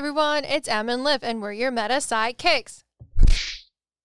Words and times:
everyone, 0.00 0.46
it's 0.46 0.66
Em 0.66 0.88
and 0.88 1.04
Liv, 1.04 1.22
and 1.22 1.42
we're 1.42 1.52
your 1.52 1.70
Meta 1.70 1.96
PsycKicks. 1.96 2.84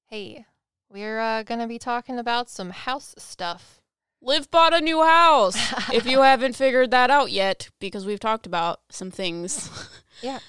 Hey, 0.07 0.45
we're 0.89 1.21
uh, 1.21 1.43
gonna 1.43 1.69
be 1.69 1.79
talking 1.79 2.19
about 2.19 2.49
some 2.49 2.71
house 2.71 3.15
stuff. 3.17 3.79
Liv 4.21 4.51
bought 4.51 4.73
a 4.73 4.81
new 4.81 5.01
house. 5.03 5.55
if 5.93 6.05
you 6.05 6.19
haven't 6.23 6.57
figured 6.57 6.91
that 6.91 7.09
out 7.09 7.31
yet, 7.31 7.69
because 7.79 8.05
we've 8.05 8.19
talked 8.19 8.45
about 8.45 8.81
some 8.89 9.09
things. 9.09 9.69
Yeah. 10.21 10.39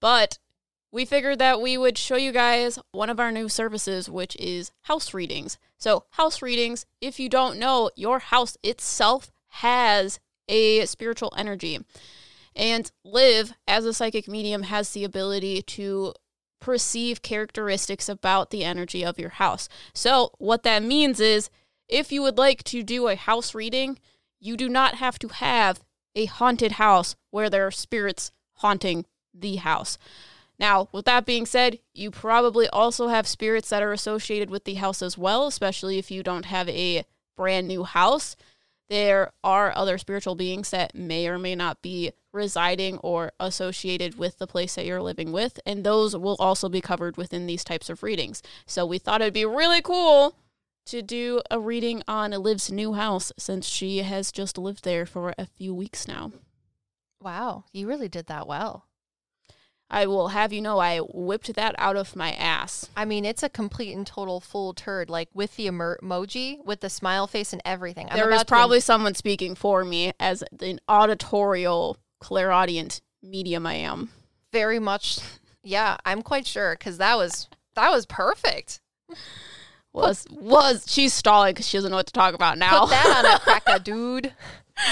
But 0.00 0.38
we 0.90 1.04
figured 1.04 1.38
that 1.40 1.60
we 1.60 1.76
would 1.76 1.98
show 1.98 2.16
you 2.16 2.32
guys 2.32 2.78
one 2.92 3.10
of 3.10 3.20
our 3.20 3.32
new 3.32 3.50
services, 3.50 4.08
which 4.08 4.34
is 4.36 4.72
house 4.82 5.12
readings. 5.12 5.58
So, 5.76 6.04
house 6.12 6.40
readings, 6.40 6.86
if 7.02 7.20
you 7.20 7.28
don't 7.28 7.58
know, 7.58 7.90
your 7.96 8.18
house 8.18 8.56
itself 8.62 9.30
has 9.48 10.20
a 10.48 10.86
spiritual 10.86 11.34
energy. 11.36 11.80
And 12.56 12.90
Liv, 13.04 13.52
as 13.68 13.84
a 13.84 13.92
psychic 13.92 14.26
medium, 14.26 14.64
has 14.64 14.90
the 14.90 15.04
ability 15.04 15.62
to 15.62 16.14
perceive 16.58 17.22
characteristics 17.22 18.08
about 18.08 18.50
the 18.50 18.64
energy 18.64 19.04
of 19.04 19.18
your 19.18 19.28
house. 19.28 19.68
So, 19.92 20.32
what 20.38 20.62
that 20.62 20.82
means 20.82 21.20
is 21.20 21.50
if 21.86 22.10
you 22.10 22.22
would 22.22 22.38
like 22.38 22.64
to 22.64 22.82
do 22.82 23.08
a 23.08 23.14
house 23.14 23.54
reading, 23.54 23.98
you 24.40 24.56
do 24.56 24.68
not 24.68 24.94
have 24.96 25.18
to 25.20 25.28
have 25.28 25.80
a 26.14 26.24
haunted 26.24 26.72
house 26.72 27.14
where 27.30 27.50
there 27.50 27.66
are 27.66 27.70
spirits 27.70 28.32
haunting 28.54 29.04
the 29.34 29.56
house. 29.56 29.98
Now, 30.58 30.88
with 30.92 31.04
that 31.04 31.26
being 31.26 31.44
said, 31.44 31.80
you 31.92 32.10
probably 32.10 32.66
also 32.68 33.08
have 33.08 33.26
spirits 33.26 33.68
that 33.68 33.82
are 33.82 33.92
associated 33.92 34.48
with 34.48 34.64
the 34.64 34.74
house 34.74 35.02
as 35.02 35.18
well, 35.18 35.46
especially 35.46 35.98
if 35.98 36.10
you 36.10 36.22
don't 36.22 36.46
have 36.46 36.68
a 36.70 37.04
brand 37.36 37.68
new 37.68 37.84
house. 37.84 38.36
There 38.88 39.32
are 39.44 39.76
other 39.76 39.98
spiritual 39.98 40.34
beings 40.34 40.70
that 40.70 40.94
may 40.94 41.28
or 41.28 41.38
may 41.38 41.54
not 41.54 41.82
be 41.82 42.12
residing 42.36 42.98
or 42.98 43.32
associated 43.40 44.16
with 44.16 44.38
the 44.38 44.46
place 44.46 44.76
that 44.76 44.86
you're 44.86 45.02
living 45.02 45.32
with, 45.32 45.58
and 45.66 45.82
those 45.82 46.16
will 46.16 46.36
also 46.38 46.68
be 46.68 46.80
covered 46.80 47.16
within 47.16 47.46
these 47.46 47.64
types 47.64 47.90
of 47.90 48.02
readings. 48.04 48.42
So 48.66 48.86
we 48.86 48.98
thought 48.98 49.20
it'd 49.20 49.34
be 49.34 49.44
really 49.44 49.82
cool 49.82 50.36
to 50.86 51.02
do 51.02 51.42
a 51.50 51.58
reading 51.58 52.02
on 52.06 52.30
Liv's 52.30 52.70
new 52.70 52.92
house 52.92 53.32
since 53.36 53.66
she 53.66 53.98
has 53.98 54.30
just 54.30 54.56
lived 54.56 54.84
there 54.84 55.04
for 55.04 55.34
a 55.36 55.46
few 55.46 55.74
weeks 55.74 56.06
now. 56.06 56.30
Wow, 57.20 57.64
you 57.72 57.88
really 57.88 58.08
did 58.08 58.26
that 58.26 58.46
well. 58.46 58.84
I 59.88 60.06
will 60.06 60.28
have 60.28 60.52
you 60.52 60.60
know 60.60 60.80
I 60.80 60.98
whipped 60.98 61.54
that 61.54 61.74
out 61.78 61.96
of 61.96 62.16
my 62.16 62.32
ass. 62.32 62.88
I 62.96 63.04
mean, 63.04 63.24
it's 63.24 63.44
a 63.44 63.48
complete 63.48 63.94
and 63.94 64.04
total 64.06 64.40
full 64.40 64.74
turd, 64.74 65.08
like 65.08 65.28
with 65.32 65.54
the 65.54 65.68
emer- 65.68 65.98
emoji, 66.02 66.64
with 66.64 66.80
the 66.80 66.90
smile 66.90 67.28
face 67.28 67.52
and 67.52 67.62
everything. 67.64 68.08
I'm 68.10 68.16
there 68.16 68.28
is 68.28 68.34
about 68.34 68.46
to- 68.48 68.52
probably 68.52 68.80
someone 68.80 69.14
speaking 69.14 69.54
for 69.54 69.84
me 69.84 70.12
as 70.18 70.42
an 70.60 70.80
auditorial 70.88 71.98
clairaudient 72.20 73.00
medium 73.22 73.66
I 73.66 73.74
am. 73.74 74.10
very 74.52 74.78
much. 74.78 75.18
Yeah, 75.62 75.96
I'm 76.04 76.22
quite 76.22 76.46
sure 76.46 76.74
because 76.78 76.98
that 76.98 77.16
was 77.16 77.48
that 77.74 77.90
was 77.90 78.06
perfect. 78.06 78.80
Was 79.92 80.26
was 80.30 80.84
she's 80.86 81.12
stalling 81.14 81.54
because 81.54 81.66
she 81.66 81.76
doesn't 81.78 81.90
know 81.90 81.96
what 81.96 82.06
to 82.06 82.12
talk 82.12 82.34
about 82.34 82.58
now. 82.58 82.80
Put 82.80 82.90
that 82.90 83.24
on 83.24 83.34
a 83.34 83.38
cracker, 83.60 83.78
dude. 83.82 84.32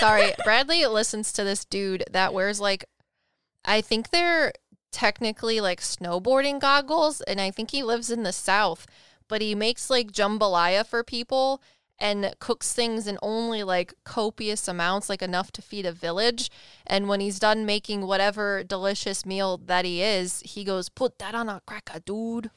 Sorry, 0.00 0.33
Bradley 0.44 0.84
listens 0.86 1.33
to 1.34 1.44
this 1.44 1.64
dude 1.66 2.05
that 2.11 2.33
wears 2.33 2.58
like, 2.58 2.86
I 3.66 3.83
think 3.83 4.11
they're 4.11 4.53
technically 4.92 5.61
like 5.61 5.81
snowboarding 5.81 6.59
goggles, 6.59 7.20
and 7.22 7.38
I 7.41 7.50
think 7.50 7.70
he 7.70 7.83
lives 7.83 8.10
in 8.10 8.22
the 8.22 8.32
south, 8.32 8.87
but 9.28 9.43
he 9.43 9.54
makes 9.54 9.91
like 9.91 10.10
jambalaya 10.10 10.87
for 10.87 11.04
people 11.04 11.62
and 11.99 12.34
cooks 12.41 12.72
things 12.72 13.06
in 13.06 13.19
only 13.22 13.62
like 13.62 13.94
copious 14.05 14.69
amounts, 14.69 15.09
like 15.09 15.22
enough 15.22 15.53
to 15.53 15.62
feed 15.62 15.87
a 15.87 15.93
village. 15.93 16.50
And 16.87 17.09
when 17.09 17.21
he's 17.21 17.38
done 17.38 17.65
making 17.65 18.06
whatever 18.06 18.62
delicious 18.65 19.25
meal 19.25 19.59
that 19.66 19.84
he 19.84 20.03
is, 20.03 20.41
he 20.44 20.65
goes, 20.65 20.88
"Put 20.88 21.19
that 21.19 21.34
on 21.34 21.49
a 21.49 21.60
cracker, 21.66 22.00
dude." 22.00 22.50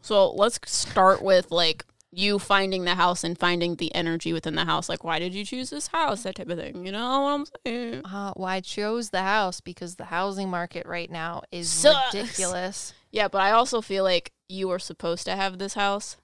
so 0.00 0.30
let's 0.30 0.58
start 0.66 1.22
with 1.22 1.50
like 1.50 1.84
you 2.10 2.38
finding 2.38 2.84
the 2.84 2.94
house 2.94 3.22
and 3.22 3.38
finding 3.38 3.76
the 3.76 3.94
energy 3.94 4.32
within 4.32 4.54
the 4.54 4.64
house. 4.64 4.88
Like, 4.88 5.04
why 5.04 5.18
did 5.18 5.34
you 5.34 5.44
choose 5.44 5.68
this 5.68 5.88
house? 5.88 6.22
That 6.22 6.36
type 6.36 6.48
of 6.48 6.58
thing. 6.58 6.86
You 6.86 6.92
know 6.92 7.20
what 7.20 7.28
I'm 7.28 7.44
saying? 7.66 8.04
Uh, 8.04 8.32
well, 8.34 8.46
I 8.48 8.60
chose 8.60 9.10
the 9.10 9.22
house 9.22 9.60
because 9.60 9.96
the 9.96 10.06
housing 10.06 10.48
market 10.48 10.86
right 10.86 11.10
now 11.10 11.42
is 11.52 11.68
Sucks. 11.68 12.14
ridiculous. 12.14 12.94
Yeah, 13.12 13.28
but 13.28 13.42
I 13.42 13.50
also 13.50 13.82
feel 13.82 14.04
like 14.04 14.32
you 14.48 14.68
were 14.68 14.78
supposed 14.78 15.26
to 15.26 15.36
have 15.36 15.58
this 15.58 15.74
house. 15.74 16.16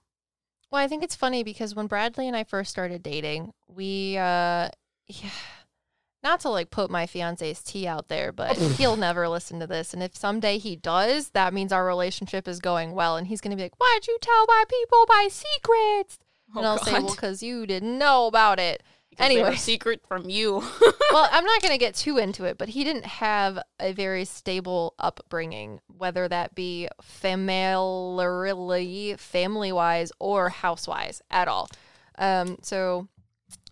Well, 0.75 0.83
I 0.83 0.89
think 0.89 1.05
it's 1.05 1.15
funny 1.15 1.45
because 1.45 1.77
when 1.77 1.87
Bradley 1.87 2.27
and 2.27 2.37
I 2.37 2.43
first 2.43 2.69
started 2.69 3.01
dating, 3.01 3.53
we, 3.69 4.17
uh, 4.19 4.71
yeah, 5.07 5.31
not 6.25 6.41
to 6.41 6.49
like 6.49 6.71
put 6.73 6.91
my 6.91 7.07
fiance's 7.07 7.63
tea 7.63 7.87
out 7.87 8.09
there, 8.09 8.33
but 8.33 8.57
he'll 8.77 8.97
never 8.97 9.29
listen 9.29 9.61
to 9.61 9.69
this. 9.69 9.95
And 9.95 10.03
if 10.03 10.17
someday 10.17 10.59
he 10.59 10.75
does, 10.75 11.29
that 11.29 11.55
means 11.55 11.73
our 11.73 11.87
relationship 11.87 12.49
is 12.49 12.59
going 12.59 12.91
well. 12.91 13.17
And 13.17 13.29
he's 13.29 13.41
going 13.41 13.53
to 13.53 13.57
be 13.57 13.63
like, 13.63 13.79
Why'd 13.79 14.09
you 14.09 14.19
tell 14.21 14.47
my 14.49 14.65
people 14.69 15.05
my 15.09 15.29
secrets? 15.31 16.19
and 16.57 16.67
I'll 16.67 16.79
say, 16.79 16.95
Well, 16.95 17.15
because 17.15 17.41
you 17.41 17.67
didn't 17.67 17.97
know 17.97 18.27
about 18.27 18.59
it. 18.59 18.83
Because 19.17 19.29
they 19.29 19.41
were 19.41 19.47
anyway. 19.47 19.57
secret 19.57 20.01
from 20.07 20.29
you. 20.29 20.55
well, 21.13 21.29
I'm 21.31 21.45
not 21.45 21.63
going 21.63 21.73
to 21.73 21.79
get 21.79 21.95
too 21.95 22.19
into 22.19 22.45
it, 22.45 22.59
but 22.59 22.71
he 22.71 22.85
didn't 22.85 23.07
have 23.07 23.59
a 23.79 23.93
very 23.93 24.25
stable 24.25 24.95
upbringing, 24.99 25.81
whether 25.87 26.29
that 26.29 26.55
be 26.55 26.89
family, 27.01 29.15
family 29.17 29.73
wise, 29.73 30.13
or 30.19 30.49
house 30.49 30.89
wise 30.89 31.23
at 31.31 31.49
all. 31.49 31.69
Um, 32.19 32.59
so 32.63 33.09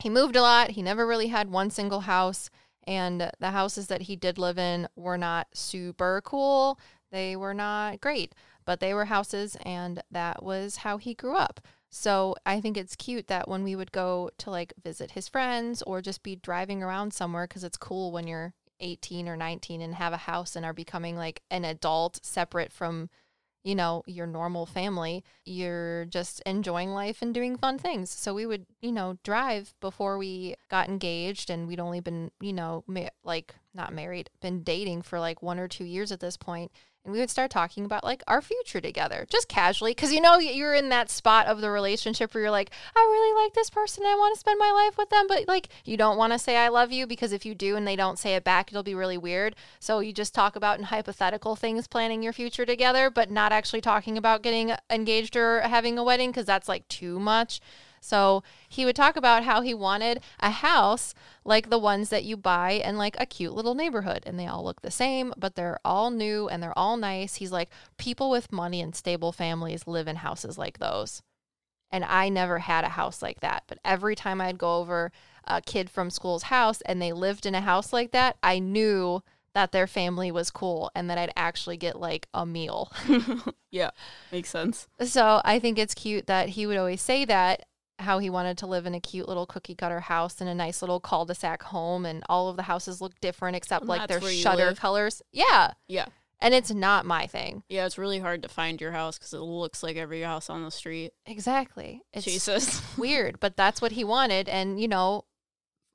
he 0.01 0.09
moved 0.09 0.37
a 0.37 0.43
lot. 0.43 0.71
He 0.71 0.83
never 0.83 1.07
really 1.07 1.29
had 1.29 1.51
one 1.51 1.71
single 1.71 2.01
house, 2.01 2.51
and 2.87 3.31
the 3.41 3.51
houses 3.51 3.89
that 3.89 4.03
he 4.03 4.17
did 4.17 4.39
live 4.39 4.59
in 4.59 4.89
were 4.97 5.19
not 5.19 5.49
super 5.55 6.21
cool. 6.25 6.79
They 7.11 7.37
were 7.37 7.55
not 7.55 8.01
great, 8.01 8.35
but 8.65 8.81
they 8.81 8.95
were 8.95 9.07
houses, 9.07 9.57
and 9.65 10.03
that 10.11 10.43
was 10.43 10.77
how 10.77 10.99
he 10.99 11.15
grew 11.15 11.37
up. 11.37 11.61
So 11.95 12.35
I 12.47 12.63
think 12.63 12.79
it's 12.79 12.97
cute 12.97 13.27
that 13.27 13.49
when 13.49 13.63
we 13.63 13.77
would 13.77 13.93
go 13.93 14.31
to 14.39 14.51
like 14.51 14.73
visit 14.83 15.11
his 15.11 15.29
friends 15.29 15.83
or 15.83 16.01
just 16.01 16.23
be 16.23 16.35
driving 16.35 16.83
around 16.83 17.13
somewhere, 17.13 17.47
because 17.47 17.65
it's 17.65 17.77
cool 17.77 18.11
when 18.11 18.27
you're 18.27 18.55
18 18.81 19.29
or 19.29 19.37
19 19.37 19.83
and 19.83 19.95
have 19.97 20.15
a 20.15 20.17
house 20.19 20.57
and 20.57 20.65
are 20.65 20.73
becoming 20.73 21.17
like 21.17 21.43
an 21.51 21.67
adult 21.67 22.19
separate 22.25 22.73
from, 22.73 23.11
you 23.63 23.75
know, 23.75 24.03
your 24.07 24.27
normal 24.27 24.65
family. 24.65 25.23
You're 25.45 26.07
just 26.07 26.41
enjoying 26.47 26.95
life 26.95 27.21
and 27.21 27.35
doing 27.35 27.59
fun 27.59 27.77
things. 27.77 28.11
So 28.11 28.33
we 28.33 28.47
would, 28.47 28.65
you 28.81 28.91
know, 28.91 29.19
drive 29.23 29.75
before 29.79 30.17
we 30.17 30.55
got 30.71 30.89
engaged 30.89 31.51
and 31.51 31.69
we'd 31.69 31.79
only 31.79 32.01
been, 32.01 32.31
you 32.41 32.55
know, 32.55 32.85
ma- 32.87 33.11
like 33.23 33.55
not 33.75 33.93
married, 33.93 34.31
been 34.41 34.63
dating 34.63 35.03
for 35.03 35.21
like 35.21 35.43
one 35.43 35.59
or 35.59 35.69
two 35.69 35.85
years 35.85 36.11
at 36.11 36.21
this 36.21 36.39
point 36.39 36.73
and 37.05 37.13
we 37.13 37.19
would 37.19 37.31
start 37.31 37.51
talking 37.51 37.85
about 37.85 38.05
like 38.05 38.23
our 38.27 38.41
future 38.41 38.81
together 38.81 39.27
just 39.29 39.49
casually 39.49 39.93
because 39.93 40.13
you 40.13 40.21
know 40.21 40.39
you're 40.39 40.75
in 40.75 40.89
that 40.89 41.11
spot 41.11 41.47
of 41.47 41.61
the 41.61 41.71
relationship 41.71 42.33
where 42.33 42.43
you're 42.43 42.51
like 42.51 42.71
i 42.95 43.01
really 43.01 43.45
like 43.45 43.55
this 43.55 43.71
person 43.71 44.05
i 44.07 44.15
want 44.15 44.35
to 44.35 44.41
spend 44.41 44.59
my 44.59 44.71
life 44.71 44.97
with 44.97 45.11
them 45.11 45.27
but 45.27 45.47
like 45.49 45.69
you 45.85 45.97
don't 45.97 46.17
want 46.17 46.33
to 46.33 46.39
say 46.39 46.57
i 46.57 46.69
love 46.69 46.93
you 46.93 47.07
because 47.07 47.33
if 47.33 47.45
you 47.45 47.55
do 47.55 47.77
and 47.77 47.87
they 47.87 47.97
don't 47.97 48.19
say 48.19 48.35
it 48.35 48.45
back 48.45 48.71
it'll 48.71 48.83
be 48.83 48.95
really 48.95 49.19
weird. 49.19 49.55
So 49.81 50.01
you 50.01 50.13
just 50.13 50.35
talk 50.35 50.57
about 50.57 50.79
in 50.79 50.85
hypothetical 50.85 51.57
things 51.57 51.87
planning 51.87 52.23
your 52.23 52.33
future 52.33 52.65
together 52.65 53.11
but 53.11 53.31
not 53.31 53.53
actually 53.53 53.81
talking 53.81 54.17
about 54.17 54.43
getting 54.43 54.73
engaged 54.91 55.37
or 55.37 55.61
having 55.61 55.99
a 55.99 56.05
wedding 56.05 56.31
because 56.31 56.47
that's 56.47 56.69
like 56.69 56.87
too 56.89 57.19
much 57.19 57.61
so 58.03 58.43
he 58.69 58.85
would 58.85 58.97
talk 58.97 59.17
about 59.17 59.45
how 59.45 59.61
he 59.61 59.73
wanted 59.73 60.21
a 60.41 60.51
house 60.51 61.15
like 61.45 61.71
the 61.71 61.79
ones 61.79 62.09
that 62.09 62.25
you 62.25 62.37
buy 62.37 62.73
in 62.73 62.99
like 62.99 63.17
a 63.19 63.27
cute 63.27 63.55
little 63.55 63.77
neighborhood 63.77 64.25
and 64.27 64.39
they 64.39 64.47
all 64.47 64.65
look 64.65 64.83
the 64.83 64.91
same, 64.91 65.33
but 65.37 65.55
they're 65.55 65.79
all 65.85 66.11
new 66.11 66.49
and 66.49 66.61
they're 66.61 66.77
all 66.77 66.97
nice. 66.97 67.37
He's 67.37 67.53
like, 67.53 67.71
people 67.99 68.29
with 68.29 68.53
money 68.53 68.81
and 68.81 68.95
stable 68.95 69.31
families 69.31 69.87
live 69.87 70.09
in 70.09 70.17
houses 70.17 70.59
like 70.59 70.79
those. 70.79 71.23
And 71.93 72.05
I 72.05 72.29
never 72.29 72.59
had 72.59 72.85
a 72.85 72.91
house 72.91 73.23
like 73.23 73.41
that. 73.41 73.65
But 73.69 73.79
every 73.85 74.17
time 74.17 74.41
I'd 74.41 74.59
go 74.59 74.79
over 74.79 75.13
a 75.45 75.61
kid 75.61 75.89
from 75.89 76.11
school's 76.11 76.45
house 76.45 76.81
and 76.83 77.01
they 77.01 77.13
lived 77.13 77.47
in 77.47 77.55
a 77.55 77.61
house 77.61 77.93
like 77.93 78.11
that, 78.11 78.37
I 78.43 78.59
knew 78.59 79.23
that 79.55 79.73
their 79.73 79.87
family 79.87 80.33
was 80.33 80.51
cool 80.51 80.91
and 80.95 81.09
that 81.11 81.19
I'd 81.19 81.33
actually 81.37 81.77
get 81.77 82.01
like 82.01 82.27
a 82.35 82.47
meal. 82.47 82.91
yeah, 83.71 83.91
makes 84.33 84.49
sense. 84.49 84.89
So 85.01 85.41
I 85.45 85.59
think 85.59 85.79
it's 85.79 85.95
cute 85.95 86.27
that 86.27 86.51
he 86.51 86.67
would 86.67 86.77
always 86.77 87.03
say 87.03 87.25
that 87.27 87.67
how 87.99 88.19
he 88.19 88.29
wanted 88.31 88.59
to 88.59 88.67
live 88.67 88.87
in 88.87 88.95
a 88.95 89.01
cute 89.01 89.29
little 89.29 89.47
cookie 89.47 89.75
cutter 89.75 90.01
house 90.01 90.41
and 90.41 90.49
a 90.51 90.55
nice 90.55 90.83
little 90.83 90.99
cul-de-sac 91.01 91.63
home 91.65 92.05
and 92.05 92.23
all 92.29 92.49
of 92.49 92.57
the 92.57 92.63
houses 92.65 93.01
look 93.01 93.13
different 93.21 93.57
except 93.57 93.83
And 93.83 93.89
like 93.89 94.09
their 94.09 94.21
shutter 94.21 94.67
live. 94.67 94.81
colors. 94.81 95.23
Yeah. 95.33 95.73
Yeah. 95.89 96.07
And 96.41 96.55
it's 96.55 96.73
not 96.73 97.07
my 97.07 97.29
thing. 97.29 97.63
Yeah, 97.69 97.87
it's 97.87 97.99
really 97.99 98.19
hard 98.19 98.43
to 98.43 98.49
find 98.49 98.81
your 98.81 98.91
house 98.91 99.17
because 99.17 99.33
it 99.33 99.39
looks 99.39 99.83
like 99.85 99.97
every 99.97 100.23
house 100.23 100.51
on 100.51 100.65
the 100.65 100.73
street. 100.73 101.13
Exactly. 101.27 102.03
It's 102.13 102.25
Jesus. 102.25 102.83
weird, 102.99 103.39
but 103.39 103.57
that's 103.57 103.81
what 103.81 103.93
he 103.93 104.03
wanted 104.03 104.49
and 104.49 104.81
you 104.81 104.89
know 104.89 105.25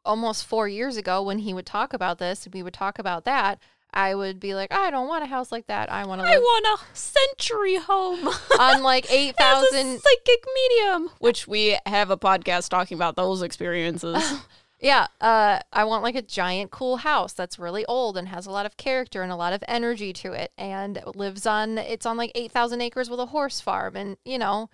almost 0.05 0.45
4 0.45 0.69
years 0.69 0.95
ago 0.95 1.21
when 1.21 1.39
he 1.39 1.53
would 1.53 1.65
talk 1.65 1.91
about 1.93 2.17
this, 2.17 2.47
we 2.53 2.63
would 2.63 2.73
talk 2.73 2.97
about 2.97 3.25
that, 3.25 3.59
I 3.93 4.13
would 4.13 4.39
be 4.39 4.53
like, 4.53 4.71
I 4.71 4.91
don't 4.91 5.07
want 5.07 5.23
a 5.23 5.27
house 5.27 5.51
like 5.51 5.67
that. 5.67 5.91
I 5.91 6.05
want 6.05 6.21
to 6.21 6.27
I 6.27 6.37
want 6.37 6.81
a 6.81 6.95
century 6.95 7.75
home. 7.75 8.27
on 8.59 8.83
like 8.83 9.11
8,000 9.11 9.99
psychic 9.99 10.45
medium, 10.55 11.09
which 11.19 11.47
we 11.47 11.77
have 11.85 12.11
a 12.11 12.17
podcast 12.17 12.69
talking 12.69 12.95
about 12.95 13.15
those 13.15 13.41
experiences. 13.41 14.41
Yeah, 14.79 15.07
uh, 15.19 15.59
I 15.73 15.85
want 15.85 16.03
like 16.03 16.13
a 16.13 16.21
giant, 16.21 16.69
cool 16.69 16.97
house 16.97 17.33
that's 17.33 17.57
really 17.57 17.83
old 17.87 18.15
and 18.15 18.27
has 18.27 18.45
a 18.45 18.51
lot 18.51 18.67
of 18.67 18.77
character 18.77 19.23
and 19.23 19.31
a 19.31 19.35
lot 19.35 19.51
of 19.51 19.63
energy 19.67 20.13
to 20.13 20.33
it, 20.33 20.51
and 20.55 21.01
lives 21.15 21.47
on 21.47 21.79
it's 21.79 22.05
on 22.05 22.15
like 22.15 22.31
eight 22.35 22.51
thousand 22.51 22.81
acres 22.81 23.09
with 23.09 23.19
a 23.19 23.25
horse 23.25 23.59
farm, 23.59 23.95
and 23.95 24.17
you 24.23 24.37
know, 24.37 24.69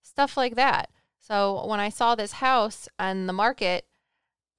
stuff 0.00 0.38
like 0.38 0.54
that. 0.56 0.88
So 1.18 1.66
when 1.66 1.80
I 1.80 1.90
saw 1.90 2.14
this 2.14 2.32
house 2.32 2.88
on 2.98 3.26
the 3.26 3.34
market, 3.34 3.84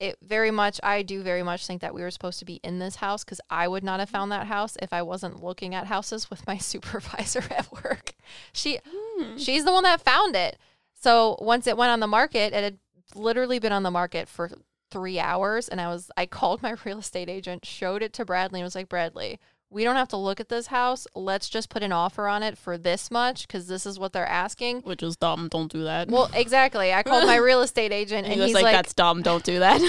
it 0.03 0.17
very 0.21 0.51
much 0.51 0.79
I 0.83 1.01
do 1.01 1.23
very 1.23 1.43
much 1.43 1.65
think 1.65 1.81
that 1.81 1.93
we 1.93 2.01
were 2.01 2.11
supposed 2.11 2.39
to 2.39 2.45
be 2.45 2.59
in 2.63 2.79
this 2.79 2.97
house 2.97 3.23
because 3.23 3.39
I 3.49 3.67
would 3.67 3.83
not 3.83 3.99
have 3.99 4.09
found 4.09 4.31
that 4.31 4.47
house 4.47 4.77
if 4.81 4.91
I 4.91 5.01
wasn't 5.01 5.43
looking 5.43 5.73
at 5.73 5.87
houses 5.87 6.29
with 6.29 6.45
my 6.45 6.57
supervisor 6.71 7.43
at 7.51 7.71
work. 7.71 8.13
She 8.51 8.79
Hmm. 8.87 9.37
she's 9.37 9.63
the 9.63 9.71
one 9.71 9.83
that 9.83 10.01
found 10.01 10.35
it. 10.35 10.57
So 10.95 11.37
once 11.39 11.67
it 11.67 11.77
went 11.77 11.91
on 11.91 11.99
the 11.99 12.07
market, 12.07 12.53
it 12.53 12.63
had 12.63 12.77
literally 13.15 13.59
been 13.59 13.71
on 13.71 13.83
the 13.83 13.91
market 13.91 14.27
for 14.27 14.49
three 14.91 15.19
hours. 15.19 15.67
And 15.67 15.81
I 15.81 15.87
was, 15.87 16.11
I 16.15 16.25
called 16.25 16.61
my 16.61 16.75
real 16.85 16.99
estate 16.99 17.29
agent, 17.29 17.65
showed 17.65 18.01
it 18.01 18.13
to 18.13 18.25
Bradley, 18.25 18.59
and 18.59 18.65
was 18.65 18.75
like, 18.75 18.89
Bradley, 18.89 19.39
we 19.73 19.83
don't 19.83 19.95
have 19.95 20.09
to 20.09 20.17
look 20.17 20.39
at 20.39 20.49
this 20.49 20.67
house. 20.67 21.07
Let's 21.15 21.49
just 21.49 21.69
put 21.69 21.81
an 21.83 21.91
offer 21.91 22.27
on 22.27 22.43
it 22.43 22.57
for 22.57 22.77
this 22.77 23.09
much 23.09 23.47
because 23.47 23.67
this 23.67 23.85
is 23.85 23.97
what 23.97 24.13
they're 24.13 24.27
asking. 24.27 24.81
Which 24.81 25.01
is 25.01 25.15
dumb. 25.15 25.47
Don't 25.49 25.71
do 25.71 25.83
that. 25.83 26.09
Well, 26.09 26.29
exactly. 26.35 26.93
I 26.93 27.03
called 27.03 27.25
my 27.25 27.37
real 27.37 27.61
estate 27.61 27.91
agent, 27.91 28.25
and 28.25 28.27
and 28.27 28.35
he 28.35 28.39
was 28.39 28.49
he's 28.49 28.55
like, 28.55 28.63
like, 28.65 28.75
"That's 28.75 28.93
dumb. 28.93 29.21
Don't 29.23 29.43
do 29.43 29.59
that." 29.59 29.81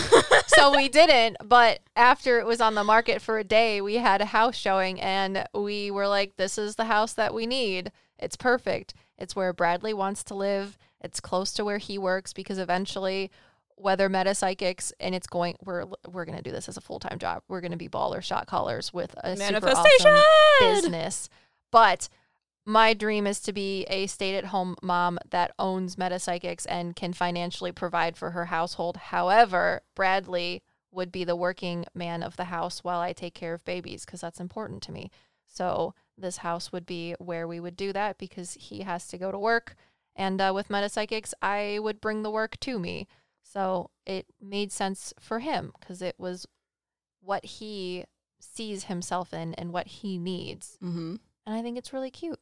so 0.46 0.74
we 0.74 0.88
didn't. 1.00 1.36
But 1.44 1.80
after 1.94 2.38
it 2.40 2.46
was 2.46 2.60
on 2.60 2.74
the 2.74 2.84
market 2.84 3.20
for 3.20 3.38
a 3.38 3.44
day, 3.44 3.80
we 3.80 3.96
had 3.96 4.20
a 4.20 4.26
house 4.26 4.56
showing, 4.56 5.00
and 5.00 5.46
we 5.54 5.90
were 5.90 6.08
like, 6.08 6.36
"This 6.36 6.56
is 6.56 6.76
the 6.76 6.86
house 6.86 7.12
that 7.12 7.34
we 7.34 7.46
need. 7.46 7.92
It's 8.18 8.36
perfect. 8.36 8.94
It's 9.18 9.36
where 9.36 9.52
Bradley 9.52 9.92
wants 9.92 10.24
to 10.24 10.34
live. 10.34 10.78
It's 11.00 11.20
close 11.20 11.52
to 11.52 11.64
where 11.64 11.78
he 11.78 11.98
works 11.98 12.32
because 12.32 12.58
eventually." 12.58 13.30
Whether 13.76 14.08
meta 14.08 14.34
psychics 14.34 14.92
and 15.00 15.14
it's 15.14 15.26
going, 15.26 15.56
we're 15.64 15.84
we're 16.08 16.24
gonna 16.24 16.42
do 16.42 16.52
this 16.52 16.68
as 16.68 16.76
a 16.76 16.80
full 16.80 17.00
time 17.00 17.18
job. 17.18 17.42
We're 17.48 17.60
gonna 17.60 17.76
be 17.76 17.88
baller 17.88 18.22
shot 18.22 18.46
callers 18.46 18.92
with 18.92 19.14
a 19.18 19.36
super 19.36 19.52
Manifestation. 19.52 20.12
awesome 20.12 20.74
business. 20.74 21.28
But 21.70 22.08
my 22.66 22.94
dream 22.94 23.26
is 23.26 23.40
to 23.40 23.52
be 23.52 23.84
a 23.84 24.06
stay 24.06 24.36
at 24.36 24.46
home 24.46 24.76
mom 24.82 25.18
that 25.30 25.52
owns 25.58 25.96
metapsychics 25.96 26.66
and 26.68 26.96
can 26.96 27.12
financially 27.12 27.72
provide 27.72 28.16
for 28.16 28.30
her 28.30 28.46
household. 28.46 28.96
However, 28.96 29.82
Bradley 29.94 30.62
would 30.90 31.12
be 31.12 31.24
the 31.24 31.36
working 31.36 31.84
man 31.94 32.22
of 32.22 32.36
the 32.36 32.44
house 32.44 32.82
while 32.82 33.00
I 33.00 33.12
take 33.12 33.34
care 33.34 33.52
of 33.52 33.64
babies 33.64 34.04
because 34.04 34.20
that's 34.20 34.40
important 34.40 34.82
to 34.84 34.92
me. 34.92 35.10
So 35.44 35.94
this 36.16 36.38
house 36.38 36.72
would 36.72 36.86
be 36.86 37.14
where 37.18 37.46
we 37.46 37.60
would 37.60 37.76
do 37.76 37.92
that 37.92 38.18
because 38.18 38.54
he 38.54 38.80
has 38.80 39.06
to 39.08 39.18
go 39.18 39.30
to 39.30 39.38
work. 39.38 39.74
And 40.16 40.40
uh, 40.40 40.52
with 40.54 40.68
metapsychics, 40.68 41.34
I 41.42 41.78
would 41.82 42.00
bring 42.00 42.22
the 42.22 42.30
work 42.30 42.58
to 42.60 42.78
me. 42.78 43.08
So 43.54 43.90
it 44.04 44.26
made 44.42 44.72
sense 44.72 45.14
for 45.20 45.38
him 45.38 45.72
because 45.78 46.02
it 46.02 46.16
was 46.18 46.44
what 47.20 47.44
he 47.44 48.04
sees 48.40 48.84
himself 48.84 49.32
in 49.32 49.54
and 49.54 49.72
what 49.72 49.86
he 49.86 50.18
needs. 50.18 50.76
mm-hmm. 50.82 51.16
And 51.46 51.54
I 51.56 51.62
think 51.62 51.78
it's 51.78 51.92
really 51.92 52.10
cute. 52.10 52.40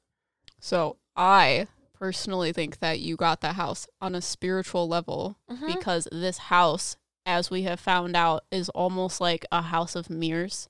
So 0.59 0.97
I 1.14 1.67
personally 1.93 2.53
think 2.53 2.79
that 2.79 2.99
you 3.00 3.14
got 3.17 3.41
the 3.43 3.53
house 3.53 3.87
on 4.00 4.14
a 4.14 4.23
spiritual 4.23 4.88
level 4.88 5.37
Mhm. 5.50 5.67
because 5.67 6.09
this 6.11 6.38
house, 6.38 6.97
as 7.26 7.50
we 7.50 7.62
have 7.64 7.79
found 7.79 8.17
out, 8.17 8.44
is 8.50 8.69
almost 8.70 9.20
like 9.20 9.44
a 9.53 9.61
house 9.62 9.94
of 9.94 10.09
mirrors. 10.09 10.69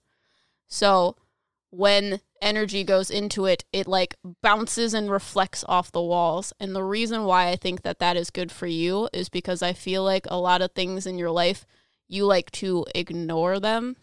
So 0.66 1.14
when 1.72 2.20
energy 2.42 2.84
goes 2.84 3.10
into 3.10 3.46
it, 3.46 3.64
it 3.72 3.88
like 3.88 4.14
bounces 4.42 4.92
and 4.92 5.10
reflects 5.10 5.64
off 5.66 5.90
the 5.90 6.02
walls. 6.02 6.52
And 6.60 6.76
the 6.76 6.84
reason 6.84 7.24
why 7.24 7.48
I 7.48 7.56
think 7.56 7.80
that 7.80 7.98
that 7.98 8.14
is 8.14 8.28
good 8.28 8.52
for 8.52 8.66
you 8.66 9.08
is 9.14 9.30
because 9.30 9.62
I 9.62 9.72
feel 9.72 10.04
like 10.04 10.26
a 10.28 10.38
lot 10.38 10.60
of 10.60 10.72
things 10.72 11.06
in 11.06 11.16
your 11.16 11.30
life, 11.30 11.64
you 12.08 12.26
like 12.26 12.50
to 12.52 12.84
ignore 12.94 13.58
them. 13.58 13.96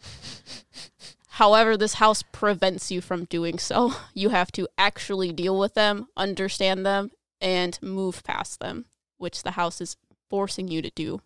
However, 1.28 1.76
this 1.76 1.94
house 1.94 2.24
prevents 2.32 2.90
you 2.90 3.00
from 3.00 3.24
doing 3.26 3.58
so. 3.58 3.94
You 4.14 4.30
have 4.30 4.50
to 4.52 4.66
actually 4.76 5.32
deal 5.32 5.56
with 5.56 5.74
them, 5.74 6.08
understand 6.16 6.84
them, 6.84 7.12
and 7.40 7.78
move 7.80 8.24
past 8.24 8.58
them, 8.58 8.86
which 9.16 9.44
the 9.44 9.52
house 9.52 9.80
is 9.80 9.96
forcing 10.28 10.66
you 10.66 10.82
to 10.82 10.90
do. 10.90 11.22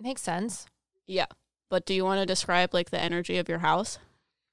Makes 0.00 0.22
sense. 0.22 0.66
Yeah. 1.06 1.26
But 1.70 1.86
do 1.86 1.94
you 1.94 2.04
want 2.04 2.18
to 2.18 2.26
describe 2.26 2.74
like 2.74 2.90
the 2.90 3.00
energy 3.00 3.38
of 3.38 3.48
your 3.48 3.60
house 3.60 4.00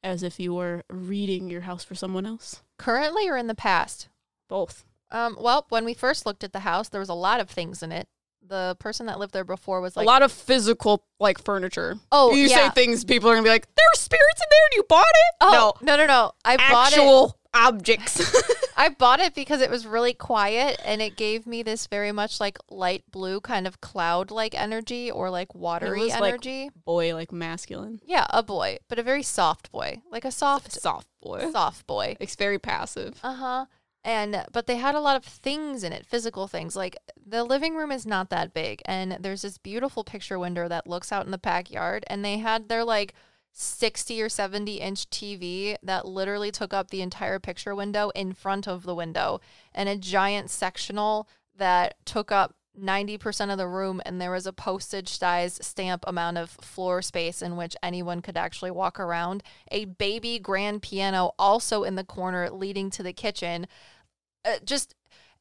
as 0.04 0.24
if 0.24 0.40
you 0.40 0.54
were 0.54 0.84
reading 0.90 1.50
your 1.50 1.62
house 1.62 1.84
for 1.84 1.96
someone 1.96 2.26
else? 2.26 2.62
Currently 2.78 3.30
or 3.30 3.38
in 3.38 3.48
the 3.48 3.56
past? 3.56 4.10
Both. 4.48 4.86
Um, 5.12 5.38
well, 5.40 5.66
when 5.70 5.86
we 5.86 5.94
first 5.94 6.26
looked 6.26 6.44
at 6.44 6.54
the 6.54 6.60
house, 6.60 6.90
there 6.90 7.00
was 7.00 7.10
a 7.10 7.14
lot 7.14 7.40
of 7.40 7.50
things 7.50 7.82
in 7.82 7.92
it. 7.92 8.08
The 8.46 8.78
person 8.80 9.08
that 9.08 9.20
lived 9.20 9.34
there 9.34 9.44
before 9.44 9.82
was 9.82 9.98
like, 9.98 10.06
a 10.06 10.08
lot 10.08 10.22
of 10.22 10.32
physical 10.32 11.04
like 11.20 11.44
furniture. 11.44 11.96
"Oh, 12.12 12.34
you 12.34 12.48
yeah. 12.48 12.70
say 12.70 12.70
things, 12.70 13.04
people 13.04 13.30
are 13.30 13.34
gonna 13.34 13.44
be 13.44 13.50
like, 13.50 13.68
"There 13.76 13.86
are 13.94 13.98
spirits 13.98 14.42
in 14.42 14.48
there, 14.50 14.60
and 14.72 14.76
you 14.78 14.84
bought 14.88 15.06
it." 15.06 15.36
oh, 15.42 15.74
no, 15.82 15.98
no, 15.98 16.06
no! 16.06 16.32
I 16.46 16.56
no, 16.56 16.64
bought 16.70 16.94
it. 16.94 16.96
Actual 17.54 17.68
objects. 17.68 18.44
I 18.78 18.90
bought 18.90 19.20
it 19.20 19.34
because 19.34 19.62
it 19.62 19.72
was 19.72 19.88
really 19.88 20.14
quiet 20.14 20.80
and 20.86 21.02
it 21.02 21.16
gave 21.16 21.48
me 21.48 21.64
this 21.64 21.88
very 21.88 22.12
much 22.12 22.40
like 22.40 22.60
light 22.70 23.04
blue 23.12 23.42
kind 23.42 23.66
of 23.66 23.82
cloud-like 23.82 24.60
energy 24.60 25.10
or 25.10 25.32
like 25.32 25.56
watery 25.56 26.02
was, 26.02 26.20
like, 26.20 26.34
energy. 26.34 26.70
Boy, 26.86 27.14
like 27.16 27.32
masculine, 27.32 28.00
yeah, 28.06 28.28
a 28.30 28.44
boy, 28.44 28.78
but 28.88 29.00
a 29.00 29.04
very 29.04 29.24
soft 29.24 29.72
boy, 29.72 30.02
like 30.12 30.26
a 30.26 30.32
soft, 30.32 30.72
soft 30.72 31.08
boy. 31.22 31.50
soft 31.52 31.88
boy. 31.88 32.18
It's 32.20 32.36
very 32.36 32.60
passive. 32.60 33.20
Uh 33.24 33.34
huh. 33.36 33.66
And 34.04 34.46
but 34.52 34.68
they 34.68 34.78
had 34.78 34.96
a 34.96 35.02
lot 35.02 35.18
of 35.18 35.26
things 35.26 35.84
in 35.84 35.92
it, 35.92 36.06
physical 36.06 36.48
things. 36.48 36.76
Like 36.76 36.96
the 37.26 37.44
living 37.44 37.76
room 37.76 37.92
is 37.92 38.06
not 38.06 38.30
that 38.30 38.54
big, 38.54 38.82
and 38.86 39.18
there's 39.20 39.42
this 39.42 39.58
beautiful 39.58 40.04
picture 40.04 40.38
window 40.38 40.68
that 40.68 40.88
looks 40.88 41.12
out 41.12 41.26
in 41.26 41.32
the 41.32 41.38
backyard, 41.38 42.06
and 42.08 42.24
they 42.24 42.38
had 42.38 42.70
their 42.70 42.86
like 42.86 43.16
60 43.59 44.21
or 44.21 44.30
70 44.30 44.75
inch 44.75 45.09
TV 45.09 45.75
that 45.81 46.06
literally 46.06 46.51
took 46.51 46.75
up 46.75 46.92
the 46.92 47.01
entire 47.01 47.39
picture 47.39 47.74
window 47.74 48.09
in 48.09 48.33
front 48.33 48.68
of 48.68 48.83
the 48.83 48.94
window, 48.94 49.42
and 49.74 49.89
a 49.89 49.98
giant 49.98 50.51
sectional 50.51 51.27
that 51.57 51.95
took 52.06 52.31
up 52.31 52.54
90% 52.80 53.51
of 53.51 53.57
the 53.57 53.68
room 53.68 54.00
and 54.06 54.21
there 54.21 54.30
was 54.30 54.45
a 54.45 54.54
postage 54.54 55.09
size 55.09 55.57
stamp 55.63 56.04
amount 56.06 56.38
of 56.38 56.51
floor 56.51 57.01
space 57.01 57.42
in 57.42 57.57
which 57.57 57.75
anyone 57.81 58.21
could 58.21 58.38
actually 58.38 58.69
walk 58.69 59.00
around. 59.00 59.41
A 59.72 59.86
baby 59.86 60.38
grand 60.38 60.84
piano 60.84 61.32
also 61.39 61.84
in 61.84 61.96
the 61.96 62.03
corner 62.03 62.51
leading 62.51 62.91
to 62.91 63.01
the 63.01 63.13
kitchen. 63.13 63.65
Uh, 64.46 64.58
just 64.63 64.93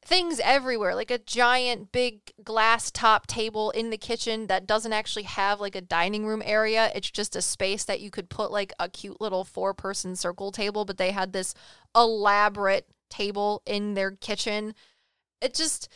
things 0.07 0.39
everywhere 0.45 0.95
like 0.95 1.11
a 1.11 1.19
giant 1.19 1.91
big 1.91 2.21
glass 2.45 2.93
top 2.93 3.27
table 3.27 3.73
in 3.73 3.91
the 3.91 3.99
kitchen 3.99 4.47
that 4.47 4.65
doesn't 4.67 4.93
actually 4.93 5.25
have 5.25 5.61
like 5.61 5.75
a 5.75 5.81
dining 5.81 6.25
room 6.25 6.41
area 6.45 6.93
it's 6.95 7.11
just 7.11 7.35
a 7.35 7.43
space 7.43 7.83
that 7.85 8.01
you 8.01 8.09
could 8.09 8.29
put 8.29 8.53
like 8.53 8.73
a 8.79 8.89
cute 8.89 9.21
little 9.21 9.43
four 9.43 9.75
person 9.75 10.15
circle 10.15 10.53
table 10.53 10.85
but 10.85 10.97
they 10.97 11.11
had 11.11 11.33
this 11.33 11.55
elaborate 11.97 12.87
table 13.11 13.63
in 13.67 13.95
their 13.95 14.13
kitchen 14.13 14.75
it 15.41 15.53
just 15.53 15.89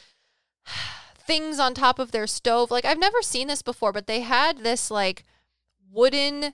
things 1.17 1.61
on 1.61 1.73
top 1.73 2.01
of 2.01 2.11
their 2.11 2.27
stove 2.27 2.69
like 2.73 2.85
i've 2.85 2.99
never 2.99 3.23
seen 3.23 3.47
this 3.47 3.63
before 3.63 3.93
but 3.93 4.09
they 4.09 4.21
had 4.23 4.59
this 4.59 4.91
like 4.91 5.25
wooden 5.89 6.53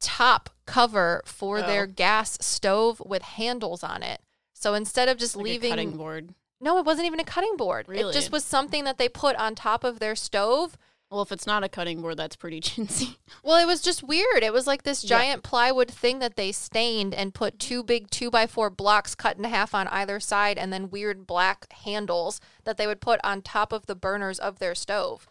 top 0.00 0.50
cover 0.66 1.22
for 1.24 1.58
Oh. 1.58 1.62
their 1.62 1.86
gas 1.86 2.36
stove 2.40 3.00
with 3.06 3.22
handles 3.22 3.84
on 3.84 4.02
it 4.02 4.20
so 4.52 4.74
instead 4.74 5.08
of 5.08 5.16
just 5.16 5.36
Like 5.36 5.42
a 5.42 5.48
leaving 5.48 5.70
cutting 5.70 5.96
board. 5.96 6.34
No, 6.60 6.78
it 6.78 6.84
wasn't 6.84 7.06
even 7.06 7.20
a 7.20 7.24
cutting 7.24 7.56
board. 7.56 7.86
It 7.88 8.12
just 8.12 8.30
was 8.30 8.44
something 8.44 8.84
that 8.84 8.98
they 8.98 9.08
put 9.08 9.36
on 9.36 9.54
top 9.54 9.84
of 9.84 9.98
their 9.98 10.14
stove. 10.14 10.76
Well, 11.10 11.22
if 11.22 11.32
it's 11.32 11.46
not 11.46 11.64
a 11.64 11.68
cutting 11.68 12.02
board, 12.02 12.16
that's 12.16 12.36
pretty 12.36 12.60
chintzy. 12.60 13.16
Well, 13.42 13.60
it 13.60 13.66
was 13.66 13.80
just 13.80 14.02
weird. 14.02 14.42
It 14.42 14.52
was 14.52 14.66
like 14.66 14.84
this 14.84 15.02
Yeah. 15.02 15.18
giant 15.18 15.42
plywood 15.42 15.90
thing 15.90 16.20
that 16.20 16.36
they 16.36 16.52
stained 16.52 17.14
and 17.14 17.34
put 17.34 17.58
two 17.58 17.82
big 17.82 18.10
two 18.10 18.30
by 18.30 18.46
four 18.46 18.70
blocks 18.70 19.14
cut 19.16 19.36
in 19.36 19.44
half 19.44 19.74
on 19.74 19.88
either 19.88 20.20
side 20.20 20.56
and 20.56 20.72
then 20.72 20.90
weird 20.90 21.26
black 21.26 21.72
handles 21.72 22.40
that 22.64 22.76
they 22.76 22.86
would 22.86 23.00
put 23.00 23.18
on 23.24 23.42
top 23.42 23.72
of 23.72 23.86
the 23.86 23.96
burners 23.96 24.38
of 24.38 24.60
their 24.60 24.74
stove. 24.74 25.28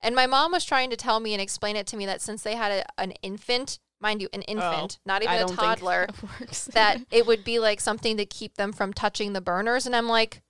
And 0.00 0.14
my 0.14 0.26
mom 0.26 0.52
was 0.52 0.64
trying 0.64 0.88
to 0.88 0.96
tell 0.96 1.20
me 1.20 1.34
and 1.34 1.42
explain 1.42 1.76
it 1.76 1.86
to 1.88 1.96
me 1.96 2.06
that 2.06 2.22
since 2.22 2.42
they 2.42 2.54
had 2.54 2.72
a, 2.72 3.00
an 3.00 3.10
infant, 3.22 3.78
mind 4.00 4.22
you, 4.22 4.30
an 4.32 4.42
oh, 4.48 4.52
infant, 4.52 4.98
not 5.04 5.22
even 5.22 5.36
Oh, 5.36 5.52
a 5.52 5.54
toddler, 5.54 6.06
that 6.48 6.72
that 6.72 7.00
it 7.10 7.26
would 7.26 7.44
be 7.44 7.58
like 7.58 7.82
something 7.82 8.16
to 8.16 8.24
keep 8.24 8.54
them 8.54 8.72
from 8.72 8.94
touching 8.94 9.34
the 9.34 9.42
burners. 9.42 9.84
And 9.84 9.94
I'm 9.94 10.08
like, 10.08 10.40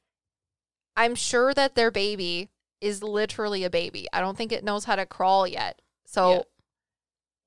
I'm 0.97 1.15
sure 1.15 1.55
that 1.55 1.75
their 1.75 1.91
baby 1.91 2.49
is 2.81 3.03
literally 3.03 3.65
a 3.65 3.71
baby. 3.71 4.07
I 4.13 4.21
don't 4.21 4.37
think 4.37 4.53
it 4.53 4.65
knows 4.65 4.85
how 4.85 4.97
to 4.97 5.07
crawl 5.07 5.47
yet. 5.47 5.81
So 6.05 6.31
Yeah. 6.33 6.43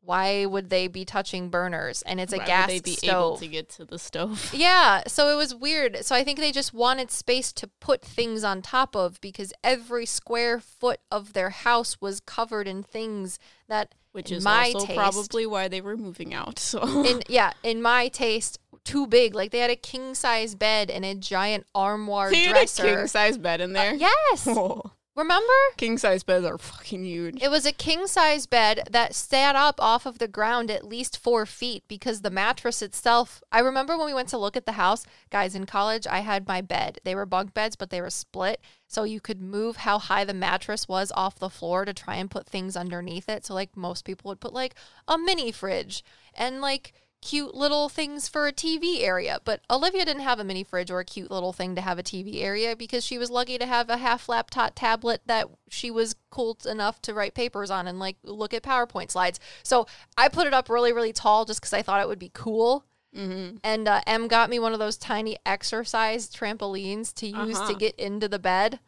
why 0.01 0.45
would 0.45 0.69
they 0.69 0.88
be 0.88 1.05
touching 1.05 1.50
burners? 1.50 2.01
And 2.01 2.19
it's 2.19 2.33
a 2.33 2.38
Why 2.38 2.43
would 2.43 2.47
gas 2.47 2.67
they 2.67 2.79
be 2.81 2.91
stove. 2.91 3.09
able 3.33 3.38
to 3.38 3.47
get 3.47 3.69
to 3.71 3.85
the 3.85 3.97
stove? 3.97 4.51
Yeah, 4.53 5.03
so 5.07 5.29
it 5.29 5.35
was 5.35 5.55
weird. 5.55 6.03
So 6.05 6.13
I 6.15 6.23
think 6.23 6.39
they 6.39 6.51
just 6.51 6.73
wanted 6.73 7.09
space 7.09 7.53
to 7.53 7.67
put 7.79 8.01
things 8.01 8.43
on 8.43 8.62
top 8.62 8.95
of 8.95 9.21
because 9.21 9.53
every 9.63 10.05
square 10.05 10.59
foot 10.59 11.00
of 11.09 11.33
their 11.33 11.51
house 11.51 12.01
was 12.01 12.19
covered 12.19 12.67
in 12.67 12.83
things 12.83 13.39
that 13.69 13.95
Which 14.12 14.31
is 14.31 14.43
my 14.43 14.67
also 14.73 14.85
taste, 14.85 14.97
probably 14.97 15.45
why 15.45 15.67
they 15.69 15.79
were 15.81 15.95
moving 15.97 16.33
out. 16.33 16.59
So 16.59 16.81
in 17.03 17.23
yeah, 17.29 17.53
in 17.63 17.81
my 17.81 18.09
taste, 18.09 18.59
too 18.83 19.07
big. 19.07 19.33
Like 19.35 19.51
they 19.51 19.59
had 19.59 19.69
a 19.71 19.75
king 19.75 20.15
size 20.15 20.55
bed 20.55 20.89
and 20.89 21.03
a 21.05 21.15
giant 21.15 21.65
armoire 21.73 22.31
They 22.31 22.41
had 22.41 22.51
a 22.51 22.59
dresser. 22.59 22.83
king 22.83 23.07
size 23.07 23.37
bed 23.37 23.61
in 23.61 23.75
uh, 23.75 23.79
there. 23.79 23.93
yes. 23.95 24.47
Oh. 24.47 24.91
Remember? 25.15 25.53
King 25.77 25.99
size 25.99 26.23
beds 26.23 26.43
are 26.43 26.57
fucking 26.57 27.05
huge. 27.05 27.39
It 27.39 27.51
was 27.51 27.67
a 27.67 27.71
king 27.71 28.07
size 28.07 28.47
bed 28.47 28.87
that 28.89 29.13
sat 29.13 29.55
up 29.55 29.75
off 29.79 30.07
of 30.07 30.17
the 30.17 30.27
ground 30.27 30.71
at 30.71 30.87
least 30.87 31.19
four 31.19 31.45
feet 31.45 31.83
because 31.87 32.21
the 32.21 32.31
mattress 32.31 32.81
itself. 32.81 33.43
I 33.51 33.59
remember 33.59 33.95
when 33.95 34.07
we 34.07 34.13
went 34.15 34.29
to 34.29 34.39
look 34.39 34.57
at 34.57 34.65
the 34.65 34.71
house, 34.71 35.05
guys, 35.29 35.53
in 35.53 35.67
college, 35.67 36.07
I 36.07 36.21
had 36.21 36.47
my 36.47 36.61
bed. 36.61 36.97
They 37.03 37.13
were 37.13 37.27
bunk 37.27 37.53
beds, 37.53 37.75
but 37.75 37.91
they 37.91 38.01
were 38.01 38.09
split. 38.09 38.59
So 38.87 39.03
you 39.03 39.21
could 39.21 39.39
move 39.39 39.77
how 39.77 39.99
high 39.99 40.23
the 40.23 40.33
mattress 40.33 40.87
was 40.87 41.11
off 41.15 41.37
the 41.37 41.47
floor 41.49 41.85
to 41.85 41.93
try 41.93 42.15
and 42.15 42.31
put 42.31 42.47
things 42.47 42.75
underneath 42.75 43.29
it. 43.29 43.45
So, 43.45 43.53
like, 43.53 43.77
most 43.77 44.05
people 44.05 44.29
would 44.29 44.39
put 44.41 44.51
like 44.53 44.73
a 45.07 45.19
mini 45.19 45.51
fridge 45.51 46.03
and 46.33 46.59
like 46.59 46.91
cute 47.24 47.56
little 47.56 47.88
things 47.88 48.27
for 48.27 48.48
a 48.48 48.51
TV 48.51 49.01
area. 49.01 49.39
But 49.46 49.62
Olivia 49.70 50.03
didn't 50.06 50.24
have 50.24 50.39
a 50.39 50.44
mini 50.44 50.63
fridge 50.63 50.92
or 50.92 51.00
a 51.00 51.06
cute 51.06 51.32
little 51.32 51.53
thing 51.53 51.74
to 51.75 51.82
have 51.82 51.98
a 51.98 52.03
TV 52.03 52.42
area 52.44 52.75
because 52.75 53.06
she 53.06 53.18
was 53.18 53.30
lucky 53.30 53.58
to 53.58 53.65
have 53.65 53.89
a 53.89 53.98
half 53.98 54.27
laptop 54.27 54.74
tablet 54.75 55.22
that 55.25 55.48
she 55.70 55.89
was 55.89 56.15
cool 56.30 56.58
enough 56.70 57.01
to 57.03 57.13
write 57.13 57.34
papers 57.34 57.72
on 57.72 57.88
and 57.88 57.98
like 58.00 58.18
look 58.24 58.53
at 58.53 58.62
PowerPoint 58.63 59.12
slides. 59.12 59.39
So 59.63 59.88
I 60.18 60.27
put 60.27 60.48
it 60.48 60.53
up 60.53 60.70
really, 60.70 60.92
really 60.92 61.13
tall 61.13 61.46
just 61.46 61.62
because 61.62 61.74
I 61.74 61.82
thought 61.82 62.01
it 62.01 62.08
would 62.08 62.20
be 62.20 62.32
cool. 62.34 62.86
Mm-hmm. 63.15 63.58
And 63.63 63.88
uh, 63.88 64.01
M 64.08 64.27
got 64.27 64.50
me 64.50 64.60
one 64.60 64.74
of 64.74 64.80
those 64.80 64.98
tiny 64.98 65.38
exercise 65.46 66.30
trampolines 66.30 67.13
to 67.15 67.27
use 67.27 67.58
Uh-huh. 67.58 67.72
to 67.72 67.77
get 67.77 67.96
into 67.96 68.27
the 68.27 68.39
bed 68.39 68.80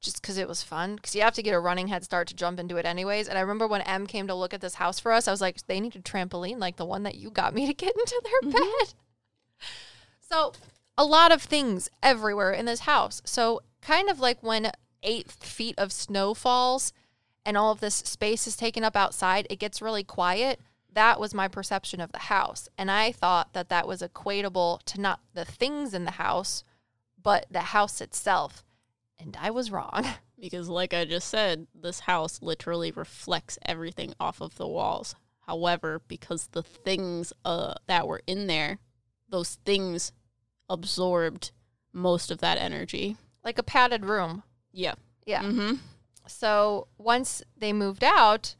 just 0.00 0.20
because 0.20 0.38
it 0.38 0.48
was 0.48 0.62
fun. 0.62 0.96
Because 0.96 1.14
you 1.14 1.22
have 1.22 1.34
to 1.34 1.42
get 1.42 1.54
a 1.54 1.60
running 1.60 1.88
head 1.88 2.04
start 2.04 2.28
to 2.28 2.34
jump 2.34 2.58
into 2.58 2.76
it, 2.76 2.86
anyways. 2.86 3.28
And 3.28 3.36
I 3.36 3.42
remember 3.42 3.66
when 3.66 3.82
M 3.82 4.06
came 4.06 4.26
to 4.26 4.34
look 4.34 4.54
at 4.54 4.60
this 4.60 4.74
house 4.74 4.98
for 4.98 5.12
us, 5.12 5.28
I 5.28 5.30
was 5.30 5.40
like, 5.40 5.66
they 5.66 5.80
need 5.80 5.96
a 5.96 6.00
trampoline 6.00 6.58
like 6.58 6.76
the 6.76 6.86
one 6.86 7.02
that 7.04 7.16
you 7.16 7.30
got 7.30 7.54
me 7.54 7.66
to 7.66 7.74
get 7.74 7.94
into 7.96 8.20
their 8.22 8.50
mm-hmm. 8.50 8.58
bed. 8.58 8.94
So, 10.20 10.52
a 10.96 11.04
lot 11.04 11.32
of 11.32 11.42
things 11.42 11.88
everywhere 12.02 12.52
in 12.52 12.64
this 12.64 12.80
house. 12.80 13.20
So, 13.24 13.62
kind 13.82 14.08
of 14.08 14.20
like 14.20 14.42
when 14.42 14.70
eight 15.02 15.30
feet 15.30 15.74
of 15.78 15.92
snow 15.92 16.34
falls 16.34 16.92
and 17.44 17.56
all 17.56 17.72
of 17.72 17.80
this 17.80 17.96
space 17.96 18.46
is 18.46 18.56
taken 18.56 18.84
up 18.84 18.96
outside, 18.96 19.46
it 19.50 19.58
gets 19.58 19.82
really 19.82 20.04
quiet. 20.04 20.60
That 20.92 21.20
was 21.20 21.34
my 21.34 21.48
perception 21.48 22.00
of 22.00 22.12
the 22.12 22.18
house. 22.18 22.68
And 22.76 22.90
I 22.90 23.12
thought 23.12 23.52
that 23.52 23.68
that 23.68 23.86
was 23.86 24.02
equatable 24.02 24.82
to 24.84 25.00
not 25.00 25.20
the 25.34 25.44
things 25.44 25.94
in 25.94 26.04
the 26.04 26.12
house, 26.12 26.64
but 27.22 27.46
the 27.50 27.60
house 27.60 28.00
itself. 28.00 28.64
And 29.20 29.36
I 29.40 29.50
was 29.50 29.70
wrong. 29.70 30.04
Because, 30.40 30.70
like 30.70 30.94
I 30.94 31.04
just 31.04 31.28
said, 31.28 31.66
this 31.74 32.00
house 32.00 32.40
literally 32.40 32.90
reflects 32.92 33.58
everything 33.66 34.14
off 34.18 34.40
of 34.40 34.54
the 34.54 34.66
walls. 34.66 35.14
However, 35.40 36.00
because 36.08 36.46
the 36.52 36.62
things 36.62 37.34
uh, 37.44 37.74
that 37.88 38.08
were 38.08 38.22
in 38.26 38.46
there, 38.46 38.78
those 39.28 39.56
things 39.66 40.12
absorbed 40.70 41.50
most 41.92 42.30
of 42.30 42.38
that 42.38 42.56
energy. 42.56 43.18
like 43.44 43.58
a 43.58 43.62
padded 43.62 44.06
room. 44.06 44.44
Yeah. 44.72 44.94
Yeah. 45.26 45.42
Mm-hmm. 45.42 45.74
So 46.26 46.86
once 46.96 47.42
they 47.54 47.74
moved 47.74 48.02
out, 48.02 48.54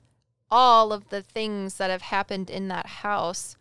all 0.51 0.93
of 0.93 1.09
the 1.09 1.23
things 1.23 1.77
that 1.79 1.89
have 1.89 2.03
happened 2.03 2.51
in 2.51 2.69
that 2.69 2.87
house 2.87 3.57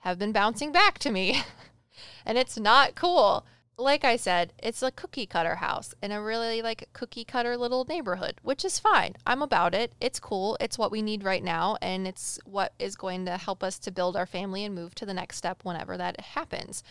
have 0.00 0.18
been 0.18 0.32
bouncing 0.32 0.72
back 0.72 0.98
to 0.98 1.10
me. 1.10 1.42
and 2.26 2.36
it's 2.36 2.58
not 2.58 2.94
cool. 2.94 3.46
Like 3.80 4.04
I 4.04 4.16
said, 4.16 4.52
it's 4.62 4.82
a 4.82 4.90
cookie 4.90 5.24
cutter 5.24 5.54
house 5.56 5.94
in 6.02 6.12
a 6.12 6.20
really 6.20 6.60
like 6.60 6.90
cookie 6.92 7.24
cutter 7.24 7.56
little 7.56 7.86
neighborhood, 7.86 8.34
which 8.42 8.62
is 8.62 8.78
fine. 8.78 9.14
I'm 9.26 9.40
about 9.40 9.74
it. 9.74 9.94
It's 10.02 10.20
cool. 10.20 10.58
It's 10.60 10.76
what 10.76 10.92
we 10.92 11.00
need 11.00 11.24
right 11.24 11.42
now 11.42 11.78
and 11.80 12.06
it's 12.06 12.38
what 12.44 12.74
is 12.78 12.94
going 12.94 13.24
to 13.24 13.38
help 13.38 13.64
us 13.64 13.78
to 13.78 13.90
build 13.90 14.16
our 14.16 14.26
family 14.26 14.64
and 14.66 14.74
move 14.74 14.94
to 14.96 15.06
the 15.06 15.14
next 15.14 15.38
step 15.38 15.60
whenever 15.62 15.96
that 15.96 16.20
happens. 16.20 16.82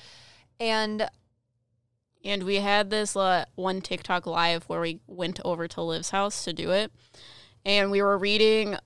And 0.59 1.07
And 2.25 2.43
we 2.43 2.55
had 2.55 2.89
this 2.89 3.15
uh, 3.15 3.45
one 3.55 3.81
TikTok 3.81 4.25
live 4.25 4.63
where 4.63 4.81
we 4.81 4.99
went 5.05 5.39
over 5.45 5.67
to 5.67 5.81
Liv's 5.83 6.09
house 6.09 6.43
to 6.45 6.53
do 6.53 6.71
it. 6.71 6.91
And 7.63 7.91
we 7.91 8.01
were 8.01 8.17
reading 8.17 8.77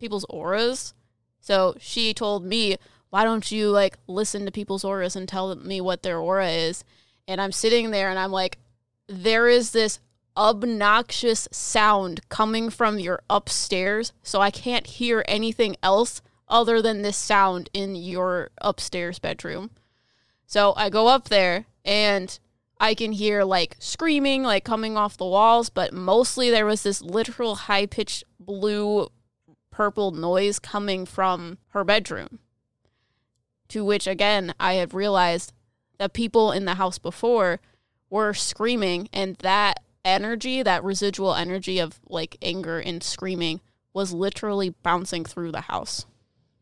people's 0.00 0.26
auras. 0.28 0.94
So 1.40 1.76
she 1.78 2.12
told 2.12 2.44
me, 2.44 2.76
why 3.10 3.22
don't 3.22 3.52
you 3.52 3.70
like 3.70 3.98
listen 4.08 4.46
to 4.46 4.50
people's 4.50 4.84
auras 4.84 5.14
and 5.14 5.28
tell 5.28 5.54
me 5.54 5.80
what 5.80 6.02
their 6.02 6.18
aura 6.18 6.48
is? 6.48 6.82
And 7.26 7.40
I'm 7.40 7.52
sitting 7.52 7.90
there 7.90 8.10
and 8.10 8.18
I'm 8.18 8.32
like, 8.32 8.58
there 9.06 9.48
is 9.48 9.70
this 9.70 10.00
obnoxious 10.36 11.48
sound 11.52 12.28
coming 12.28 12.70
from 12.70 12.98
your 12.98 13.22
upstairs. 13.28 14.12
So 14.22 14.40
I 14.40 14.50
can't 14.50 14.86
hear 14.86 15.24
anything 15.28 15.76
else 15.82 16.22
other 16.48 16.82
than 16.82 17.02
this 17.02 17.16
sound 17.16 17.70
in 17.72 17.94
your 17.94 18.50
upstairs 18.58 19.18
bedroom. 19.18 19.70
So 20.46 20.74
I 20.76 20.90
go 20.90 21.08
up 21.08 21.28
there 21.28 21.66
and 21.84 22.38
I 22.78 22.94
can 22.94 23.12
hear 23.12 23.44
like 23.44 23.76
screaming, 23.78 24.42
like 24.42 24.64
coming 24.64 24.96
off 24.96 25.16
the 25.16 25.24
walls, 25.24 25.70
but 25.70 25.92
mostly 25.92 26.50
there 26.50 26.66
was 26.66 26.82
this 26.82 27.00
literal 27.00 27.54
high 27.54 27.86
pitched 27.86 28.24
blue 28.40 29.08
purple 29.70 30.10
noise 30.10 30.58
coming 30.58 31.06
from 31.06 31.58
her 31.68 31.84
bedroom. 31.84 32.40
To 33.68 33.84
which 33.84 34.06
again, 34.06 34.52
I 34.60 34.74
have 34.74 34.94
realized 34.94 35.52
that 35.98 36.12
people 36.12 36.52
in 36.52 36.64
the 36.64 36.74
house 36.74 36.98
before 36.98 37.60
were 38.10 38.34
screaming, 38.34 39.08
and 39.12 39.36
that 39.36 39.80
energy, 40.04 40.62
that 40.62 40.84
residual 40.84 41.34
energy 41.34 41.78
of 41.78 42.00
like 42.08 42.36
anger 42.42 42.78
and 42.78 43.02
screaming, 43.02 43.60
was 43.94 44.12
literally 44.12 44.70
bouncing 44.70 45.24
through 45.24 45.52
the 45.52 45.62
house. 45.62 46.06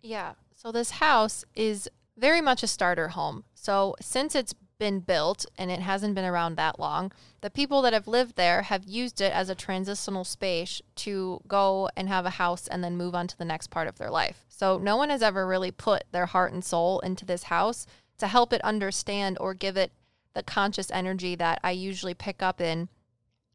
Yeah. 0.03 0.35
So 0.55 0.71
this 0.73 0.91
house 0.93 1.45
is 1.55 1.89
very 2.17 2.41
much 2.41 2.63
a 2.63 2.67
starter 2.67 3.09
home. 3.09 3.45
So 3.55 3.95
since 4.01 4.35
it's 4.35 4.55
been 4.79 5.01
built 5.01 5.47
and 5.57 5.71
it 5.71 5.81
hasn't 5.81 6.15
been 6.15 6.25
around 6.25 6.57
that 6.57 6.81
long, 6.81 7.13
the 7.41 7.51
people 7.51 7.83
that 7.83 7.93
have 7.93 8.09
lived 8.09 8.37
there 8.37 8.63
have 8.63 8.85
used 8.85 9.21
it 9.21 9.33
as 9.33 9.49
a 9.49 9.55
transitional 9.55 10.25
space 10.25 10.83
to 10.97 11.41
go 11.47 11.89
and 11.97 12.09
have 12.09 12.27
a 12.27 12.31
house 12.31 12.67
and 12.67 12.83
then 12.83 12.97
move 12.97 13.15
on 13.15 13.27
to 13.27 13.39
the 13.39 13.45
next 13.45 13.69
part 13.69 13.89
of 13.89 13.99
their 13.99 14.11
life. 14.11 14.45
So 14.49 14.79
no 14.79 14.97
one 14.97 15.11
has 15.11 15.23
ever 15.23 15.47
really 15.47 15.71
put 15.71 16.05
their 16.13 16.27
heart 16.27 16.53
and 16.53 16.65
soul 16.65 17.01
into 17.01 17.25
this 17.25 17.45
house 17.45 17.87
to 18.21 18.29
help 18.29 18.53
it 18.53 18.63
understand 18.63 19.37
or 19.41 19.53
give 19.55 19.77
it 19.77 19.93
the 20.35 20.43
conscious 20.43 20.91
energy 20.93 21.35
that 21.35 21.59
I 21.65 21.73
usually 21.73 22.15
pick 22.15 22.43
up 22.43 22.61
in 22.61 22.89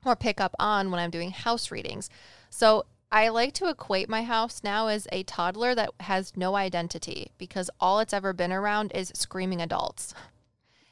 or 0.06 0.16
pick 0.16 0.40
up 0.42 0.54
on 0.60 0.92
when 0.92 1.00
I'm 1.00 1.10
doing 1.10 1.32
house 1.32 1.72
readings. 1.72 2.10
So 2.50 2.86
I 3.12 3.30
like 3.30 3.54
to 3.54 3.70
equate 3.70 4.10
my 4.10 4.24
house 4.24 4.62
now 4.64 4.88
as 4.88 5.08
a 5.12 5.24
toddler 5.24 5.74
that 5.76 5.92
has 6.02 6.36
no 6.36 6.56
identity 6.56 7.32
because 7.38 7.70
all 7.80 8.00
it's 8.00 8.14
ever 8.14 8.34
been 8.34 8.52
around 8.52 8.92
is 8.94 9.12
screaming 9.16 9.62
adults. 9.62 10.14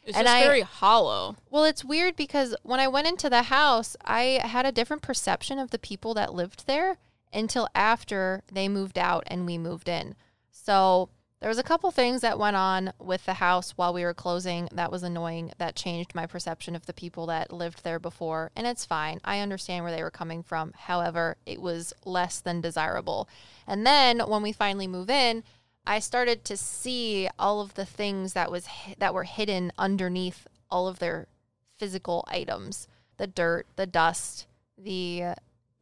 It's 0.05 0.17
And 0.17 0.25
just 0.25 0.35
I- 0.37 0.43
very 0.43 0.61
hollow. 0.61 1.35
Well, 1.49 1.63
it's 1.65 1.83
weird 1.85 2.15
because 2.15 2.55
when 2.63 2.79
I 2.79 2.87
went 2.87 3.07
into 3.07 3.29
the 3.29 3.43
house, 3.43 3.95
I 4.03 4.39
had 4.43 4.65
a 4.65 4.71
different 4.71 5.01
perception 5.01 5.59
of 5.59 5.71
the 5.71 5.79
people 5.79 6.13
that 6.15 6.33
lived 6.33 6.65
there 6.65 6.97
until 7.33 7.67
after 7.75 8.43
they 8.51 8.67
moved 8.67 8.97
out 8.97 9.23
and 9.27 9.45
we 9.45 9.57
moved 9.57 9.89
in. 9.89 10.15
So 10.51 11.09
there 11.43 11.49
was 11.49 11.57
a 11.57 11.63
couple 11.63 11.91
things 11.91 12.21
that 12.21 12.39
went 12.39 12.55
on 12.55 12.93
with 12.99 13.25
the 13.25 13.33
house 13.33 13.71
while 13.71 13.93
we 13.93 14.05
were 14.05 14.13
closing 14.13 14.69
that 14.71 14.89
was 14.89 15.03
annoying 15.03 15.51
that 15.57 15.75
changed 15.75 16.15
my 16.15 16.25
perception 16.25 16.73
of 16.73 16.85
the 16.85 16.93
people 16.93 17.25
that 17.25 17.51
lived 17.51 17.83
there 17.83 17.99
before 17.99 18.49
and 18.55 18.65
it's 18.65 18.85
fine. 18.85 19.19
I 19.25 19.39
understand 19.39 19.83
where 19.83 19.91
they 19.91 20.03
were 20.03 20.09
coming 20.09 20.41
from. 20.41 20.71
However 20.73 21.35
it 21.45 21.61
was 21.61 21.91
less 22.05 22.39
than 22.39 22.61
desirable. 22.61 23.27
And 23.67 23.85
then 23.85 24.21
when 24.21 24.41
we 24.41 24.53
finally 24.53 24.87
move 24.87 25.09
in 25.09 25.43
i 25.85 25.99
started 25.99 26.45
to 26.45 26.55
see 26.55 27.27
all 27.37 27.59
of 27.59 27.73
the 27.73 27.85
things 27.85 28.31
that 28.31 28.49
was 28.49 28.65
that 28.97 29.13
were 29.13 29.25
hidden 29.25 29.73
underneath 29.77 30.47
all 30.71 30.87
of 30.87 30.99
their 30.99 31.27
physical 31.75 32.23
items. 32.29 32.87
The 33.17 33.27
dirt 33.27 33.67
the 33.75 33.85
dust 33.85 34.47
the 34.77 35.33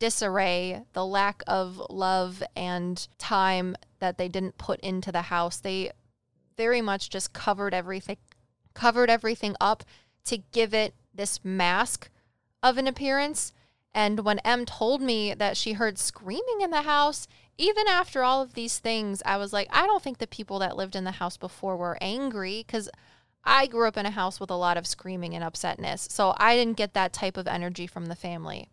disarray, 0.01 0.81
the 0.93 1.05
lack 1.05 1.43
of 1.45 1.79
love 1.91 2.41
and 2.55 3.07
time 3.19 3.77
that 3.99 4.17
they 4.17 4.27
didn't 4.27 4.57
put 4.57 4.79
into 4.79 5.11
the 5.11 5.21
house. 5.21 5.59
They 5.59 5.91
very 6.57 6.81
much 6.81 7.11
just 7.11 7.33
covered 7.33 7.73
everything 7.73 8.17
covered 8.73 9.11
everything 9.11 9.55
up 9.61 9.83
to 10.25 10.37
give 10.37 10.73
it 10.73 10.95
this 11.13 11.45
mask 11.45 12.09
of 12.63 12.79
an 12.79 12.87
appearance. 12.87 13.53
And 13.93 14.21
when 14.21 14.39
M 14.39 14.65
told 14.65 15.03
me 15.03 15.35
that 15.35 15.55
she 15.55 15.73
heard 15.73 15.99
screaming 15.99 16.61
in 16.61 16.71
the 16.71 16.81
house, 16.81 17.27
even 17.59 17.87
after 17.87 18.23
all 18.23 18.41
of 18.41 18.55
these 18.55 18.79
things, 18.79 19.21
I 19.23 19.37
was 19.37 19.53
like, 19.53 19.67
I 19.71 19.85
don't 19.85 20.01
think 20.01 20.17
the 20.17 20.25
people 20.25 20.57
that 20.59 20.77
lived 20.77 20.95
in 20.95 21.03
the 21.03 21.11
house 21.11 21.37
before 21.37 21.77
were 21.77 21.97
angry 22.01 22.63
because 22.65 22.89
I 23.43 23.67
grew 23.67 23.87
up 23.87 23.97
in 23.97 24.07
a 24.07 24.11
house 24.11 24.39
with 24.39 24.49
a 24.49 24.55
lot 24.55 24.77
of 24.77 24.87
screaming 24.87 25.35
and 25.35 25.43
upsetness. 25.43 26.11
So 26.11 26.33
I 26.37 26.55
didn't 26.55 26.77
get 26.77 26.95
that 26.95 27.13
type 27.13 27.37
of 27.37 27.47
energy 27.47 27.85
from 27.85 28.07
the 28.07 28.15
family 28.15 28.70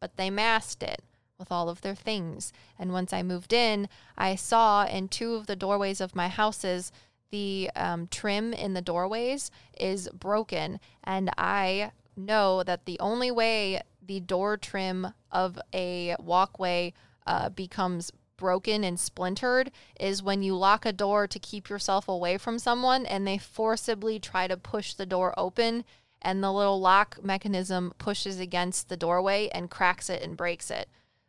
but 0.00 0.16
they 0.16 0.30
masked 0.30 0.82
it 0.82 1.02
with 1.38 1.52
all 1.52 1.68
of 1.68 1.80
their 1.80 1.94
things. 1.94 2.52
And 2.78 2.92
once 2.92 3.12
I 3.12 3.22
moved 3.22 3.52
in, 3.52 3.88
I 4.16 4.34
saw 4.34 4.84
in 4.84 5.08
two 5.08 5.34
of 5.34 5.46
the 5.46 5.56
doorways 5.56 6.00
of 6.00 6.16
my 6.16 6.28
houses 6.28 6.92
the 7.30 7.70
um, 7.76 8.08
trim 8.08 8.52
in 8.52 8.74
the 8.74 8.82
doorways 8.82 9.50
is 9.78 10.08
broken. 10.08 10.80
And 11.04 11.30
I 11.38 11.92
know 12.16 12.62
that 12.62 12.86
the 12.86 12.98
only 13.00 13.30
way 13.30 13.80
the 14.04 14.20
door 14.20 14.56
trim 14.56 15.14
of 15.30 15.58
a 15.72 16.16
walkway 16.18 16.92
uh, 17.26 17.48
becomes 17.50 18.10
broken 18.36 18.82
and 18.82 18.98
splintered 18.98 19.70
is 19.98 20.22
when 20.22 20.42
you 20.42 20.56
lock 20.56 20.84
a 20.84 20.92
door 20.92 21.26
to 21.28 21.38
keep 21.38 21.68
yourself 21.68 22.08
away 22.08 22.38
from 22.38 22.58
someone 22.58 23.06
and 23.06 23.26
they 23.26 23.38
forcibly 23.38 24.18
try 24.18 24.48
to 24.48 24.56
push 24.56 24.94
the 24.94 25.06
door 25.06 25.34
open 25.36 25.84
and 26.22 26.42
the 26.42 26.52
little 26.52 26.80
lock 26.80 27.22
mechanism 27.22 27.92
pushes 27.98 28.38
against 28.38 28.88
the 28.88 28.96
doorway 28.96 29.48
and 29.52 29.70
cracks 29.70 30.10
it 30.10 30.22
and 30.22 30.36
breaks 30.36 30.70
it. 30.70 30.88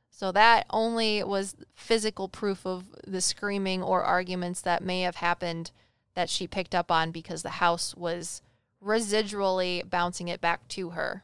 So 0.10 0.32
that 0.34 0.66
only 0.70 1.24
was 1.24 1.56
physical 1.74 2.28
proof 2.28 2.66
of 2.66 2.86
the 3.08 3.22
screaming 3.22 3.82
or 3.82 4.04
arguments 4.04 4.62
that 4.62 4.84
may 4.84 5.02
have 5.02 5.16
happened 5.16 5.72
that 6.14 6.30
she 6.30 6.48
picked 6.48 6.76
up 6.76 6.92
on 6.92 7.12
because 7.12 7.42
the 7.42 7.50
house 7.52 7.96
was 7.96 8.42
residually 8.84 9.88
bouncing 9.90 10.28
it 10.28 10.42
back 10.42 10.68
to 10.70 10.92
her. 10.92 11.24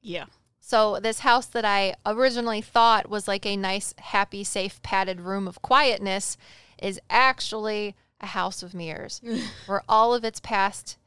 Yeah. 0.00 0.26
So 0.60 0.98
this 1.00 1.20
house 1.20 1.46
that 1.46 1.64
I 1.64 1.94
originally 2.04 2.60
thought 2.60 3.08
was 3.08 3.28
like 3.28 3.46
a 3.46 3.56
nice, 3.56 3.94
happy, 3.98 4.44
safe, 4.44 4.82
padded 4.82 5.20
room 5.20 5.46
of 5.46 5.62
quietness 5.62 6.36
is 6.80 7.00
actually 7.10 7.94
a 8.20 8.26
house 8.26 8.62
of 8.62 8.74
mirrors 8.74 9.20
where 9.66 9.82
all 9.88 10.14
of 10.14 10.24
its 10.24 10.40
past 10.40 10.98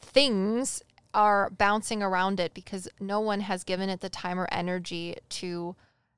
things 0.00 0.82
are 1.12 1.50
bouncing 1.50 2.02
around 2.02 2.38
it 2.40 2.54
because 2.54 2.88
no 3.00 3.20
one 3.20 3.40
has 3.40 3.64
given 3.64 3.88
it 3.88 4.00
the 4.00 4.08
time 4.08 4.38
or 4.38 4.48
energy 4.52 5.16
to 5.28 5.74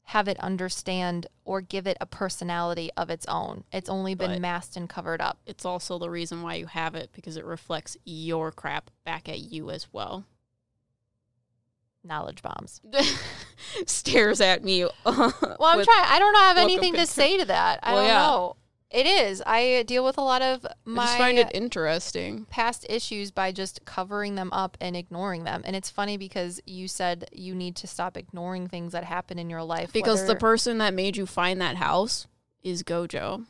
have 0.06 0.26
it 0.28 0.38
understand 0.40 1.26
or 1.44 1.60
give 1.60 1.86
it 1.86 1.96
a 2.00 2.06
personality 2.06 2.90
of 2.96 3.08
its 3.08 3.24
own. 3.26 3.64
It's 3.72 3.88
only 3.88 4.14
been 4.14 4.32
But- 4.32 4.40
masked 4.40 4.76
and 4.76 4.88
covered 4.88 5.20
up. 5.20 5.38
It's 5.46 5.64
also 5.64 5.98
the 5.98 6.10
reason 6.10 6.42
why 6.42 6.56
you 6.56 6.66
have 6.66 6.94
it 6.94 7.10
because 7.12 7.36
it 7.36 7.44
reflects 7.44 7.96
your 8.04 8.50
crap 8.52 8.90
back 9.04 9.28
at 9.28 9.38
you 9.38 9.70
as 9.70 9.86
well. 9.92 10.24
Knowledge 12.04 12.42
bombs. 12.42 12.80
Stares 13.86 14.40
at 14.40 14.64
me. 14.64 14.82
Well, 15.06 15.32
I'm 15.78 15.84
trying. 15.84 16.04
I 16.08 16.16
don't 16.18 16.34
have 16.34 16.58
anything 16.58 16.94
to 16.94 17.06
say 17.06 17.38
to 17.38 17.44
that. 17.44 17.78
I 17.82 17.92
Well, 17.92 18.02
don't 18.02 18.08
yeah. 18.08 18.18
know. 18.26 18.56
It 18.92 19.06
is. 19.06 19.42
I 19.46 19.84
deal 19.86 20.04
with 20.04 20.18
a 20.18 20.22
lot 20.22 20.42
of 20.42 20.66
I 20.66 20.72
my 20.84 21.04
just 21.06 21.16
find 21.18 21.38
it 21.38 21.50
interesting. 21.54 22.44
past 22.50 22.84
issues 22.90 23.30
by 23.30 23.50
just 23.50 23.84
covering 23.86 24.34
them 24.34 24.50
up 24.52 24.76
and 24.82 24.94
ignoring 24.94 25.44
them. 25.44 25.62
And 25.64 25.74
it's 25.74 25.88
funny 25.88 26.18
because 26.18 26.60
you 26.66 26.88
said 26.88 27.24
you 27.32 27.54
need 27.54 27.74
to 27.76 27.86
stop 27.86 28.18
ignoring 28.18 28.68
things 28.68 28.92
that 28.92 29.04
happen 29.04 29.38
in 29.38 29.48
your 29.48 29.62
life. 29.62 29.92
Because 29.94 30.26
the 30.26 30.36
person 30.36 30.76
that 30.78 30.92
made 30.92 31.16
you 31.16 31.24
find 31.24 31.58
that 31.62 31.76
house 31.76 32.26
is 32.62 32.82
Gojo. 32.82 33.46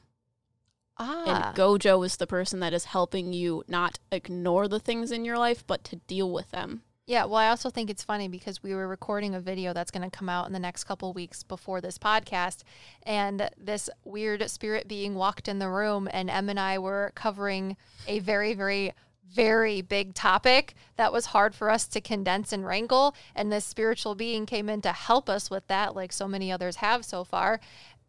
ah, 0.98 1.24
And 1.26 1.56
Gojo 1.56 2.06
is 2.06 2.16
the 2.18 2.26
person 2.28 2.60
that 2.60 2.72
is 2.72 2.84
helping 2.86 3.32
you 3.32 3.64
not 3.66 3.98
ignore 4.12 4.68
the 4.68 4.78
things 4.80 5.10
in 5.10 5.24
your 5.24 5.38
life, 5.38 5.66
but 5.66 5.82
to 5.84 5.96
deal 5.96 6.30
with 6.30 6.52
them. 6.52 6.82
Yeah, 7.04 7.24
well, 7.24 7.36
I 7.36 7.48
also 7.48 7.68
think 7.68 7.90
it's 7.90 8.04
funny 8.04 8.28
because 8.28 8.62
we 8.62 8.74
were 8.74 8.86
recording 8.86 9.34
a 9.34 9.40
video 9.40 9.72
that's 9.72 9.90
going 9.90 10.08
to 10.08 10.16
come 10.16 10.28
out 10.28 10.46
in 10.46 10.52
the 10.52 10.60
next 10.60 10.84
couple 10.84 11.12
weeks 11.12 11.42
before 11.42 11.80
this 11.80 11.98
podcast, 11.98 12.62
and 13.02 13.50
this 13.58 13.90
weird 14.04 14.48
spirit 14.48 14.86
being 14.86 15.16
walked 15.16 15.48
in 15.48 15.58
the 15.58 15.68
room, 15.68 16.08
and 16.12 16.30
Em 16.30 16.48
and 16.48 16.60
I 16.60 16.78
were 16.78 17.10
covering 17.16 17.76
a 18.06 18.20
very, 18.20 18.54
very, 18.54 18.92
very 19.34 19.82
big 19.82 20.14
topic 20.14 20.74
that 20.96 21.12
was 21.12 21.26
hard 21.26 21.56
for 21.56 21.70
us 21.70 21.88
to 21.88 22.00
condense 22.00 22.52
and 22.52 22.64
wrangle, 22.64 23.16
and 23.34 23.50
this 23.50 23.64
spiritual 23.64 24.14
being 24.14 24.46
came 24.46 24.68
in 24.68 24.80
to 24.82 24.92
help 24.92 25.28
us 25.28 25.50
with 25.50 25.66
that, 25.66 25.96
like 25.96 26.12
so 26.12 26.28
many 26.28 26.52
others 26.52 26.76
have 26.76 27.04
so 27.04 27.24
far, 27.24 27.58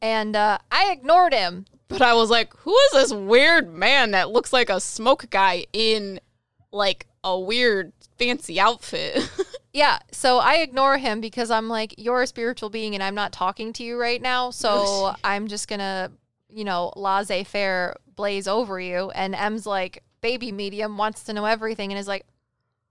and 0.03 0.35
uh, 0.35 0.59
I 0.71 0.91
ignored 0.91 1.33
him. 1.33 1.65
But 1.87 2.03
I 2.03 2.13
was 2.13 2.29
like, 2.29 2.55
who 2.57 2.77
is 2.77 2.91
this 2.91 3.13
weird 3.13 3.73
man 3.73 4.11
that 4.11 4.29
looks 4.29 4.53
like 4.53 4.69
a 4.69 4.79
smoke 4.79 5.31
guy 5.31 5.65
in 5.73 6.19
like 6.71 7.07
a 7.23 7.39
weird 7.39 7.93
fancy 8.17 8.59
outfit? 8.59 9.29
Yeah, 9.75 9.97
so 10.11 10.37
I 10.37 10.57
ignore 10.57 10.99
him 10.99 11.19
because 11.19 11.49
I'm 11.49 11.67
like, 11.67 11.95
you're 11.97 12.21
a 12.21 12.27
spiritual 12.27 12.69
being 12.69 12.93
and 12.93 13.01
I'm 13.01 13.15
not 13.15 13.31
talking 13.33 13.73
to 13.73 13.83
you 13.83 13.99
right 13.99 14.21
now. 14.21 14.51
So 14.51 15.15
I'm 15.23 15.47
just 15.47 15.67
gonna, 15.67 16.11
you 16.47 16.63
know, 16.63 16.93
laissez 16.95 17.43
faire 17.43 17.95
blaze 18.15 18.47
over 18.47 18.79
you. 18.79 19.09
And 19.15 19.33
M's 19.33 19.65
like, 19.65 20.03
baby 20.21 20.51
medium 20.51 20.95
wants 20.95 21.23
to 21.23 21.33
know 21.33 21.45
everything 21.45 21.91
and 21.91 21.97
is 21.99 22.07
like, 22.07 22.27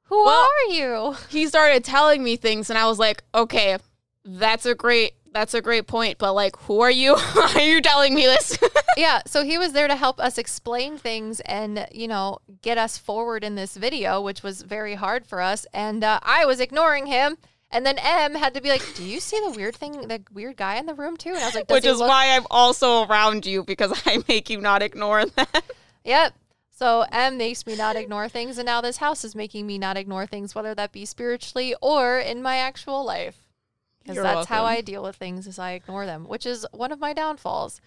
who 0.07 0.25
Well- 0.25 0.43
are 0.69 0.73
you? 0.75 1.17
he 1.29 1.47
started 1.47 1.85
telling 1.85 2.21
me 2.25 2.35
things 2.35 2.69
and 2.69 2.77
I 2.77 2.87
was 2.89 2.99
like, 2.99 3.23
okay, 3.33 3.79
that's 4.25 4.67
a 4.67 4.75
great 4.75 5.13
that's 5.33 5.55
a 5.55 5.63
great 5.63 5.87
point, 5.87 6.19
but 6.19 6.35
like 6.35 6.57
who 6.57 6.81
are 6.81 6.91
you? 6.91 7.17
Why 7.33 7.53
are 7.55 7.61
you 7.61 7.81
telling 7.81 8.15
me 8.15 8.27
this? 8.27 8.59
yeah, 8.97 9.21
so 9.27 9.45
he 9.45 9.59
was 9.59 9.73
there 9.73 9.89
to 9.89 9.97
help 9.97 10.21
us 10.21 10.39
explain 10.39 10.99
things 10.99 11.41
and, 11.41 11.87
you 11.93 12.09
know, 12.09 12.39
get 12.63 12.79
us 12.79 12.99
forward 12.99 13.45
in 13.45 13.55
this 13.55 13.77
video, 13.77 14.21
which 14.21 14.43
was 14.43 14.63
very 14.63 14.95
hard 14.95 15.27
for 15.27 15.41
us. 15.41 15.67
And 15.73 16.05
uh, 16.05 16.21
I 16.23 16.45
was 16.45 16.61
ignoring 16.61 17.07
him. 17.07 17.39
And 17.75 17.87
then 17.87 17.97
M 17.99 18.35
had 18.35 18.53
to 18.53 18.61
be 18.61 18.69
like, 18.69 18.83
"Do 18.97 19.03
you 19.03 19.19
see 19.19 19.41
the 19.41 19.51
weird 19.51 19.75
thing, 19.75 20.07
the 20.07 20.23
weird 20.31 20.59
guy 20.59 20.77
in 20.77 20.85
the 20.85 20.93
room 20.93 21.17
too?" 21.17 21.31
And 21.31 21.39
I 21.39 21.47
was 21.47 21.55
like, 21.55 21.67
Does 21.69 21.77
Which 21.77 21.87
is 21.87 21.99
look 22.01 22.11
why 22.11 22.37
I'm 22.37 22.47
also 22.51 23.07
around 23.07 23.47
you 23.47 23.65
because 23.65 23.99
I 24.05 24.23
make 24.29 24.51
you 24.51 24.61
not 24.61 24.83
ignore 24.83 25.25
that. 25.25 25.65
Yep. 26.05 26.35
So 26.73 27.07
M 27.13 27.39
makes 27.39 27.65
me 27.65 27.77
not 27.77 27.95
ignore 27.95 28.29
things, 28.29 28.59
and 28.59 28.67
now 28.67 28.81
this 28.81 28.97
house 28.97 29.25
is 29.25 29.37
making 29.37 29.69
me 29.69 29.79
not 29.79 29.97
ignore 29.97 30.27
things, 30.27 30.53
whether 30.53 30.75
that 30.75 30.91
be 30.91 31.05
spiritually 31.05 31.77
or 31.81 32.19
in 32.19 32.43
my 32.43 32.57
actual 32.57 33.05
life. 33.05 33.42
Because 34.03 34.23
that's 34.23 34.47
how. 34.49 34.65
I 34.65 34.81
deal 34.81 35.03
with 35.03 35.17
things 35.17 35.47
is 35.47 35.59
I 35.59 35.73
ignore 35.73 36.07
them, 36.07 36.25
which 36.27 36.47
is 36.47 36.67
one 36.73 36.93
of 36.93 37.01
my 37.01 37.13
downfalls. 37.13 37.81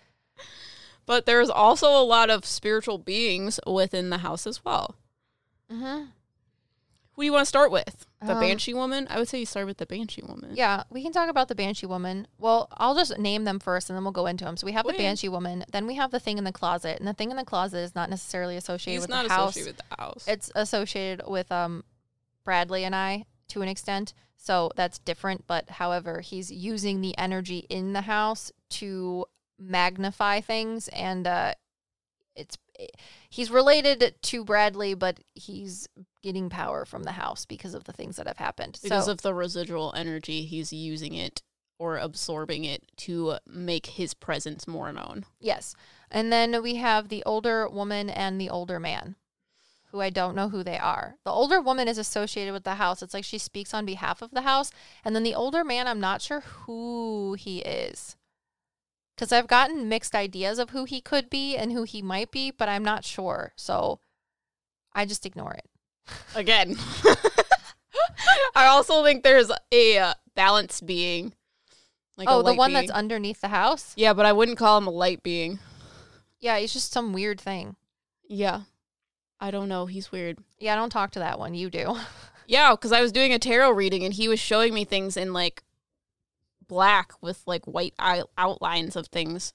But 1.06 1.26
there's 1.26 1.50
also 1.50 1.88
a 1.90 2.04
lot 2.04 2.30
of 2.30 2.46
spiritual 2.46 2.98
beings 2.98 3.60
within 3.68 4.10
the 4.10 4.20
house 4.20 4.48
as 4.48 4.64
well. 4.66 4.96
Mm-hmm. 5.72 6.06
Who 7.14 7.22
do 7.22 7.26
you 7.26 7.32
want 7.32 7.44
to 7.44 7.50
start 7.50 7.72
with? 7.72 8.06
The 8.22 8.34
Um, 8.34 8.40
Banshee 8.42 8.74
woman? 8.74 9.08
I 9.10 9.20
would 9.20 9.30
say 9.30 9.40
you 9.40 9.46
start 9.46 9.68
with 9.68 9.78
the 9.78 9.86
Banshee 9.86 10.24
woman. 10.28 10.52
Yeah, 10.54 10.84
we 10.90 11.02
can 11.02 11.14
talk 11.14 11.30
about 11.30 11.48
the 11.48 11.56
Banshee 11.56 11.86
woman. 11.86 12.28
Well, 12.38 12.68
I'll 12.74 12.96
just 12.96 13.18
name 13.18 13.46
them 13.46 13.60
first 13.60 13.90
and 13.90 13.96
then 13.96 14.04
we'll 14.04 14.12
go 14.12 14.26
into 14.26 14.44
them. 14.44 14.58
So 14.58 14.66
we 14.66 14.74
have 14.74 14.86
Oh, 14.86 14.92
the. 14.92 14.98
Banshee 14.98 15.30
woman, 15.30 15.64
then 15.72 15.88
we 15.88 15.96
have 15.96 16.12
the 16.12 16.20
thing 16.20 16.38
in 16.38 16.44
the 16.44 16.52
closet, 16.52 17.00
and 17.00 17.08
the 17.08 17.14
thing 17.14 17.32
in 17.32 17.38
the 17.38 17.46
closet 17.46 17.78
is 17.80 17.96
not 17.96 18.10
necessarily 18.10 18.58
associated 18.58 19.00
He's 19.00 19.02
with 19.08 19.12
the 19.12 19.16
house. 19.16 19.26
It's 19.26 19.30
not 19.38 19.48
associated 19.50 19.68
with 19.78 19.90
the 19.90 20.04
house. 20.04 20.26
It's 20.28 20.52
associated 20.56 21.28
with 21.28 21.52
um 21.54 21.84
Bradley 22.44 22.84
and 22.84 22.94
I 22.96 23.26
to 23.50 23.62
an 23.62 23.68
extent. 23.68 24.14
So 24.38 24.72
that's 24.76 25.00
different, 25.00 25.48
but 25.48 25.70
however, 25.70 26.22
he's 26.22 26.52
using 26.52 27.02
the 27.02 27.18
energy 27.18 27.66
in 27.70 27.94
the 27.94 28.02
house 28.02 28.52
to 28.72 29.26
magnify 29.58 30.42
things 30.42 30.90
and 30.90 31.26
uh 31.26 31.54
it's 32.36 32.58
he's 33.30 33.50
related 33.50 34.16
to 34.22 34.44
Bradley, 34.44 34.94
but 34.94 35.20
he's 35.34 35.88
getting 36.22 36.50
power 36.50 36.86
from 36.86 37.04
the 37.04 37.14
house 37.14 37.46
because 37.46 37.74
of 37.74 37.86
the 37.86 37.94
things 37.94 38.18
that 38.18 38.28
have 38.28 38.38
happened. 38.38 38.78
because 38.84 39.06
so 39.06 39.12
of 39.12 39.22
the 39.22 39.34
residual 39.34 39.94
energy, 39.96 40.46
he's 40.46 40.74
using 40.74 41.14
it 41.14 41.42
or 41.80 41.98
absorbing 41.98 42.64
it 42.66 42.84
to 42.98 43.38
make 43.48 43.86
his 43.86 44.14
presence 44.14 44.68
more 44.68 44.92
known. 44.92 45.26
yes. 45.40 45.76
And 46.12 46.32
then 46.32 46.62
we 46.62 46.76
have 46.76 47.10
the 47.10 47.24
older 47.26 47.68
woman 47.68 48.10
and 48.10 48.40
the 48.40 48.50
older 48.50 48.80
man. 48.80 49.16
Who 49.96 50.02
I 50.02 50.10
don't 50.10 50.36
know 50.36 50.50
who 50.50 50.62
they 50.62 50.78
are. 50.78 51.16
The 51.24 51.32
older 51.32 51.62
woman 51.62 51.88
is 51.88 51.98
associated 51.98 52.52
with 52.52 52.66
the 52.66 52.76
house. 52.76 53.02
It's 53.02 53.14
like 53.14 53.24
she 53.24 53.38
speaks 53.38 53.74
on 53.74 53.86
behalf 53.86 54.22
of 54.22 54.32
the 54.32 54.42
house. 54.42 54.70
And 55.06 55.16
then 55.16 55.24
the 55.24 55.34
older 55.34 55.64
man, 55.64 55.88
I'm 55.88 56.02
not 56.02 56.22
sure 56.22 56.42
who 56.42 57.38
he 57.40 57.60
is. 57.60 58.18
Because 59.16 59.32
I've 59.32 59.48
gotten 59.48 59.88
mixed 59.88 60.14
ideas 60.14 60.60
of 60.60 60.72
who 60.72 60.84
he 60.84 61.00
could 61.00 61.30
be 61.30 61.56
and 61.56 61.72
who 61.72 61.84
he 61.84 62.02
might 62.02 62.30
be, 62.30 62.52
but 62.52 62.68
I'm 62.68 62.84
not 62.84 63.06
sure. 63.06 63.54
So 63.56 64.02
I 64.94 65.06
just 65.06 65.26
ignore 65.26 65.54
it. 65.54 65.70
Again. 66.36 66.76
I 68.54 68.66
also 68.66 69.02
think 69.02 69.24
there's 69.24 69.50
a 69.72 69.98
uh, 69.98 70.14
balance 70.36 70.82
being. 70.82 71.32
Like 72.18 72.28
oh, 72.30 72.42
the 72.42 72.54
one 72.54 72.72
being. 72.72 72.82
that's 72.82 72.92
underneath 72.92 73.40
the 73.40 73.48
house? 73.48 73.94
Yeah, 73.96 74.12
but 74.12 74.26
I 74.26 74.34
wouldn't 74.34 74.58
call 74.58 74.78
him 74.78 74.88
a 74.88 74.92
light 74.92 75.24
being. 75.24 75.60
Yeah, 76.42 76.58
he's 76.58 76.74
just 76.74 76.92
some 76.92 77.14
weird 77.14 77.40
thing. 77.40 77.78
Yeah. 78.28 78.64
I 79.46 79.52
don't 79.52 79.70
know. 79.70 79.86
He's 79.86 80.12
weird. 80.12 80.40
Yeah, 80.58 80.74
I 80.74 80.76
don't 80.76 80.90
talk 80.90 81.12
to 81.12 81.20
that 81.20 81.38
one. 81.38 81.54
You 81.54 81.70
do. 81.70 81.96
Yeah, 82.48 82.74
because 82.74 82.92
I 82.92 83.02
was 83.02 83.12
doing 83.12 83.34
a 83.34 83.40
tarot 83.40 83.72
reading 83.72 84.04
and 84.04 84.14
he 84.14 84.28
was 84.28 84.40
showing 84.40 84.72
me 84.72 84.86
things 84.86 85.18
in 85.18 85.34
like 85.34 85.64
black 86.68 87.14
with 87.20 87.42
like 87.48 87.66
white 87.66 87.96
eye- 87.98 88.22
outlines 88.38 88.96
of 88.96 89.08
things. 89.08 89.52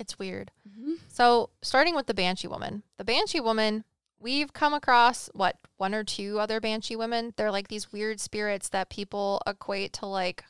It's 0.00 0.18
weird. 0.18 0.50
Mm-hmm. 0.68 0.94
So, 1.06 1.50
starting 1.62 1.94
with 1.94 2.08
the 2.08 2.12
Banshee 2.12 2.48
woman. 2.48 2.82
The 2.98 3.04
Banshee 3.04 3.38
woman, 3.38 3.84
we've 4.18 4.52
come 4.52 4.74
across 4.74 5.30
what, 5.32 5.58
one 5.76 5.94
or 5.94 6.02
two 6.02 6.40
other 6.40 6.60
Banshee 6.60 6.96
women? 6.96 7.34
They're 7.36 7.52
like 7.52 7.68
these 7.68 7.92
weird 7.92 8.18
spirits 8.18 8.68
that 8.70 8.90
people 8.90 9.40
equate 9.46 9.92
to 9.92 10.06
like, 10.06 10.42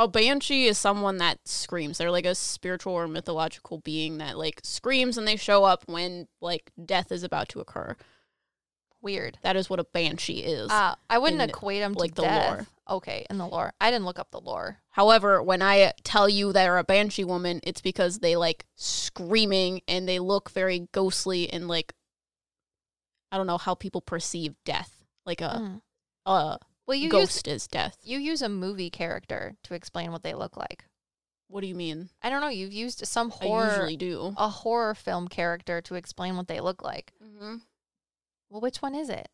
A 0.00 0.08
banshee 0.08 0.64
is 0.66 0.78
someone 0.78 1.18
that 1.18 1.38
screams. 1.44 1.98
They're 1.98 2.10
like 2.10 2.24
a 2.24 2.34
spiritual 2.34 2.94
or 2.94 3.06
mythological 3.06 3.80
being 3.80 4.16
that 4.16 4.38
like 4.38 4.60
screams 4.64 5.18
and 5.18 5.28
they 5.28 5.36
show 5.36 5.64
up 5.64 5.84
when 5.86 6.26
like 6.40 6.72
death 6.82 7.12
is 7.12 7.22
about 7.22 7.50
to 7.50 7.60
occur. 7.60 7.94
weird. 9.02 9.36
That 9.42 9.56
is 9.56 9.68
what 9.68 9.78
a 9.78 9.84
banshee 9.84 10.40
is. 10.40 10.70
Uh, 10.70 10.94
I 11.10 11.18
wouldn't 11.18 11.42
in, 11.42 11.50
equate 11.50 11.80
them 11.82 11.92
like, 11.92 12.12
to 12.14 12.16
the 12.16 12.22
death. 12.22 12.48
lore. 12.48 12.66
Okay, 12.96 13.26
in 13.28 13.36
the 13.36 13.46
lore. 13.46 13.72
I 13.78 13.90
didn't 13.90 14.06
look 14.06 14.18
up 14.18 14.30
the 14.30 14.40
lore. 14.40 14.78
However, 14.90 15.42
when 15.42 15.60
I 15.60 15.92
tell 16.02 16.28
you 16.30 16.50
they're 16.52 16.78
a 16.78 16.84
banshee 16.84 17.24
woman, 17.24 17.60
it's 17.62 17.82
because 17.82 18.20
they 18.20 18.36
like 18.36 18.64
screaming 18.76 19.82
and 19.86 20.08
they 20.08 20.18
look 20.18 20.50
very 20.50 20.88
ghostly 20.92 21.52
and 21.52 21.68
like 21.68 21.92
I 23.30 23.36
don't 23.36 23.46
know 23.46 23.58
how 23.58 23.74
people 23.74 24.00
perceive 24.00 24.54
death. 24.64 25.04
Like 25.26 25.42
a 25.42 25.58
Mm. 25.60 25.82
a 26.24 26.58
Well, 26.90 26.98
you 26.98 27.04
use 27.04 27.12
ghost 27.12 27.46
is 27.46 27.68
death. 27.68 27.96
you 28.02 28.18
use 28.18 28.42
a 28.42 28.48
movie 28.48 28.90
character 28.90 29.54
to 29.62 29.74
explain 29.74 30.10
what 30.10 30.24
they 30.24 30.34
look 30.34 30.56
like. 30.56 30.86
What 31.46 31.60
do 31.60 31.68
you 31.68 31.74
mean? 31.76 32.08
I 32.20 32.30
don't 32.30 32.40
know. 32.40 32.48
You've 32.48 32.72
used 32.72 33.06
some 33.06 33.30
horror. 33.30 33.62
I 33.62 33.74
usually 33.74 33.96
do. 33.96 34.34
a 34.36 34.48
horror 34.48 34.96
film 34.96 35.28
character 35.28 35.80
to 35.82 35.94
explain 35.94 36.36
what 36.36 36.48
they 36.48 36.58
look 36.58 36.82
like. 36.82 37.12
Mm-hmm. 37.22 37.58
Well, 38.50 38.60
which 38.60 38.82
one 38.82 38.96
is 38.96 39.08
it? 39.08 39.28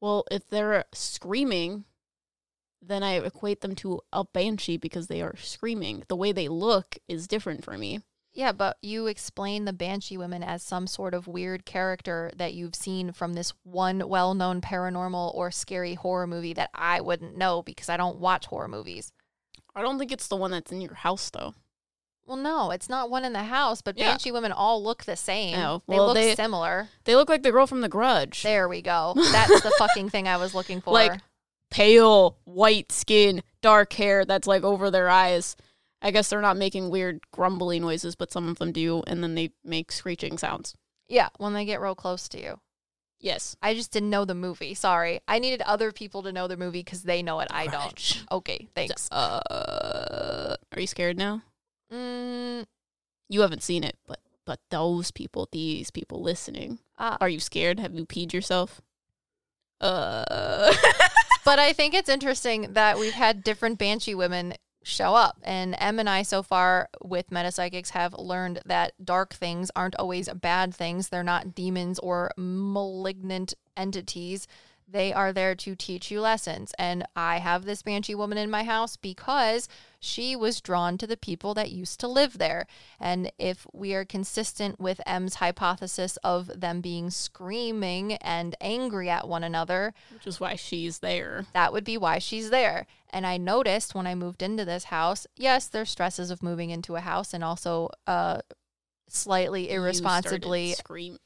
Well, 0.00 0.24
if 0.30 0.48
they're 0.48 0.86
screaming, 0.94 1.84
then 2.80 3.02
I 3.02 3.18
equate 3.18 3.60
them 3.60 3.74
to 3.76 4.00
a 4.10 4.24
banshee 4.24 4.78
because 4.78 5.08
they 5.08 5.20
are 5.20 5.36
screaming. 5.36 6.04
The 6.08 6.16
way 6.16 6.32
they 6.32 6.48
look 6.48 6.96
is 7.06 7.28
different 7.28 7.66
for 7.66 7.76
me. 7.76 8.00
Yeah, 8.38 8.52
but 8.52 8.76
you 8.82 9.08
explain 9.08 9.64
the 9.64 9.72
Banshee 9.72 10.16
women 10.16 10.44
as 10.44 10.62
some 10.62 10.86
sort 10.86 11.12
of 11.12 11.26
weird 11.26 11.66
character 11.66 12.30
that 12.36 12.54
you've 12.54 12.76
seen 12.76 13.10
from 13.10 13.32
this 13.32 13.52
one 13.64 14.08
well 14.08 14.32
known 14.32 14.60
paranormal 14.60 15.34
or 15.34 15.50
scary 15.50 15.94
horror 15.94 16.28
movie 16.28 16.52
that 16.52 16.70
I 16.72 17.00
wouldn't 17.00 17.36
know 17.36 17.64
because 17.64 17.88
I 17.88 17.96
don't 17.96 18.20
watch 18.20 18.46
horror 18.46 18.68
movies. 18.68 19.10
I 19.74 19.82
don't 19.82 19.98
think 19.98 20.12
it's 20.12 20.28
the 20.28 20.36
one 20.36 20.52
that's 20.52 20.70
in 20.70 20.80
your 20.80 20.94
house 20.94 21.30
though. 21.30 21.54
Well, 22.26 22.36
no, 22.36 22.70
it's 22.70 22.88
not 22.88 23.10
one 23.10 23.24
in 23.24 23.32
the 23.32 23.42
house, 23.42 23.82
but 23.82 23.98
Yeah. 23.98 24.10
Banshee 24.10 24.30
women 24.30 24.52
all 24.52 24.84
look 24.84 25.02
the 25.02 25.16
same. 25.16 25.58
Oh, 25.58 25.82
they 25.88 25.98
look 25.98 26.14
they- 26.14 26.36
similar. 26.36 26.90
They 27.06 27.16
look 27.16 27.28
like 27.28 27.42
the 27.42 27.50
girl 27.50 27.66
from 27.66 27.80
The 27.80 27.88
Grudge. 27.88 28.44
There 28.44 28.68
we 28.68 28.82
go. 28.82 29.14
That's 29.16 29.62
the 29.62 29.72
fucking 29.78 30.10
thing 30.10 30.28
I 30.28 30.36
was 30.36 30.54
looking 30.54 30.80
for. 30.84 30.94
Like- 30.94 31.20
Pale, 31.70 32.38
white 32.44 32.92
skin, 32.92 33.42
dark 33.62 33.92
hair 33.94 34.24
that's 34.24 34.46
like 34.46 34.62
over 34.62 34.92
their 34.92 35.08
eyes. 35.08 35.56
I 36.00 36.10
guess 36.10 36.28
they're 36.28 36.40
not 36.40 36.56
making 36.56 36.90
weird 36.90 37.20
grumbly 37.32 37.80
noises, 37.80 38.14
but 38.14 38.30
some 38.32 38.48
of 38.48 38.58
them 38.58 38.72
do, 38.72 39.02
and 39.06 39.22
then 39.22 39.34
they 39.34 39.50
make 39.64 39.90
screeching 39.92 40.38
sounds. 40.38 40.76
yeah, 41.08 41.28
when 41.38 41.54
they 41.54 41.64
get 41.64 41.80
real 41.80 41.94
close 41.94 42.28
to 42.30 42.40
you. 42.40 42.60
Yes. 43.20 43.56
I 43.60 43.74
just 43.74 43.90
didn't 43.90 44.10
know 44.10 44.24
the 44.24 44.34
movie. 44.34 44.74
Sorry. 44.74 45.18
I 45.26 45.40
needed 45.40 45.60
other 45.62 45.90
people 45.90 46.22
to 46.22 46.30
know 46.30 46.46
the 46.46 46.56
movie 46.56 46.80
because 46.84 47.02
they 47.02 47.20
know 47.20 47.40
it. 47.40 47.48
I 47.50 47.66
don't. 47.66 48.24
Okay, 48.30 48.68
thanks. 48.76 49.08
Uh, 49.10 50.54
are 50.72 50.80
you 50.80 50.86
scared 50.86 51.18
now? 51.18 51.42
Mm, 51.92 52.64
You 53.28 53.40
haven't 53.40 53.62
seen 53.64 53.82
it, 53.82 53.96
but 54.06 54.20
but 54.44 54.60
those 54.70 55.10
people, 55.10 55.48
these 55.50 55.90
people 55.90 56.22
listening, 56.22 56.78
ah. 56.96 57.16
are 57.20 57.28
you 57.28 57.40
scared? 57.40 57.80
Have 57.80 57.94
you 57.94 58.06
peed 58.06 58.32
yourself? 58.32 58.80
Uh, 59.80 60.72
But 61.44 61.58
I 61.58 61.72
think 61.72 61.94
it's 61.94 62.08
interesting 62.10 62.74
that 62.74 62.98
we've 62.98 63.12
had 63.14 63.42
different 63.42 63.78
banshee 63.78 64.14
women 64.14 64.52
show 64.88 65.14
up. 65.14 65.38
And 65.42 65.76
Em 65.78 65.98
and 65.98 66.08
I, 66.08 66.22
so 66.22 66.42
far 66.42 66.88
with 67.02 67.30
Metapsychics, 67.30 67.90
have 67.90 68.14
learned 68.14 68.60
that 68.66 68.92
dark 69.04 69.34
things 69.34 69.70
aren't 69.76 69.96
always 69.96 70.28
bad 70.28 70.74
things. 70.74 71.08
They're 71.08 71.22
not 71.22 71.54
demons 71.54 71.98
or 71.98 72.30
malignant 72.36 73.54
entities. 73.76 74.46
They 74.90 75.12
are 75.12 75.32
there 75.32 75.54
to 75.54 75.76
teach 75.76 76.10
you 76.10 76.20
lessons. 76.20 76.72
And 76.78 77.04
I 77.14 77.38
have 77.38 77.64
this 77.64 77.82
banshee 77.82 78.14
woman 78.14 78.38
in 78.38 78.50
my 78.50 78.64
house 78.64 78.96
because 78.96 79.68
she 80.00 80.36
was 80.36 80.60
drawn 80.60 80.96
to 80.98 81.06
the 81.06 81.16
people 81.16 81.54
that 81.54 81.70
used 81.70 81.98
to 82.00 82.08
live 82.08 82.38
there. 82.38 82.66
And 83.00 83.32
if 83.38 83.66
we 83.72 83.94
are 83.94 84.04
consistent 84.04 84.78
with 84.78 85.00
M's 85.06 85.36
hypothesis 85.36 86.16
of 86.24 86.60
them 86.60 86.80
being 86.80 87.10
screaming 87.10 88.14
and 88.14 88.54
angry 88.60 89.10
at 89.10 89.26
one 89.28 89.42
another, 89.44 89.94
which 90.12 90.26
is 90.26 90.38
why 90.40 90.54
she's 90.54 91.00
there. 91.00 91.46
that 91.52 91.72
would 91.72 91.84
be 91.84 91.98
why 91.98 92.18
she's 92.18 92.50
there. 92.50 92.86
And 93.10 93.26
I 93.26 93.36
noticed 93.38 93.94
when 93.94 94.06
I 94.06 94.14
moved 94.14 94.42
into 94.42 94.64
this 94.64 94.84
house, 94.84 95.26
yes, 95.36 95.66
there's 95.66 95.90
stresses 95.90 96.30
of 96.30 96.42
moving 96.42 96.70
into 96.70 96.96
a 96.96 97.00
house 97.00 97.34
and 97.34 97.42
also 97.42 97.90
uh 98.06 98.40
slightly 99.08 99.70
irresponsibly 99.70 100.72
screaming. 100.74 101.18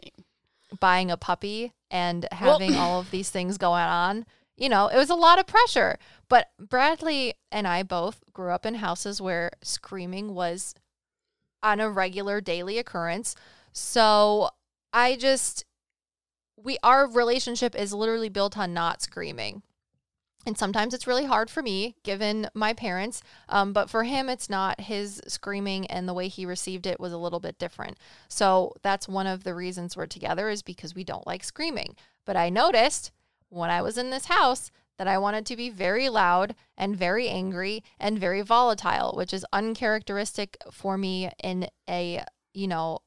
buying 0.80 1.10
a 1.10 1.16
puppy 1.16 1.72
and 1.90 2.26
having 2.32 2.76
all 2.76 3.00
of 3.00 3.10
these 3.10 3.28
things 3.28 3.58
going 3.58 3.82
on. 3.82 4.24
You 4.62 4.68
know, 4.68 4.86
it 4.86 4.96
was 4.96 5.10
a 5.10 5.16
lot 5.16 5.40
of 5.40 5.48
pressure. 5.48 5.98
But 6.28 6.50
Bradley 6.56 7.34
and 7.50 7.66
I 7.66 7.82
both 7.82 8.22
grew 8.32 8.52
up 8.52 8.64
in 8.64 8.76
houses 8.76 9.20
where 9.20 9.50
screaming 9.60 10.34
was 10.34 10.76
on 11.64 11.80
a 11.80 11.90
regular 11.90 12.40
daily 12.40 12.78
occurrence. 12.78 13.34
So 13.72 14.50
I 14.92 15.16
just 15.16 15.64
we 16.56 16.78
our 16.84 17.08
relationship 17.08 17.74
is 17.74 17.92
literally 17.92 18.28
built 18.28 18.56
on 18.56 18.72
not 18.72 19.02
screaming. 19.02 19.62
And 20.46 20.56
sometimes 20.56 20.94
it's 20.94 21.08
really 21.08 21.24
hard 21.24 21.50
for 21.50 21.60
me, 21.60 21.96
given 22.04 22.48
my 22.54 22.72
parents. 22.72 23.20
Um, 23.48 23.72
but 23.72 23.90
for 23.90 24.04
him, 24.04 24.28
it's 24.28 24.48
not. 24.48 24.82
His 24.82 25.20
screaming 25.26 25.88
and 25.88 26.08
the 26.08 26.14
way 26.14 26.28
he 26.28 26.46
received 26.46 26.86
it 26.86 27.00
was 27.00 27.12
a 27.12 27.18
little 27.18 27.40
bit 27.40 27.58
different. 27.58 27.98
So 28.28 28.74
that's 28.82 29.08
one 29.08 29.26
of 29.26 29.42
the 29.42 29.56
reasons 29.56 29.96
we're 29.96 30.06
together 30.06 30.48
is 30.48 30.62
because 30.62 30.94
we 30.94 31.02
don't 31.02 31.26
like 31.26 31.42
screaming. 31.42 31.96
But 32.24 32.36
I 32.36 32.48
noticed 32.48 33.10
when 33.52 33.70
I 33.70 33.82
was 33.82 33.98
in 33.98 34.10
this 34.10 34.26
house 34.26 34.70
that 34.98 35.06
I 35.06 35.18
wanted 35.18 35.44
to 35.46 35.56
be 35.56 35.68
very 35.68 36.08
loud 36.08 36.54
and 36.76 36.96
very 36.96 37.28
angry 37.28 37.84
and 37.98 38.18
very 38.18 38.40
volatile, 38.40 39.12
which 39.16 39.34
is 39.34 39.46
uncharacteristic 39.52 40.56
for 40.70 40.96
me 40.96 41.30
in 41.42 41.68
a, 41.88 42.24
you 42.54 42.66
know, 42.66 43.00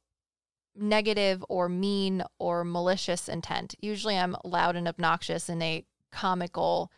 negative 0.75 1.43
or 1.49 1.67
mean 1.67 2.23
or 2.37 2.63
malicious 2.63 3.27
intent. 3.27 3.75
Usually 3.81 4.17
I'm 4.17 4.35
loud 4.43 4.75
and 4.75 4.87
obnoxious 4.87 5.49
in 5.49 5.61
a 5.61 5.83
comical, 6.11 6.91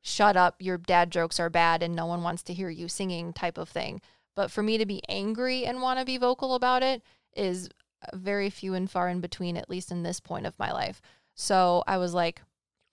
shut 0.00 0.36
up, 0.36 0.56
your 0.60 0.78
dad 0.78 1.10
jokes 1.10 1.38
are 1.38 1.50
bad 1.50 1.82
and 1.82 1.94
no 1.94 2.06
one 2.06 2.22
wants 2.22 2.42
to 2.44 2.54
hear 2.54 2.70
you 2.70 2.88
singing 2.88 3.32
type 3.32 3.58
of 3.58 3.68
thing. 3.68 4.00
But 4.34 4.50
for 4.50 4.62
me 4.62 4.78
to 4.78 4.86
be 4.86 5.02
angry 5.08 5.66
and 5.66 5.82
want 5.82 5.98
to 5.98 6.04
be 6.06 6.16
vocal 6.16 6.54
about 6.54 6.82
it 6.82 7.02
is 7.36 7.68
very 8.12 8.50
few 8.50 8.74
and 8.74 8.90
far 8.90 9.08
in 9.08 9.20
between, 9.20 9.56
at 9.56 9.70
least 9.70 9.90
in 9.90 10.02
this 10.02 10.20
point 10.20 10.46
of 10.46 10.58
my 10.58 10.72
life. 10.72 11.02
So 11.34 11.82
I 11.86 11.98
was 11.98 12.14
like, 12.14 12.42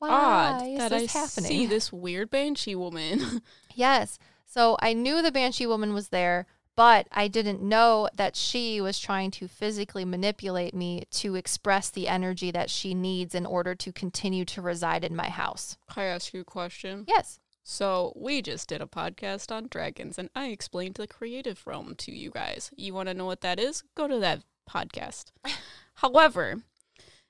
Odd 0.09 0.77
that 0.77 0.93
I 0.93 1.01
happening? 1.01 1.49
see 1.49 1.65
this 1.65 1.91
weird 1.93 2.29
banshee 2.29 2.75
woman. 2.75 3.41
Yes. 3.73 4.19
So 4.45 4.75
I 4.81 4.91
knew 4.91 5.21
the 5.21 5.31
Banshee 5.31 5.65
woman 5.65 5.93
was 5.93 6.09
there, 6.09 6.45
but 6.75 7.07
I 7.09 7.29
didn't 7.29 7.61
know 7.61 8.09
that 8.13 8.35
she 8.35 8.81
was 8.81 8.99
trying 8.99 9.31
to 9.31 9.47
physically 9.47 10.03
manipulate 10.03 10.73
me 10.73 11.03
to 11.11 11.35
express 11.35 11.89
the 11.89 12.09
energy 12.09 12.51
that 12.51 12.69
she 12.69 12.93
needs 12.93 13.33
in 13.33 13.45
order 13.45 13.73
to 13.75 13.93
continue 13.93 14.43
to 14.45 14.61
reside 14.61 15.05
in 15.05 15.15
my 15.15 15.29
house. 15.29 15.77
Can 15.89 16.03
I 16.03 16.07
ask 16.07 16.33
you 16.33 16.41
a 16.41 16.43
question? 16.43 17.05
Yes. 17.07 17.39
So 17.63 18.11
we 18.15 18.41
just 18.41 18.67
did 18.67 18.81
a 18.81 18.87
podcast 18.87 19.55
on 19.55 19.67
dragons, 19.69 20.17
and 20.17 20.29
I 20.35 20.47
explained 20.47 20.95
the 20.95 21.07
creative 21.07 21.65
realm 21.65 21.95
to 21.99 22.11
you 22.11 22.29
guys. 22.31 22.71
You 22.75 22.93
want 22.93 23.07
to 23.07 23.13
know 23.13 23.25
what 23.25 23.41
that 23.41 23.57
is? 23.59 23.83
Go 23.95 24.07
to 24.09 24.19
that 24.19 24.43
podcast. 24.69 25.31
However, 25.95 26.63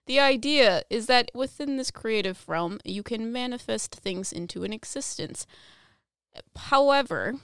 the 0.08 0.20
idea 0.20 0.84
is 0.90 1.06
that 1.08 1.32
within 1.34 1.78
this 1.78 1.92
creative 1.92 2.44
realm, 2.48 2.80
you 2.84 3.04
can 3.04 3.32
manifest 3.32 3.96
things 3.96 4.32
into 4.32 4.64
an 4.64 4.74
existence. 4.74 5.46
However, 6.56 7.36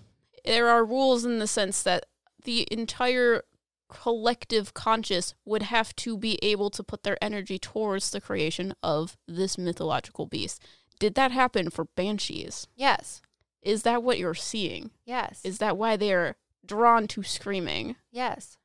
there 0.43 0.69
are 0.69 0.85
rules 0.85 1.25
in 1.25 1.39
the 1.39 1.47
sense 1.47 1.83
that 1.83 2.05
the 2.43 2.67
entire 2.71 3.43
collective 3.89 4.73
conscious 4.73 5.33
would 5.45 5.63
have 5.63 5.95
to 5.97 6.17
be 6.17 6.37
able 6.41 6.69
to 6.71 6.83
put 6.83 7.03
their 7.03 7.17
energy 7.21 7.57
towards 7.57 8.11
the 8.11 8.21
creation 8.21 8.73
of 8.83 9.17
this 9.27 9.57
mythological 9.57 10.25
beast. 10.25 10.61
Did 10.99 11.15
that 11.15 11.31
happen 11.31 11.69
for 11.69 11.85
banshees? 11.85 12.67
Yes. 12.75 13.21
Is 13.61 13.83
that 13.83 14.03
what 14.03 14.17
you're 14.17 14.33
seeing? 14.33 14.91
Yes. 15.05 15.41
Is 15.43 15.59
that 15.59 15.77
why 15.77 15.95
they're 15.95 16.35
drawn 16.65 17.07
to 17.09 17.23
screaming? 17.23 17.95
yes. 18.11 18.57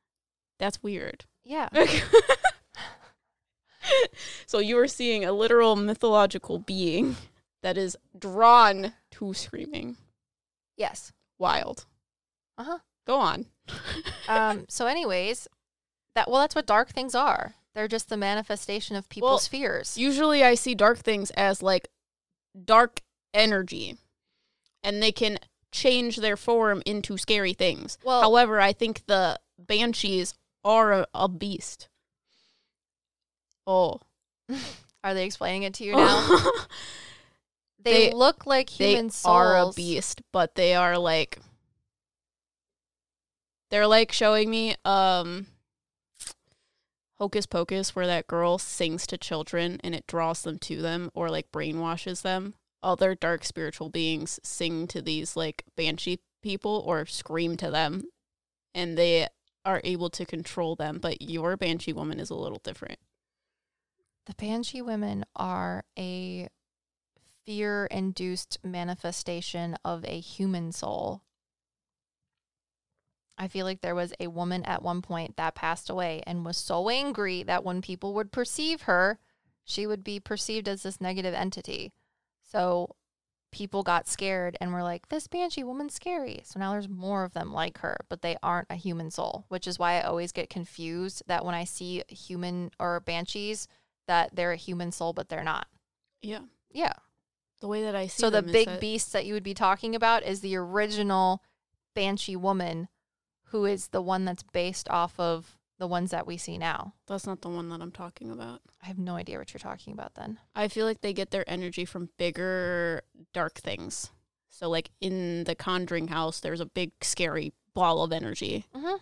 That's 0.59 0.83
weird. 0.83 1.25
Yeah. 1.43 1.67
so 4.45 4.59
you 4.59 4.77
are 4.79 4.87
seeing 4.87 5.25
a 5.25 5.31
literal 5.31 5.75
mythological 5.75 6.59
being 6.59 7.15
that 7.61 7.77
is 7.77 7.97
drawn 8.17 8.93
to 9.11 9.33
screaming. 9.33 9.97
Yes. 10.77 11.11
Wild. 11.39 11.85
Uh-huh. 12.57 12.79
Go 13.07 13.17
on. 13.19 13.45
Um 14.29 14.63
so 14.69 14.87
anyways, 14.87 15.49
that 16.15 16.29
well 16.29 16.39
that's 16.41 16.55
what 16.55 16.65
dark 16.65 16.91
things 16.91 17.13
are. 17.13 17.55
They're 17.75 17.89
just 17.89 18.07
the 18.07 18.15
manifestation 18.17 18.95
of 18.95 19.09
people's 19.09 19.47
fears. 19.47 19.97
Usually 19.97 20.43
I 20.43 20.55
see 20.55 20.75
dark 20.75 20.99
things 20.99 21.29
as 21.31 21.61
like 21.61 21.89
dark 22.65 23.01
energy 23.33 23.97
and 24.81 25.03
they 25.03 25.11
can 25.11 25.39
change 25.73 26.17
their 26.17 26.37
form 26.37 26.81
into 26.85 27.17
scary 27.17 27.53
things. 27.53 27.97
Well- 28.03 28.21
However, 28.21 28.61
I 28.61 28.71
think 28.73 29.05
the 29.07 29.39
banshees 29.59 30.33
are 30.63 30.93
a, 30.93 31.07
a 31.13 31.27
beast. 31.27 31.89
Oh. 33.65 33.99
Are 35.03 35.13
they 35.13 35.25
explaining 35.25 35.63
it 35.63 35.73
to 35.75 35.83
you 35.83 35.93
now? 35.95 36.27
they, 37.83 38.09
They- 38.09 38.13
look 38.13 38.45
like 38.45 38.69
they 38.71 38.91
human 38.91 39.09
souls. 39.09 39.35
are 39.35 39.57
a 39.57 39.71
beast, 39.73 40.21
but 40.31 40.55
they 40.55 40.75
are 40.75 40.97
like 40.97 41.39
they're 43.69 43.87
like 43.87 44.11
showing 44.11 44.49
me 44.49 44.75
um 44.85 45.47
Hocus 47.19 47.45
Pocus 47.45 47.95
where 47.95 48.07
that 48.07 48.27
girl 48.27 48.57
sings 48.57 49.07
to 49.07 49.17
children 49.17 49.79
and 49.83 49.95
it 49.95 50.07
draws 50.07 50.41
them 50.43 50.59
to 50.59 50.81
them 50.81 51.09
or 51.13 51.29
like 51.29 51.51
brainwashes 51.51 52.21
them. 52.21 52.55
Other 52.81 53.15
dark 53.15 53.45
spiritual 53.45 53.89
beings 53.89 54.39
sing 54.43 54.87
to 54.87 55.01
these 55.01 55.35
like 55.37 55.63
banshee 55.77 56.19
people 56.41 56.83
or 56.85 57.05
scream 57.05 57.55
to 57.57 57.71
them 57.71 58.03
and 58.75 58.97
they 58.97 59.27
are 59.65 59.79
able 59.85 60.09
to 60.09 60.25
control 60.25 60.75
them, 60.75 60.99
but 61.01 61.21
your 61.21 61.55
banshee 61.55 61.93
woman 61.93 62.19
is 62.19 62.29
a 62.29 62.35
little 62.35 62.59
different. 62.63 62.99
The 64.25 64.35
Banshee 64.35 64.81
women 64.81 65.25
are 65.35 65.83
a 65.97 66.47
fear 67.45 67.85
induced 67.87 68.57
manifestation 68.63 69.75
of 69.83 70.05
a 70.05 70.19
human 70.19 70.71
soul. 70.71 71.23
I 73.37 73.47
feel 73.47 73.65
like 73.65 73.81
there 73.81 73.95
was 73.95 74.13
a 74.19 74.27
woman 74.27 74.63
at 74.63 74.83
one 74.83 75.01
point 75.01 75.35
that 75.37 75.55
passed 75.55 75.89
away 75.89 76.23
and 76.25 76.45
was 76.45 76.55
so 76.55 76.89
angry 76.89 77.43
that 77.43 77.63
when 77.63 77.81
people 77.81 78.13
would 78.13 78.31
perceive 78.31 78.83
her, 78.83 79.19
she 79.65 79.87
would 79.87 80.03
be 80.03 80.19
perceived 80.19 80.67
as 80.69 80.83
this 80.83 81.01
negative 81.01 81.33
entity. 81.33 81.91
So 82.41 82.95
people 83.51 83.83
got 83.83 84.07
scared 84.07 84.57
and 84.61 84.71
were 84.71 84.83
like, 84.83 85.09
this 85.09 85.27
banshee 85.27 85.63
woman's 85.63 85.95
scary. 85.95 86.41
So 86.45 86.59
now 86.59 86.71
there's 86.71 86.89
more 86.89 87.23
of 87.23 87.33
them 87.33 87.51
like 87.51 87.79
her, 87.79 87.97
but 88.09 88.21
they 88.21 88.37
aren't 88.41 88.67
a 88.69 88.75
human 88.75 89.11
soul, 89.11 89.45
which 89.49 89.67
is 89.67 89.79
why 89.79 89.99
I 89.99 90.03
always 90.03 90.31
get 90.31 90.49
confused 90.49 91.23
that 91.27 91.43
when 91.43 91.55
I 91.55 91.63
see 91.63 92.03
human 92.07 92.71
or 92.79 92.99
banshees, 92.99 93.67
that 94.07 94.35
they're 94.35 94.51
a 94.51 94.57
human 94.57 94.91
soul, 94.91 95.13
but 95.13 95.29
they're 95.29 95.43
not. 95.43 95.67
Yeah. 96.21 96.41
Yeah. 96.71 96.93
The 97.61 97.67
way 97.67 97.83
that 97.83 97.95
I 97.95 98.07
see 98.07 98.19
So 98.21 98.29
the 98.29 98.41
big 98.41 98.67
that- 98.67 98.81
beast 98.81 99.13
that 99.13 99.25
you 99.25 99.33
would 99.33 99.43
be 99.43 99.53
talking 99.53 99.95
about 99.95 100.23
is 100.23 100.41
the 100.41 100.55
original 100.55 101.41
banshee 101.93 102.35
woman, 102.35 102.89
who 103.45 103.65
is 103.65 103.89
the 103.89 104.01
one 104.01 104.25
that's 104.25 104.43
based 104.43 104.89
off 104.89 105.19
of 105.19 105.57
the 105.79 105.87
ones 105.87 106.11
that 106.11 106.27
we 106.27 106.37
see 106.37 106.57
now. 106.57 106.93
That's 107.07 107.25
not 107.25 107.41
the 107.41 107.49
one 107.49 107.69
that 107.69 107.81
I'm 107.81 107.91
talking 107.91 108.31
about. 108.31 108.61
I 108.81 108.87
have 108.87 108.97
no 108.99 109.15
idea 109.15 109.37
what 109.37 109.53
you're 109.53 109.59
talking 109.59 109.93
about 109.93 110.15
then. 110.15 110.39
I 110.55 110.67
feel 110.67 110.85
like 110.85 111.01
they 111.01 111.13
get 111.13 111.31
their 111.31 111.43
energy 111.49 111.83
from 111.85 112.09
bigger 112.17 113.01
dark 113.33 113.55
things. 113.55 114.11
So 114.49 114.69
like 114.69 114.91
in 115.01 115.45
the 115.45 115.55
Conjuring 115.55 116.09
house, 116.09 116.39
there's 116.39 116.59
a 116.61 116.65
big 116.65 116.91
scary 117.01 117.53
ball 117.73 118.03
of 118.03 118.11
energy. 118.11 118.65
Mm-hmm. 118.75 118.97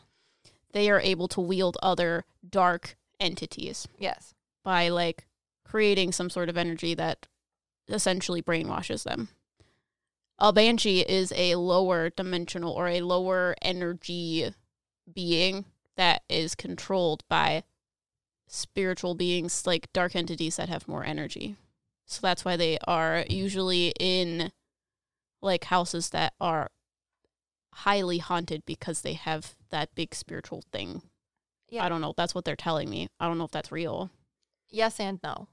They 0.71 0.89
are 0.89 0.99
able 1.01 1.27
to 1.29 1.41
wield 1.41 1.77
other 1.83 2.23
dark 2.47 2.95
entities 3.19 3.87
Yes. 3.99 4.33
By 4.63 4.89
like 4.89 5.25
creating 5.65 6.11
some 6.11 6.29
sort 6.29 6.49
of 6.49 6.57
energy 6.57 6.93
that 6.93 7.27
essentially 7.87 8.41
brainwashes 8.41 9.03
them. 9.03 9.29
A 10.39 10.51
banshee 10.51 11.01
is 11.01 11.31
a 11.35 11.55
lower 11.55 12.09
dimensional 12.09 12.73
or 12.73 12.87
a 12.87 13.01
lower 13.01 13.55
energy 13.61 14.53
being 15.11 15.65
that 15.97 16.23
is 16.29 16.55
controlled 16.55 17.23
by 17.29 17.63
spiritual 18.47 19.15
beings 19.15 19.65
like 19.65 19.93
dark 19.93 20.15
entities 20.15 20.57
that 20.57 20.69
have 20.69 20.87
more 20.87 21.03
energy. 21.03 21.55
So 22.05 22.19
that's 22.21 22.43
why 22.43 22.57
they 22.57 22.77
are 22.85 23.23
usually 23.29 23.93
in 23.99 24.51
like 25.41 25.65
houses 25.65 26.09
that 26.09 26.33
are 26.41 26.69
highly 27.73 28.17
haunted 28.17 28.63
because 28.65 29.01
they 29.01 29.13
have 29.13 29.55
that 29.69 29.95
big 29.95 30.13
spiritual 30.13 30.63
thing. 30.71 31.03
Yeah. 31.69 31.85
I 31.85 31.89
don't 31.89 32.01
know. 32.01 32.13
That's 32.17 32.35
what 32.35 32.43
they're 32.43 32.55
telling 32.55 32.89
me. 32.89 33.07
I 33.19 33.27
don't 33.27 33.37
know 33.37 33.45
if 33.45 33.51
that's 33.51 33.71
real. 33.71 34.09
Yes 34.71 34.99
and 34.99 35.19
no. 35.23 35.47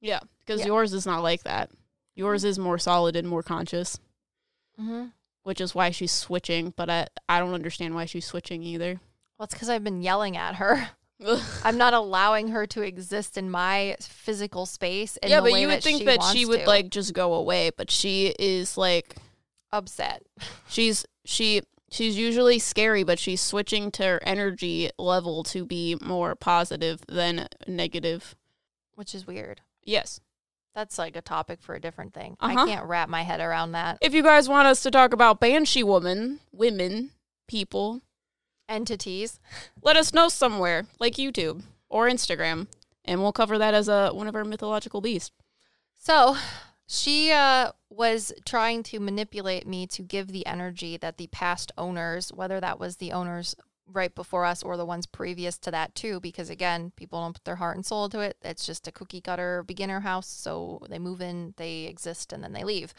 Yeah, 0.00 0.20
because 0.40 0.60
Yeah. 0.60 0.66
yours 0.66 0.92
is 0.92 1.06
not 1.06 1.22
like 1.22 1.42
that. 1.44 1.70
Yours 2.14 2.44
is 2.44 2.58
more 2.58 2.78
solid 2.78 3.16
and 3.16 3.26
more 3.28 3.42
conscious, 3.42 3.98
Mm-hmm. 4.80 5.06
which 5.44 5.60
is 5.60 5.74
why 5.74 5.90
she's 5.90 6.12
switching. 6.12 6.72
But 6.76 6.90
I, 6.90 7.06
I 7.28 7.38
don't 7.38 7.54
understand 7.54 7.94
why 7.94 8.04
she's 8.04 8.26
switching 8.26 8.62
either. 8.62 9.00
Well, 9.38 9.44
it's 9.44 9.54
because 9.54 9.68
I've 9.68 9.84
been 9.84 10.02
yelling 10.02 10.36
at 10.36 10.56
her. 10.56 10.88
I'm 11.64 11.78
not 11.78 11.94
allowing 11.94 12.48
her 12.48 12.66
to 12.68 12.82
exist 12.82 13.38
in 13.38 13.48
my 13.50 13.96
physical 14.00 14.66
space. 14.66 15.16
Yeah, 15.24 15.40
but 15.40 15.52
you 15.58 15.68
would 15.68 15.82
think 15.82 16.00
she 16.00 16.04
that 16.06 16.22
she 16.24 16.44
would 16.46 16.60
to. 16.60 16.66
like 16.66 16.90
just 16.90 17.14
go 17.14 17.34
away, 17.34 17.70
but 17.76 17.90
she 17.90 18.34
is 18.38 18.76
like 18.76 19.16
upset. 19.72 20.22
she's 20.68 21.06
she 21.24 21.62
she's 21.90 22.18
usually 22.18 22.58
scary, 22.58 23.04
but 23.04 23.18
she's 23.20 23.40
switching 23.40 23.90
to 23.92 24.02
her 24.04 24.20
energy 24.24 24.90
level 24.98 25.44
to 25.44 25.64
be 25.64 25.96
more 26.02 26.34
positive 26.34 27.00
than 27.06 27.46
negative. 27.68 28.34
Which 28.94 29.14
is 29.14 29.26
weird. 29.26 29.60
Yes. 29.82 30.20
That's 30.74 30.98
like 30.98 31.16
a 31.16 31.20
topic 31.20 31.60
for 31.60 31.74
a 31.74 31.80
different 31.80 32.14
thing. 32.14 32.36
Uh-huh. 32.40 32.60
I 32.62 32.66
can't 32.66 32.86
wrap 32.86 33.08
my 33.08 33.22
head 33.22 33.40
around 33.40 33.72
that. 33.72 33.98
If 34.00 34.14
you 34.14 34.22
guys 34.22 34.48
want 34.48 34.68
us 34.68 34.82
to 34.82 34.90
talk 34.90 35.12
about 35.12 35.40
banshee 35.40 35.82
woman, 35.82 36.40
women, 36.50 37.10
people, 37.46 38.00
Entities. 38.68 39.38
let 39.82 39.96
us 39.96 40.14
know 40.14 40.28
somewhere, 40.28 40.86
like 40.98 41.14
YouTube 41.14 41.62
or 41.90 42.08
Instagram, 42.08 42.68
and 43.04 43.20
we'll 43.20 43.32
cover 43.32 43.58
that 43.58 43.74
as 43.74 43.86
a 43.86 44.10
one 44.12 44.26
of 44.26 44.34
our 44.34 44.44
mythological 44.44 45.02
beasts. 45.02 45.30
So 45.98 46.36
she 46.86 47.30
uh, 47.32 47.72
was 47.90 48.32
trying 48.46 48.82
to 48.84 48.98
manipulate 48.98 49.66
me 49.66 49.86
to 49.88 50.02
give 50.02 50.28
the 50.28 50.46
energy 50.46 50.96
that 50.96 51.18
the 51.18 51.26
past 51.26 51.70
owners, 51.76 52.32
whether 52.32 52.60
that 52.60 52.80
was 52.80 52.96
the 52.96 53.12
owners 53.12 53.54
right 53.86 54.14
before 54.14 54.44
us 54.44 54.62
or 54.62 54.76
the 54.76 54.86
ones 54.86 55.06
previous 55.06 55.58
to 55.58 55.70
that 55.70 55.94
too, 55.94 56.20
because 56.20 56.50
again, 56.50 56.92
people 56.96 57.20
don't 57.20 57.34
put 57.34 57.44
their 57.44 57.56
heart 57.56 57.76
and 57.76 57.84
soul 57.84 58.08
to 58.08 58.20
it. 58.20 58.36
It's 58.42 58.66
just 58.66 58.88
a 58.88 58.92
cookie 58.92 59.20
cutter 59.20 59.62
beginner 59.62 60.00
house. 60.00 60.28
So 60.28 60.80
they 60.88 60.98
move 60.98 61.20
in, 61.20 61.54
they 61.56 61.84
exist, 61.84 62.32
and 62.32 62.42
then 62.42 62.52
they 62.52 62.64
leave, 62.64 62.94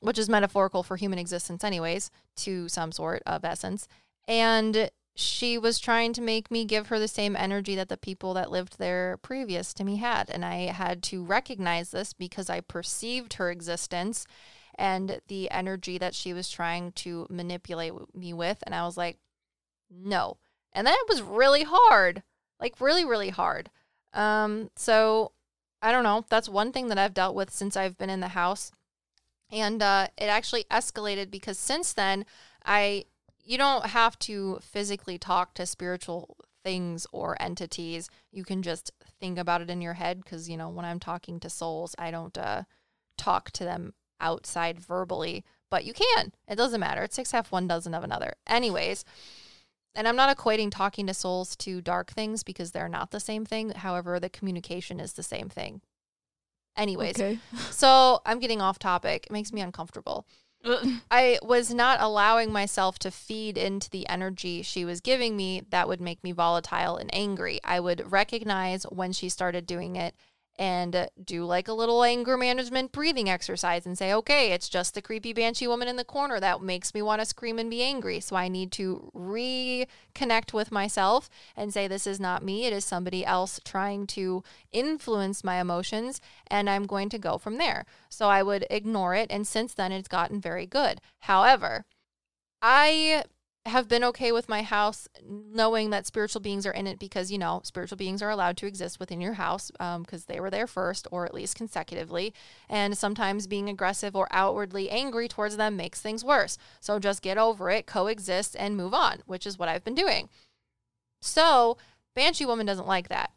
which 0.00 0.18
is 0.18 0.28
metaphorical 0.28 0.82
for 0.82 0.96
human 0.96 1.18
existence, 1.18 1.64
anyways, 1.64 2.10
to 2.36 2.68
some 2.68 2.92
sort 2.92 3.22
of 3.26 3.44
essence. 3.44 3.88
And 4.26 4.90
she 5.16 5.56
was 5.56 5.78
trying 5.78 6.12
to 6.14 6.20
make 6.20 6.50
me 6.50 6.64
give 6.64 6.88
her 6.88 6.98
the 6.98 7.06
same 7.06 7.36
energy 7.36 7.76
that 7.76 7.88
the 7.88 7.96
people 7.96 8.34
that 8.34 8.50
lived 8.50 8.78
there 8.78 9.16
previous 9.18 9.72
to 9.74 9.84
me 9.84 9.96
had. 9.96 10.28
And 10.28 10.44
I 10.44 10.72
had 10.72 11.02
to 11.04 11.22
recognize 11.22 11.90
this 11.90 12.12
because 12.12 12.50
I 12.50 12.60
perceived 12.60 13.34
her 13.34 13.50
existence 13.50 14.26
and 14.76 15.20
the 15.28 15.48
energy 15.52 15.98
that 15.98 16.16
she 16.16 16.32
was 16.32 16.50
trying 16.50 16.90
to 16.92 17.28
manipulate 17.30 17.92
me 18.12 18.32
with. 18.32 18.58
And 18.64 18.74
I 18.74 18.84
was 18.84 18.96
like, 18.96 19.18
no. 19.96 20.38
And 20.72 20.86
then 20.86 20.94
it 20.94 21.08
was 21.08 21.22
really 21.22 21.64
hard, 21.64 22.22
like 22.60 22.80
really, 22.80 23.04
really 23.04 23.30
hard. 23.30 23.70
Um, 24.12 24.70
so 24.76 25.32
I 25.82 25.92
don't 25.92 26.04
know. 26.04 26.24
That's 26.28 26.48
one 26.48 26.72
thing 26.72 26.88
that 26.88 26.98
I've 26.98 27.14
dealt 27.14 27.34
with 27.34 27.50
since 27.50 27.76
I've 27.76 27.98
been 27.98 28.10
in 28.10 28.20
the 28.20 28.28
house. 28.28 28.72
And 29.50 29.82
uh, 29.82 30.08
it 30.16 30.24
actually 30.24 30.64
escalated 30.64 31.30
because 31.30 31.58
since 31.58 31.92
then, 31.92 32.24
I 32.64 33.04
you 33.44 33.58
don't 33.58 33.86
have 33.86 34.18
to 34.20 34.58
physically 34.62 35.18
talk 35.18 35.52
to 35.54 35.66
spiritual 35.66 36.38
things 36.64 37.06
or 37.12 37.40
entities. 37.40 38.08
You 38.32 38.42
can 38.42 38.62
just 38.62 38.90
think 39.20 39.38
about 39.38 39.60
it 39.60 39.68
in 39.68 39.82
your 39.82 39.92
head 39.94 40.24
because 40.24 40.48
you 40.48 40.56
know 40.56 40.70
when 40.70 40.84
I'm 40.84 40.98
talking 40.98 41.38
to 41.40 41.50
souls, 41.50 41.94
I 41.98 42.10
don't 42.10 42.36
uh, 42.36 42.62
talk 43.18 43.50
to 43.52 43.64
them 43.64 43.92
outside 44.20 44.80
verbally, 44.80 45.44
but 45.70 45.84
you 45.84 45.92
can. 45.92 46.32
It 46.48 46.56
doesn't 46.56 46.80
matter. 46.80 47.02
It's 47.02 47.16
six 47.16 47.32
half 47.32 47.52
one 47.52 47.68
dozen 47.68 47.94
of 47.94 48.02
another. 48.02 48.34
Anyways, 48.46 49.04
and 49.94 50.08
I'm 50.08 50.16
not 50.16 50.36
equating 50.36 50.70
talking 50.70 51.06
to 51.06 51.14
souls 51.14 51.56
to 51.56 51.80
dark 51.80 52.10
things 52.10 52.42
because 52.42 52.72
they're 52.72 52.88
not 52.88 53.10
the 53.10 53.20
same 53.20 53.44
thing. 53.44 53.70
However, 53.70 54.18
the 54.18 54.28
communication 54.30 55.00
is 55.00 55.12
the 55.12 55.22
same 55.22 55.48
thing. 55.48 55.80
Anyways, 56.76 57.16
Okay. 57.16 57.38
so 57.70 58.20
I'm 58.26 58.40
getting 58.40 58.60
off 58.60 58.78
topic. 58.78 59.26
It 59.26 59.32
makes 59.32 59.52
me 59.52 59.60
uncomfortable. 59.60 60.26
I 61.10 61.38
was 61.42 61.74
not 61.74 62.00
allowing 62.00 62.50
myself 62.50 62.98
to 63.00 63.10
feed 63.10 63.58
into 63.58 63.90
the 63.90 64.08
energy 64.08 64.62
she 64.62 64.86
was 64.86 65.02
giving 65.02 65.36
me 65.36 65.62
that 65.68 65.88
would 65.88 66.00
make 66.00 66.24
me 66.24 66.32
volatile 66.32 66.96
and 66.96 67.14
angry. 67.14 67.60
I 67.62 67.80
would 67.80 68.10
recognize 68.10 68.84
when 68.84 69.12
she 69.12 69.28
started 69.28 69.66
doing 69.66 69.96
it 69.96 70.14
and 70.56 71.08
do 71.22 71.44
like 71.44 71.66
a 71.66 71.72
little 71.72 72.04
anger 72.04 72.36
management 72.36 72.92
breathing 72.92 73.28
exercise 73.28 73.86
and 73.86 73.98
say, 73.98 74.12
okay, 74.12 74.52
it's 74.52 74.68
just 74.68 74.94
the 74.94 75.02
creepy 75.02 75.32
banshee 75.32 75.66
woman 75.66 75.88
in 75.88 75.96
the 75.96 76.04
corner 76.04 76.38
that 76.38 76.62
makes 76.62 76.94
me 76.94 77.02
want 77.02 77.20
to 77.20 77.26
scream 77.26 77.58
and 77.58 77.68
be 77.68 77.82
angry. 77.82 78.20
So 78.20 78.36
I 78.36 78.48
need 78.48 78.70
to 78.72 79.10
reconnect 79.14 80.52
with 80.52 80.70
myself 80.70 81.28
and 81.56 81.72
say, 81.72 81.88
this 81.88 82.06
is 82.06 82.20
not 82.20 82.44
me. 82.44 82.66
It 82.66 82.72
is 82.72 82.84
somebody 82.84 83.26
else 83.26 83.60
trying 83.64 84.06
to 84.08 84.44
influence 84.70 85.42
my 85.42 85.60
emotions. 85.60 86.20
And 86.46 86.70
I'm 86.70 86.86
going 86.86 87.08
to 87.08 87.18
go 87.18 87.36
from 87.36 87.58
there. 87.58 87.84
So 88.08 88.28
I 88.28 88.42
would 88.42 88.66
ignore 88.70 89.14
it. 89.14 89.30
And 89.30 89.46
since 89.46 89.74
then, 89.74 89.90
it's 89.90 90.08
gotten 90.08 90.40
very 90.40 90.66
good. 90.66 91.00
However, 91.20 91.84
I 92.62 93.24
have 93.66 93.88
been 93.88 94.04
okay 94.04 94.30
with 94.30 94.48
my 94.48 94.62
house 94.62 95.08
knowing 95.26 95.88
that 95.88 96.06
spiritual 96.06 96.40
beings 96.40 96.66
are 96.66 96.72
in 96.72 96.86
it 96.86 96.98
because 96.98 97.32
you 97.32 97.38
know 97.38 97.62
spiritual 97.64 97.96
beings 97.96 98.20
are 98.20 98.28
allowed 98.28 98.58
to 98.58 98.66
exist 98.66 99.00
within 99.00 99.22
your 99.22 99.34
house 99.34 99.70
um, 99.80 100.02
because 100.02 100.26
they 100.26 100.38
were 100.38 100.50
there 100.50 100.66
first 100.66 101.08
or 101.10 101.24
at 101.24 101.32
least 101.32 101.56
consecutively. 101.56 102.34
And 102.68 102.96
sometimes 102.96 103.46
being 103.46 103.70
aggressive 103.70 104.14
or 104.14 104.28
outwardly 104.30 104.90
angry 104.90 105.28
towards 105.28 105.56
them 105.56 105.76
makes 105.76 106.00
things 106.00 106.22
worse. 106.22 106.58
So 106.80 106.98
just 106.98 107.22
get 107.22 107.38
over 107.38 107.70
it 107.70 107.86
coexist 107.86 108.54
and 108.58 108.76
move 108.76 108.92
on 108.92 109.22
which 109.26 109.46
is 109.46 109.58
what 109.58 109.68
i've 109.68 109.84
been 109.84 109.94
doing. 109.94 110.28
So 111.22 111.78
banshee 112.14 112.46
woman 112.46 112.66
doesn't 112.66 112.86
like 112.86 113.08
that. 113.08 113.30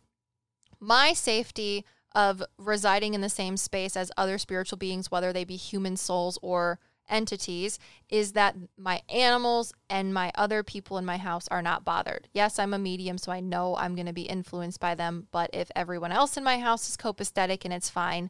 My 0.80 1.14
safety 1.14 1.86
of 2.14 2.44
residing 2.58 3.14
in 3.14 3.22
the 3.22 3.30
same 3.30 3.56
space 3.56 3.96
as 3.96 4.12
other 4.18 4.38
spiritual 4.38 4.78
beings 4.78 5.10
whether 5.10 5.32
they 5.32 5.46
be 5.46 5.56
human 5.56 5.96
souls 5.96 6.38
or 6.42 6.80
entities 7.10 7.80
is 8.10 8.34
that 8.34 8.56
my 8.78 9.02
animals 9.10 9.74
and 9.90 10.14
my 10.14 10.32
other 10.36 10.64
people 10.64 10.98
in 10.98 11.06
my 11.06 11.18
house 11.18 11.48
are 11.50 11.62
not 11.62 11.86
bothered. 11.86 12.28
Yes, 12.34 12.60
I'm 12.60 12.74
a 12.74 12.80
medium, 12.80 13.18
so 13.18 13.32
I 13.32 13.40
know 13.40 13.76
I'm 13.76 13.96
going 13.96 14.08
to 14.08 14.14
be 14.14 14.24
influenced 14.24 14.80
by 14.80 14.96
them. 14.96 15.28
But 15.32 15.50
if 15.54 15.72
everyone 15.76 16.12
else 16.12 16.38
in 16.38 16.44
my 16.44 16.60
house 16.60 16.90
is 16.90 16.98
copacetic 16.98 17.66
and 17.66 17.74
it's 17.74 17.90
fine, 17.90 18.30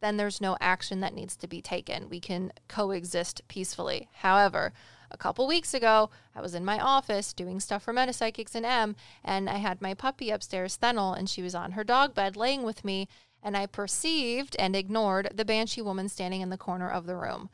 then 0.00 0.16
there's 0.16 0.40
no 0.40 0.56
action 0.60 1.00
that 1.00 1.14
needs 1.14 1.36
to 1.36 1.46
be 1.46 1.60
taken. 1.60 2.08
We 2.08 2.20
can 2.20 2.52
coexist 2.68 3.42
peacefully. 3.48 4.08
However, 4.14 4.72
a 5.10 5.16
couple 5.16 5.46
weeks 5.46 5.74
ago, 5.74 6.10
I 6.34 6.40
was 6.40 6.54
in 6.54 6.64
my 6.64 6.78
office 6.78 7.32
doing 7.32 7.60
stuff 7.60 7.82
for 7.82 7.92
Metapsychics 7.92 8.54
and 8.54 8.64
M, 8.64 8.96
and 9.24 9.50
I 9.50 9.56
had 9.56 9.82
my 9.82 9.94
puppy 9.94 10.30
upstairs, 10.30 10.76
Fennel, 10.76 11.12
and 11.12 11.28
she 11.28 11.42
was 11.42 11.54
on 11.54 11.72
her 11.72 11.84
dog 11.84 12.14
bed 12.14 12.36
laying 12.36 12.62
with 12.62 12.84
me, 12.84 13.08
and 13.42 13.56
I 13.56 13.66
perceived 13.66 14.54
and 14.58 14.76
ignored 14.76 15.32
the 15.34 15.44
banshee 15.44 15.82
woman 15.82 16.08
standing 16.08 16.40
in 16.40 16.50
the 16.50 16.56
corner 16.56 16.88
of 16.88 17.06
the 17.06 17.16
room. 17.16 17.50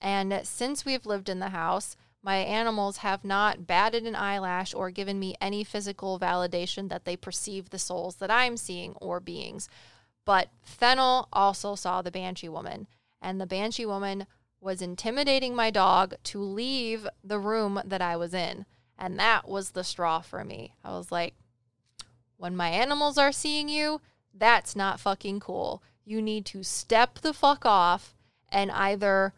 And 0.00 0.40
since 0.44 0.84
we've 0.84 1.06
lived 1.06 1.28
in 1.28 1.38
the 1.38 1.50
house, 1.50 1.96
my 2.22 2.36
animals 2.36 2.98
have 2.98 3.24
not 3.24 3.66
batted 3.66 4.04
an 4.04 4.16
eyelash 4.16 4.74
or 4.74 4.90
given 4.90 5.18
me 5.18 5.34
any 5.40 5.64
physical 5.64 6.18
validation 6.18 6.88
that 6.88 7.04
they 7.04 7.16
perceive 7.16 7.70
the 7.70 7.78
souls 7.78 8.16
that 8.16 8.30
I'm 8.30 8.56
seeing 8.56 8.94
or 8.94 9.20
beings. 9.20 9.68
But 10.24 10.50
Fennel 10.62 11.28
also 11.32 11.74
saw 11.74 12.02
the 12.02 12.10
Banshee 12.10 12.48
woman, 12.48 12.86
and 13.22 13.40
the 13.40 13.46
Banshee 13.46 13.86
woman 13.86 14.26
was 14.60 14.82
intimidating 14.82 15.54
my 15.54 15.70
dog 15.70 16.14
to 16.24 16.40
leave 16.40 17.08
the 17.22 17.38
room 17.38 17.80
that 17.84 18.02
I 18.02 18.16
was 18.16 18.34
in. 18.34 18.66
And 18.98 19.18
that 19.18 19.48
was 19.48 19.70
the 19.70 19.84
straw 19.84 20.20
for 20.20 20.44
me. 20.44 20.74
I 20.84 20.90
was 20.90 21.12
like, 21.12 21.34
when 22.36 22.56
my 22.56 22.68
animals 22.68 23.16
are 23.16 23.32
seeing 23.32 23.68
you, 23.68 24.00
that's 24.34 24.76
not 24.76 25.00
fucking 25.00 25.40
cool. 25.40 25.82
You 26.04 26.20
need 26.20 26.44
to 26.46 26.62
step 26.62 27.20
the 27.20 27.32
fuck 27.32 27.64
off 27.64 28.14
and 28.50 28.70
either 28.70 29.32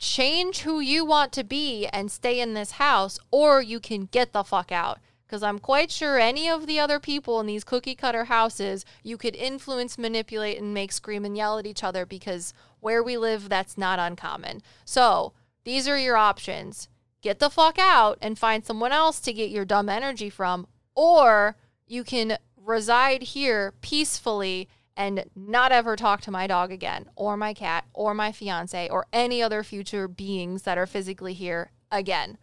change 0.00 0.60
who 0.62 0.80
you 0.80 1.04
want 1.04 1.30
to 1.30 1.44
be 1.44 1.86
and 1.88 2.10
stay 2.10 2.40
in 2.40 2.54
this 2.54 2.72
house, 2.72 3.18
or 3.30 3.62
you 3.62 3.78
can 3.78 4.06
get 4.06 4.32
the 4.32 4.42
fuck 4.42 4.72
out. 4.72 4.98
Because 5.26 5.42
I'm 5.44 5.60
quite 5.60 5.92
sure 5.92 6.18
any 6.18 6.48
of 6.48 6.66
the 6.66 6.80
other 6.80 6.98
people 6.98 7.38
in 7.38 7.46
these 7.46 7.62
cookie 7.62 7.94
cutter 7.94 8.24
houses 8.24 8.84
you 9.04 9.16
could 9.16 9.36
influence, 9.36 9.96
manipulate, 9.96 10.58
and 10.58 10.74
make 10.74 10.90
scream 10.90 11.24
and 11.24 11.36
yell 11.36 11.58
at 11.58 11.66
each 11.66 11.84
other 11.84 12.04
because 12.04 12.52
where 12.80 13.00
we 13.00 13.16
live, 13.16 13.48
that's 13.48 13.78
not 13.78 14.00
uncommon. 14.00 14.62
So 14.84 15.34
these 15.62 15.86
are 15.86 15.98
your 15.98 16.16
options 16.16 16.88
get 17.22 17.38
the 17.38 17.50
fuck 17.50 17.78
out 17.78 18.18
and 18.20 18.38
find 18.38 18.64
someone 18.64 18.92
else 18.92 19.20
to 19.20 19.32
get 19.32 19.50
your 19.50 19.64
dumb 19.64 19.88
energy 19.88 20.30
from, 20.30 20.66
or 20.94 21.56
you 21.86 22.04
can 22.04 22.38
reside 22.56 23.22
here 23.22 23.74
peacefully 23.80 24.68
and 25.00 25.24
not 25.34 25.72
ever 25.72 25.96
talk 25.96 26.20
to 26.20 26.30
my 26.30 26.46
dog 26.46 26.70
again, 26.70 27.06
or 27.16 27.34
my 27.34 27.54
cat, 27.54 27.86
or 27.94 28.12
my 28.12 28.30
fiance, 28.30 28.86
or 28.90 29.06
any 29.14 29.42
other 29.42 29.62
future 29.62 30.06
beings 30.06 30.64
that 30.64 30.76
are 30.76 30.86
physically 30.86 31.32
here 31.32 31.70
again. 31.90 32.36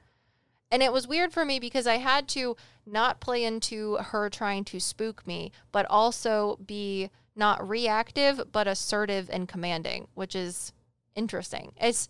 And 0.72 0.82
it 0.82 0.92
was 0.92 1.08
weird 1.08 1.32
for 1.32 1.46
me 1.46 1.60
because 1.60 1.86
I 1.86 1.98
had 1.98 2.28
to 2.30 2.58
not 2.84 3.20
play 3.20 3.44
into 3.44 3.98
her 3.98 4.28
trying 4.28 4.64
to 4.66 4.80
spook 4.80 5.28
me, 5.28 5.52
but 5.72 5.86
also 5.88 6.58
be 6.66 7.12
not 7.36 7.66
reactive, 7.70 8.52
but 8.52 8.68
assertive 8.68 9.30
and 9.32 9.48
commanding, 9.48 10.08
which 10.16 10.34
is 10.34 10.74
interesting. 11.16 11.74
It's 11.80 12.10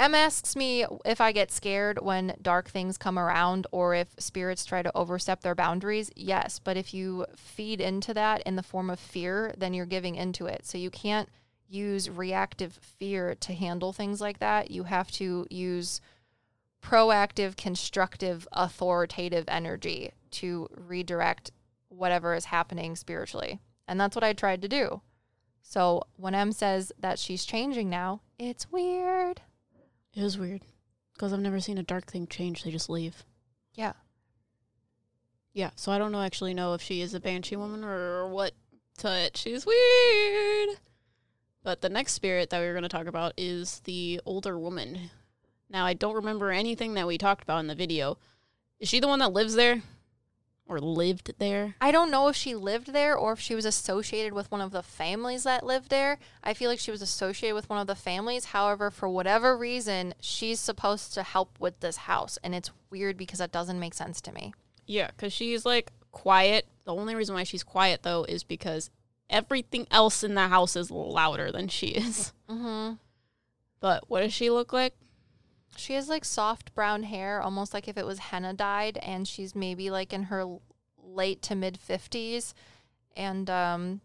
M 0.00 0.14
asks 0.14 0.56
me 0.56 0.86
if 1.04 1.20
I 1.20 1.30
get 1.30 1.52
scared 1.52 1.98
when 2.00 2.34
dark 2.40 2.70
things 2.70 2.96
come 2.96 3.18
around 3.18 3.66
or 3.70 3.94
if 3.94 4.08
spirits 4.18 4.64
try 4.64 4.80
to 4.80 4.96
overstep 4.96 5.42
their 5.42 5.54
boundaries. 5.54 6.10
Yes, 6.16 6.58
but 6.58 6.78
if 6.78 6.94
you 6.94 7.26
feed 7.36 7.82
into 7.82 8.14
that 8.14 8.40
in 8.46 8.56
the 8.56 8.62
form 8.62 8.88
of 8.88 8.98
fear, 8.98 9.52
then 9.58 9.74
you're 9.74 9.84
giving 9.84 10.14
into 10.14 10.46
it. 10.46 10.64
So 10.64 10.78
you 10.78 10.88
can't 10.88 11.28
use 11.68 12.08
reactive 12.08 12.78
fear 12.80 13.34
to 13.40 13.52
handle 13.52 13.92
things 13.92 14.22
like 14.22 14.38
that. 14.38 14.70
You 14.70 14.84
have 14.84 15.10
to 15.12 15.46
use 15.50 16.00
proactive, 16.82 17.58
constructive, 17.58 18.48
authoritative 18.52 19.44
energy 19.48 20.12
to 20.30 20.66
redirect 20.74 21.50
whatever 21.90 22.34
is 22.34 22.46
happening 22.46 22.96
spiritually. 22.96 23.60
And 23.86 24.00
that's 24.00 24.16
what 24.16 24.24
I 24.24 24.32
tried 24.32 24.62
to 24.62 24.68
do. 24.68 25.02
So 25.60 26.04
when 26.16 26.34
M 26.34 26.52
says 26.52 26.90
that 26.98 27.18
she's 27.18 27.44
changing 27.44 27.90
now, 27.90 28.22
it's 28.38 28.72
weird. 28.72 29.42
It 30.14 30.22
is 30.22 30.38
weird 30.38 30.62
because 31.14 31.32
I've 31.32 31.40
never 31.40 31.60
seen 31.60 31.78
a 31.78 31.82
dark 31.82 32.10
thing 32.10 32.26
change. 32.26 32.62
They 32.62 32.70
just 32.70 32.90
leave. 32.90 33.24
Yeah. 33.74 33.92
Yeah. 35.52 35.70
So 35.76 35.92
I 35.92 35.98
don't 35.98 36.12
know 36.12 36.22
actually 36.22 36.54
know 36.54 36.74
if 36.74 36.82
she 36.82 37.00
is 37.00 37.14
a 37.14 37.20
banshee 37.20 37.56
woman 37.56 37.84
or 37.84 38.28
what. 38.28 38.52
But 39.02 39.36
she's 39.36 39.64
weird. 39.64 40.70
But 41.62 41.80
the 41.80 41.88
next 41.88 42.12
spirit 42.14 42.50
that 42.50 42.60
we 42.60 42.66
were 42.66 42.72
going 42.72 42.82
to 42.82 42.88
talk 42.88 43.06
about 43.06 43.34
is 43.36 43.80
the 43.84 44.20
older 44.26 44.58
woman. 44.58 45.10
Now 45.68 45.86
I 45.86 45.94
don't 45.94 46.16
remember 46.16 46.50
anything 46.50 46.94
that 46.94 47.06
we 47.06 47.16
talked 47.16 47.42
about 47.42 47.60
in 47.60 47.66
the 47.66 47.74
video. 47.74 48.18
Is 48.78 48.88
she 48.88 49.00
the 49.00 49.08
one 49.08 49.20
that 49.20 49.32
lives 49.32 49.54
there? 49.54 49.82
Or 50.70 50.78
lived 50.78 51.32
there? 51.40 51.74
I 51.80 51.90
don't 51.90 52.12
know 52.12 52.28
if 52.28 52.36
she 52.36 52.54
lived 52.54 52.92
there 52.92 53.16
or 53.16 53.32
if 53.32 53.40
she 53.40 53.56
was 53.56 53.64
associated 53.64 54.32
with 54.32 54.48
one 54.52 54.60
of 54.60 54.70
the 54.70 54.84
families 54.84 55.42
that 55.42 55.66
lived 55.66 55.90
there. 55.90 56.20
I 56.44 56.54
feel 56.54 56.70
like 56.70 56.78
she 56.78 56.92
was 56.92 57.02
associated 57.02 57.56
with 57.56 57.68
one 57.68 57.80
of 57.80 57.88
the 57.88 57.96
families. 57.96 58.46
However, 58.46 58.88
for 58.92 59.08
whatever 59.08 59.56
reason, 59.56 60.14
she's 60.20 60.60
supposed 60.60 61.12
to 61.14 61.24
help 61.24 61.58
with 61.58 61.80
this 61.80 61.96
house. 61.96 62.38
And 62.44 62.54
it's 62.54 62.70
weird 62.88 63.16
because 63.16 63.40
that 63.40 63.50
doesn't 63.50 63.80
make 63.80 63.94
sense 63.94 64.20
to 64.20 64.32
me. 64.32 64.54
Yeah, 64.86 65.08
because 65.08 65.32
she's 65.32 65.66
like 65.66 65.90
quiet. 66.12 66.68
The 66.84 66.94
only 66.94 67.16
reason 67.16 67.34
why 67.34 67.42
she's 67.42 67.64
quiet 67.64 68.04
though 68.04 68.22
is 68.22 68.44
because 68.44 68.90
everything 69.28 69.88
else 69.90 70.22
in 70.22 70.34
the 70.34 70.46
house 70.46 70.76
is 70.76 70.92
louder 70.92 71.50
than 71.50 71.66
she 71.66 71.88
is. 71.88 72.32
Mm-hmm. 72.48 72.94
But 73.80 74.04
what 74.08 74.20
does 74.20 74.32
she 74.32 74.50
look 74.50 74.72
like? 74.72 74.94
She 75.76 75.94
has 75.94 76.08
like 76.08 76.24
soft 76.24 76.74
brown 76.74 77.04
hair, 77.04 77.40
almost 77.40 77.72
like 77.72 77.88
if 77.88 77.96
it 77.96 78.06
was 78.06 78.18
henna 78.18 78.52
dyed, 78.52 78.98
and 78.98 79.26
she's 79.26 79.54
maybe 79.54 79.90
like 79.90 80.12
in 80.12 80.24
her 80.24 80.58
late 81.02 81.42
to 81.42 81.54
mid 81.54 81.78
fifties, 81.78 82.54
and 83.16 83.48
um, 83.48 84.00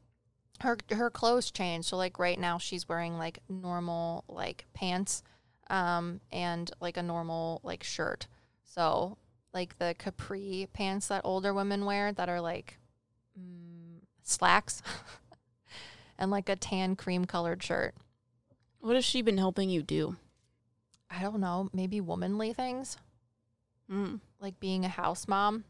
her 0.62 0.78
her 0.92 1.10
clothes 1.10 1.52
change. 1.52 1.86
So 1.86 1.98
like 1.98 2.20
right 2.20 2.40
now, 2.40 2.58
she's 2.58 2.88
wearing 2.88 3.18
like 3.18 3.40
normal 3.50 4.24
like 4.28 4.66
pants, 4.74 5.24
um, 5.70 6.22
and 6.32 6.72
like 6.80 6.98
a 6.98 7.04
normal 7.04 7.62
like 7.64 7.84
shirt. 7.84 8.28
So 8.64 9.18
like 9.54 9.78
the 9.78 9.96
capri 9.98 10.68
pants 10.74 11.08
that 11.08 11.22
older 11.24 11.54
women 11.54 11.86
wear 11.86 12.12
that 12.12 12.30
are 12.30 12.42
like 12.42 12.78
mm, 13.40 14.00
slacks, 14.24 14.82
and 16.18 16.32
like 16.32 16.50
a 16.50 16.56
tan 16.56 16.96
cream 16.96 17.26
colored 17.26 17.64
shirt. 17.64 17.96
What 18.80 18.96
has 18.96 19.06
she 19.06 19.22
been 19.22 19.40
helping 19.40 19.70
you 19.70 19.82
do? 19.82 20.16
I 21.10 21.22
don't 21.22 21.40
know, 21.40 21.70
maybe 21.74 22.02
womanly 22.02 22.54
things. 22.54 22.98
Mm. 23.92 24.20
like 24.40 24.60
being 24.60 24.84
a 24.84 24.90
house 24.90 25.28
mom, 25.28 25.64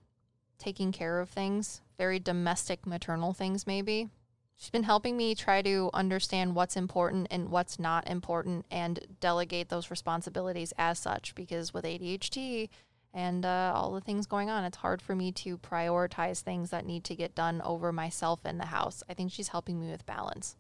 taking 0.57 0.93
care 0.93 1.19
of 1.19 1.29
things, 1.29 1.81
very 1.97 2.17
domestic 2.17 2.87
maternal 2.87 3.33
things 3.33 3.67
maybe. 3.67 4.09
She's 4.55 4.69
been 4.69 4.83
helping 4.83 5.17
me 5.17 5.35
try 5.35 5.61
to 5.63 5.89
understand 5.93 6.55
what's 6.55 6.77
important 6.77 7.27
and 7.29 7.49
what's 7.49 7.77
not 7.77 8.07
important 8.09 8.65
and 8.71 8.99
delegate 9.19 9.67
those 9.67 9.91
responsibilities 9.91 10.73
as 10.77 10.97
such 10.97 11.35
because 11.35 11.73
with 11.73 11.83
ADHD 11.83 12.69
and 13.13 13.45
uh, 13.45 13.73
all 13.75 13.91
the 13.91 14.01
things 14.01 14.25
going 14.27 14.49
on, 14.49 14.63
it's 14.63 14.77
hard 14.77 15.01
for 15.01 15.13
me 15.13 15.33
to 15.33 15.57
prioritize 15.57 16.39
things 16.39 16.69
that 16.69 16.85
need 16.85 17.03
to 17.05 17.15
get 17.15 17.35
done 17.35 17.61
over 17.63 17.91
myself 17.91 18.45
in 18.45 18.57
the 18.57 18.67
house. 18.67 19.03
I 19.09 19.13
think 19.13 19.31
she's 19.31 19.49
helping 19.49 19.81
me 19.81 19.91
with 19.91 20.05
balance. 20.05 20.55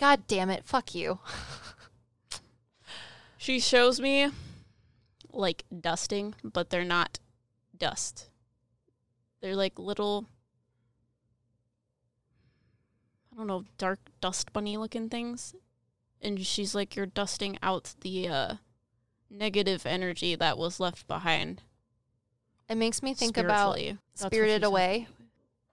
God 0.00 0.26
damn 0.26 0.50
it, 0.50 0.64
fuck 0.64 0.92
you. 0.94 1.20
She 3.44 3.60
shows 3.60 4.00
me 4.00 4.30
like 5.30 5.64
dusting, 5.78 6.34
but 6.42 6.70
they're 6.70 6.82
not 6.82 7.18
dust. 7.76 8.30
They're 9.42 9.54
like 9.54 9.78
little 9.78 10.30
I 13.30 13.36
don't 13.36 13.46
know, 13.46 13.64
dark 13.76 13.98
dust 14.22 14.50
bunny 14.54 14.78
looking 14.78 15.10
things. 15.10 15.54
And 16.22 16.40
she's 16.46 16.74
like 16.74 16.96
you're 16.96 17.04
dusting 17.04 17.58
out 17.62 17.94
the 18.00 18.28
uh 18.28 18.54
negative 19.28 19.84
energy 19.84 20.34
that 20.36 20.56
was 20.56 20.80
left 20.80 21.06
behind. 21.06 21.60
It 22.70 22.76
makes 22.76 23.02
me 23.02 23.12
think 23.12 23.36
about 23.36 23.76
what 23.78 23.98
Spirited 24.14 24.62
she's 24.62 24.66
Away. 24.68 25.06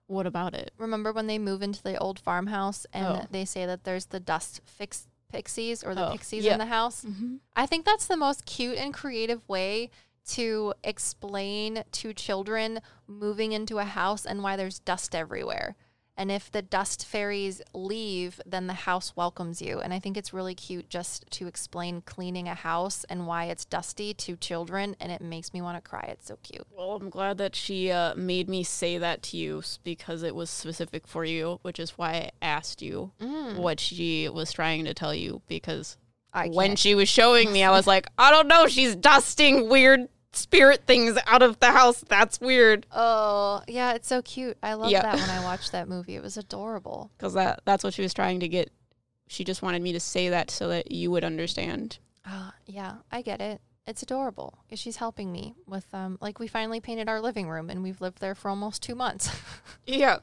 What 0.08 0.26
about 0.26 0.52
it? 0.52 0.72
remember 0.76 1.10
when 1.10 1.26
they 1.26 1.38
move 1.38 1.62
into 1.62 1.82
the 1.82 1.96
old 1.96 2.18
farmhouse 2.18 2.84
and 2.92 3.06
Oh. 3.06 3.26
they 3.30 3.46
say 3.46 3.64
that 3.64 3.84
there's 3.84 4.04
the 4.06 4.20
dust 4.20 4.60
fix 4.66 5.06
pixies 5.32 5.82
or 5.82 5.94
the 5.94 6.08
Oh, 6.08 6.12
pixies 6.12 6.44
yeah. 6.44 6.52
in 6.52 6.58
the 6.58 6.66
house? 6.66 7.04
Mm-hmm. 7.04 7.36
I 7.56 7.66
think 7.66 7.84
that's 7.84 8.06
the 8.06 8.16
most 8.16 8.46
cute 8.46 8.76
and 8.78 8.92
creative 8.94 9.46
way 9.48 9.90
to 10.28 10.74
explain 10.84 11.82
to 11.90 12.12
children 12.14 12.80
moving 13.08 13.52
into 13.52 13.78
a 13.78 13.84
house 13.84 14.24
and 14.24 14.42
why 14.42 14.56
there's 14.56 14.78
dust 14.78 15.14
everywhere. 15.14 15.74
And 16.16 16.30
if 16.30 16.50
the 16.50 16.62
dust 16.62 17.06
fairies 17.06 17.62
leave, 17.72 18.40
then 18.44 18.66
the 18.66 18.74
house 18.74 19.16
welcomes 19.16 19.62
you. 19.62 19.80
And 19.80 19.94
I 19.94 19.98
think 19.98 20.16
it's 20.16 20.32
really 20.32 20.54
cute 20.54 20.90
just 20.90 21.30
to 21.32 21.46
explain 21.46 22.02
cleaning 22.02 22.48
a 22.48 22.54
house 22.54 23.04
and 23.08 23.26
why 23.26 23.46
it's 23.46 23.64
dusty 23.64 24.12
to 24.14 24.36
children. 24.36 24.94
And 25.00 25.10
it 25.10 25.22
makes 25.22 25.54
me 25.54 25.62
want 25.62 25.82
to 25.82 25.88
cry. 25.88 26.06
It's 26.12 26.26
so 26.26 26.38
cute. 26.42 26.66
Well, 26.70 26.92
I'm 26.92 27.08
glad 27.08 27.38
that 27.38 27.56
she 27.56 27.90
uh, 27.90 28.14
made 28.14 28.48
me 28.48 28.62
say 28.62 28.98
that 28.98 29.22
to 29.24 29.36
you 29.36 29.62
because 29.84 30.22
it 30.22 30.34
was 30.34 30.50
specific 30.50 31.06
for 31.06 31.24
you, 31.24 31.58
which 31.62 31.78
is 31.78 31.92
why 31.92 32.12
I 32.12 32.30
asked 32.42 32.82
you 32.82 33.12
what 33.56 33.80
she 33.80 34.28
was 34.28 34.52
trying 34.52 34.84
to 34.84 34.94
tell 34.94 35.14
you. 35.14 35.40
Because 35.48 35.96
I 36.34 36.48
when 36.48 36.76
she 36.76 36.94
was 36.94 37.08
showing 37.08 37.52
me, 37.52 37.64
I 37.64 37.70
was 37.70 37.86
like, 37.86 38.06
I 38.18 38.30
don't 38.30 38.48
know, 38.48 38.66
she's 38.66 38.94
dusting 38.94 39.68
weird 39.68 40.08
spirit 40.32 40.82
things 40.86 41.18
out 41.26 41.42
of 41.42 41.58
the 41.60 41.72
house. 41.72 42.04
That's 42.08 42.40
weird. 42.40 42.86
Oh, 42.92 43.62
yeah, 43.68 43.92
it's 43.92 44.08
so 44.08 44.22
cute. 44.22 44.56
I 44.62 44.74
love 44.74 44.90
Yeah. 44.90 45.02
that 45.02 45.16
when 45.16 45.30
I 45.30 45.42
watched 45.44 45.72
that 45.72 45.88
movie. 45.88 46.16
It 46.16 46.22
was 46.22 46.36
adorable. 46.36 47.10
Because 47.16 47.34
that, 47.34 47.60
that's 47.64 47.84
what 47.84 47.94
she 47.94 48.02
was 48.02 48.14
trying 48.14 48.40
to 48.40 48.48
get. 48.48 48.70
She 49.28 49.44
just 49.44 49.62
wanted 49.62 49.82
me 49.82 49.92
to 49.92 50.00
say 50.00 50.28
that 50.30 50.50
so 50.50 50.68
that 50.68 50.90
you 50.92 51.10
would 51.10 51.24
understand. 51.24 51.98
Uh, 52.26 52.50
yeah, 52.66 52.96
I 53.10 53.22
get 53.22 53.40
it. 53.40 53.60
It's 53.84 54.02
adorable 54.02 54.58
she's 54.74 54.98
helping 54.98 55.32
me 55.32 55.56
with 55.66 55.86
um 55.92 56.16
like 56.20 56.38
we 56.38 56.46
finally 56.46 56.78
painted 56.80 57.08
our 57.08 57.20
living 57.20 57.48
room 57.48 57.68
and 57.68 57.82
we've 57.82 58.00
lived 58.00 58.20
there 58.20 58.36
for 58.36 58.48
almost 58.48 58.80
2 58.84 58.94
months. 58.94 59.28
Yeah. 59.86 60.18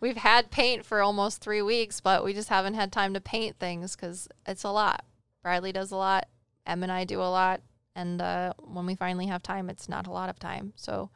we've 0.00 0.16
had 0.16 0.50
paint 0.50 0.84
for 0.84 1.00
almost 1.00 1.40
3 1.40 1.62
weeks, 1.62 2.00
but 2.00 2.24
we 2.24 2.34
just 2.34 2.48
haven't 2.48 2.74
had 2.74 2.90
time 2.90 3.14
to 3.14 3.20
paint 3.20 3.60
things 3.60 3.94
cuz 3.94 4.26
it's 4.44 4.64
a 4.64 4.70
lot. 4.70 5.04
Bradley 5.40 5.70
does 5.70 5.92
a 5.92 5.96
lot, 5.96 6.26
Em 6.66 6.82
and 6.82 6.90
I 6.90 7.04
do 7.04 7.20
a 7.22 7.30
lot, 7.30 7.60
and 7.94 8.20
uh 8.20 8.52
when 8.58 8.86
we 8.86 8.94
finally 8.94 9.26
have 9.26 9.42
time, 9.42 9.68
it's 9.70 9.88
not 9.88 10.06
a 10.06 10.12
lot 10.12 10.28
of 10.28 10.38
time. 10.38 10.72
So 10.76 11.10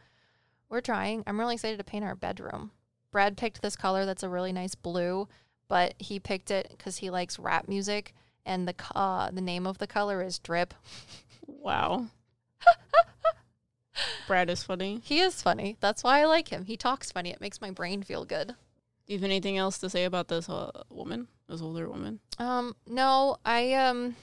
we're 0.69 0.81
trying. 0.81 1.23
I'm 1.27 1.39
really 1.39 1.55
excited 1.55 1.79
to 1.79 1.85
paint 1.85 2.05
our 2.05 2.15
bedroom. 2.17 2.71
Brad 3.11 3.37
picked 3.37 3.63
this 3.63 3.77
color 3.77 4.05
that's 4.07 4.23
a 4.25 4.29
really 4.29 4.53
nice 4.53 4.75
blue, 4.75 5.29
but 5.69 5.95
he 5.99 6.19
picked 6.19 6.51
it 6.51 6.69
because 6.71 6.97
he 6.97 7.11
likes 7.11 7.39
rap 7.39 7.69
music, 7.69 8.15
and 8.45 8.67
the 8.67 8.75
uh, 8.95 9.31
the 9.31 9.41
name 9.41 9.67
of 9.67 9.79
the 9.79 9.87
color 9.87 10.23
is 10.23 10.39
drip. 10.39 10.75
Wow. 11.47 12.07
Brad 14.27 14.51
is 14.51 14.63
funny. 14.63 15.01
He 15.05 15.21
is 15.21 15.43
funny. 15.43 15.77
That's 15.81 16.03
why 16.03 16.21
I 16.21 16.25
like 16.25 16.49
him. 16.49 16.65
He 16.65 16.77
talks 16.77 17.13
funny. 17.13 17.31
It 17.31 17.41
makes 17.41 17.61
my 17.61 17.71
brain 17.71 18.03
feel 18.03 18.25
good. 18.25 18.49
Do 19.07 19.13
you 19.13 19.19
have 19.19 19.25
anything 19.25 19.59
else 19.59 19.79
to 19.79 19.91
say 19.91 20.05
about 20.05 20.29
this 20.29 20.49
uh, 20.49 20.71
woman, 20.89 21.29
this 21.49 21.61
older 21.61 21.89
woman? 21.89 22.21
Um, 22.39 22.75
no, 22.87 23.37
I 23.45 23.75
um 23.75 24.17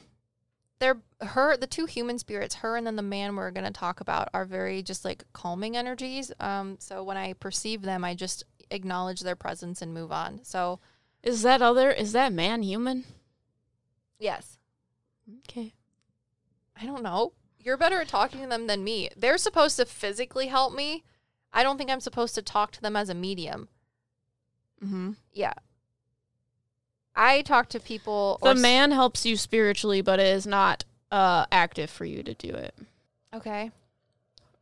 they're 0.81 0.97
her 1.21 1.55
the 1.55 1.67
two 1.67 1.85
human 1.85 2.19
spirits, 2.19 2.55
her 2.55 2.75
and 2.75 2.85
then 2.85 2.97
the 2.97 3.01
man 3.01 3.37
we're 3.37 3.51
gonna 3.51 3.71
talk 3.71 4.01
about 4.01 4.27
are 4.33 4.43
very 4.43 4.81
just 4.83 5.05
like 5.05 5.23
calming 5.31 5.77
energies. 5.77 6.33
Um, 6.41 6.75
so 6.79 7.03
when 7.03 7.15
I 7.15 7.33
perceive 7.33 7.83
them, 7.83 8.03
I 8.03 8.15
just 8.15 8.43
acknowledge 8.69 9.21
their 9.21 9.35
presence 9.37 9.81
and 9.81 9.93
move 9.93 10.11
on. 10.11 10.43
So 10.43 10.79
Is 11.23 11.43
that 11.43 11.61
other? 11.61 11.91
Is 11.91 12.11
that 12.11 12.33
man 12.33 12.63
human? 12.63 13.05
yes. 14.19 14.57
Okay. 15.47 15.73
I 16.79 16.85
don't 16.85 17.03
know. 17.03 17.33
You're 17.59 17.77
better 17.77 18.01
at 18.01 18.07
talking 18.07 18.41
to 18.41 18.47
them 18.47 18.65
than 18.67 18.83
me. 18.83 19.09
They're 19.15 19.37
supposed 19.37 19.77
to 19.77 19.85
physically 19.85 20.47
help 20.47 20.73
me. 20.73 21.03
I 21.53 21.61
don't 21.63 21.77
think 21.77 21.91
I'm 21.91 21.99
supposed 21.99 22.33
to 22.35 22.41
talk 22.41 22.71
to 22.71 22.81
them 22.81 22.95
as 22.95 23.09
a 23.09 23.13
medium. 23.13 23.69
Mm-hmm. 24.83 25.11
Yeah. 25.31 25.53
I 27.15 27.41
talk 27.41 27.69
to 27.69 27.79
people 27.79 28.39
The 28.41 28.55
man 28.55 28.91
helps 28.91 29.25
you 29.25 29.35
spiritually, 29.35 30.01
but 30.01 30.19
it 30.19 30.27
is 30.27 30.47
not 30.47 30.85
uh, 31.11 31.45
active 31.51 31.89
for 31.89 32.05
you 32.05 32.23
to 32.23 32.33
do 32.33 32.49
it. 32.49 32.73
Okay. 33.33 33.71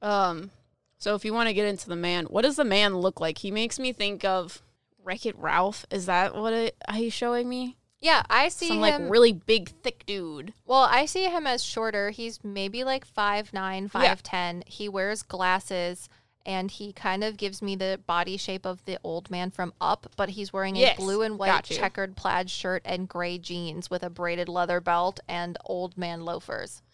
Um, 0.02 0.52
so 0.98 1.16
if 1.16 1.24
you 1.24 1.34
want 1.34 1.48
to 1.48 1.54
get 1.54 1.68
into 1.68 1.88
the 1.88 1.96
man, 1.96 2.26
what 2.26 2.44
does 2.44 2.56
the 2.56 2.66
man 2.66 2.98
look 2.98 3.20
like? 3.20 3.40
He 3.40 3.52
makes 3.52 3.80
me 3.80 3.94
think 3.94 4.24
of 4.26 4.62
Wreck 5.04 5.26
It 5.26 5.38
Ralph. 5.38 5.86
Is 5.92 6.06
that 6.08 6.36
what 6.36 6.54
it, 6.54 6.76
he's 6.94 7.14
showing 7.14 7.48
me? 7.48 7.78
Yeah, 8.02 8.24
I 8.30 8.48
see 8.48 8.70
Some 8.70 8.78
him 8.78 8.82
like 8.82 9.12
really 9.12 9.34
big, 9.34 9.70
thick 9.70 10.06
dude. 10.06 10.54
Well, 10.66 10.88
I 10.90 11.06
see 11.06 11.26
him 11.26 11.46
as 11.46 11.64
shorter. 11.64 12.12
He's 12.12 12.42
maybe 12.44 12.86
like 12.86 13.04
five 13.04 13.52
nine, 13.52 13.90
five 13.90 14.24
ten. 14.24 14.64
He 14.66 14.88
wears 14.88 15.22
glasses 15.22 16.08
and 16.46 16.72
he 16.72 16.94
kind 16.94 17.24
of 17.24 17.38
gives 17.38 17.62
me 17.62 17.76
the 17.76 18.00
body 18.08 18.38
shape 18.38 18.66
of 18.66 18.84
the 18.86 18.98
old 19.04 19.30
man 19.30 19.52
from 19.52 19.74
Up, 19.80 20.12
but 20.16 20.30
he's 20.30 20.54
wearing 20.54 20.76
a 20.78 20.80
Yes, 20.80 20.98
blue 20.98 21.22
and 21.22 21.38
white 21.38 21.64
checkered 21.64 22.16
plaid 22.16 22.50
shirt 22.50 22.82
and 22.86 23.08
gray 23.08 23.38
jeans 23.38 23.90
with 23.90 24.04
a 24.04 24.10
braided 24.10 24.50
leather 24.50 24.80
belt 24.80 25.20
and 25.28 25.58
old 25.66 25.98
man 25.98 26.26
loafers. 26.26 26.82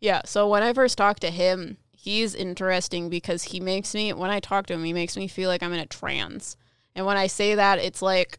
Yeah. 0.00 0.22
So 0.24 0.48
when 0.48 0.62
I 0.62 0.72
first 0.72 0.96
talked 0.96 1.20
to 1.20 1.30
him, 1.30 1.76
he's 1.92 2.34
interesting 2.34 3.10
because 3.10 3.44
he 3.44 3.60
makes 3.60 3.94
me 3.94 4.12
when 4.12 4.30
I 4.30 4.40
talk 4.40 4.66
to 4.66 4.74
him, 4.74 4.84
he 4.84 4.94
makes 4.94 5.16
me 5.16 5.28
feel 5.28 5.48
like 5.48 5.62
I'm 5.62 5.72
in 5.74 5.78
a 5.78 5.86
trance. 5.86 6.56
And 6.94 7.06
when 7.06 7.16
I 7.16 7.26
say 7.26 7.54
that, 7.54 7.78
it's 7.78 8.02
like 8.02 8.38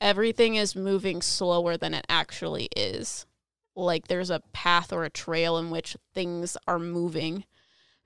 everything 0.00 0.56
is 0.56 0.74
moving 0.74 1.22
slower 1.22 1.76
than 1.76 1.94
it 1.94 2.04
actually 2.08 2.68
is. 2.76 3.26
Like 3.74 4.08
there's 4.08 4.30
a 4.30 4.42
path 4.52 4.92
or 4.92 5.04
a 5.04 5.10
trail 5.10 5.56
in 5.56 5.70
which 5.70 5.96
things 6.12 6.56
are 6.66 6.80
moving. 6.80 7.44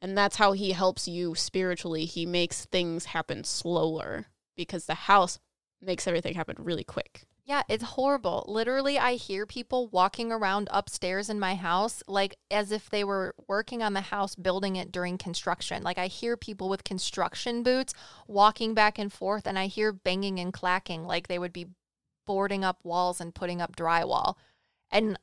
And 0.00 0.16
that's 0.16 0.36
how 0.36 0.52
he 0.52 0.72
helps 0.72 1.08
you 1.08 1.34
spiritually. 1.34 2.04
He 2.04 2.26
makes 2.26 2.66
things 2.66 3.06
happen 3.06 3.44
slower 3.44 4.26
because 4.56 4.86
the 4.86 4.94
house 4.94 5.38
makes 5.80 6.06
everything 6.06 6.34
happen 6.34 6.56
really 6.58 6.84
quick. 6.84 7.24
Yeah, 7.46 7.62
it's 7.68 7.84
horrible. 7.84 8.44
Literally, 8.48 8.98
I 8.98 9.14
hear 9.14 9.46
people 9.46 9.86
walking 9.86 10.32
around 10.32 10.68
upstairs 10.72 11.30
in 11.30 11.38
my 11.38 11.54
house 11.54 12.02
like 12.08 12.34
as 12.50 12.72
if 12.72 12.90
they 12.90 13.04
were 13.04 13.36
working 13.46 13.84
on 13.84 13.92
the 13.92 14.00
house 14.00 14.34
building 14.34 14.74
it 14.74 14.90
during 14.90 15.16
construction. 15.16 15.84
Like 15.84 15.96
I 15.96 16.08
hear 16.08 16.36
people 16.36 16.68
with 16.68 16.82
construction 16.82 17.62
boots 17.62 17.94
walking 18.26 18.74
back 18.74 18.98
and 18.98 19.12
forth 19.12 19.46
and 19.46 19.56
I 19.56 19.68
hear 19.68 19.92
banging 19.92 20.40
and 20.40 20.52
clacking 20.52 21.04
like 21.04 21.28
they 21.28 21.38
would 21.38 21.52
be 21.52 21.68
boarding 22.26 22.64
up 22.64 22.80
walls 22.82 23.20
and 23.20 23.32
putting 23.32 23.62
up 23.62 23.76
drywall. 23.76 24.34
And 24.90 25.16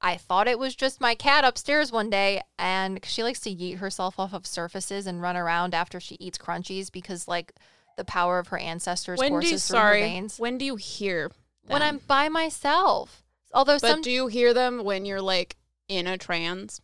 I 0.00 0.16
thought 0.16 0.46
it 0.48 0.58
was 0.58 0.76
just 0.76 1.00
my 1.00 1.14
cat 1.14 1.44
upstairs 1.44 1.90
one 1.90 2.10
day 2.10 2.42
and 2.58 3.00
she 3.04 3.22
likes 3.22 3.40
to 3.40 3.50
yeet 3.54 3.78
herself 3.78 4.18
off 4.20 4.34
of 4.34 4.46
surfaces 4.46 5.06
and 5.06 5.22
run 5.22 5.36
around 5.36 5.74
after 5.74 5.98
she 6.00 6.16
eats 6.20 6.38
crunchies 6.38 6.92
because 6.92 7.26
like 7.26 7.52
the 7.96 8.04
power 8.04 8.38
of 8.38 8.48
her 8.48 8.58
ancestors 8.58 9.18
When 9.18 9.28
do 9.30 9.34
courses 9.34 9.52
you, 9.70 9.74
through 9.74 9.80
her 9.80 9.92
veins 9.94 10.38
when 10.38 10.58
do 10.58 10.64
you 10.64 10.76
hear 10.76 11.30
when? 11.66 11.82
I'm 11.82 11.98
by 12.06 12.28
myself. 12.28 13.22
Although 13.54 13.78
But 13.80 13.90
some 13.90 14.02
do 14.02 14.10
you 14.10 14.26
hear 14.26 14.52
them 14.52 14.84
when 14.84 15.04
you're 15.06 15.22
like 15.22 15.56
in 15.88 16.06
a 16.06 16.18
trance? 16.18 16.80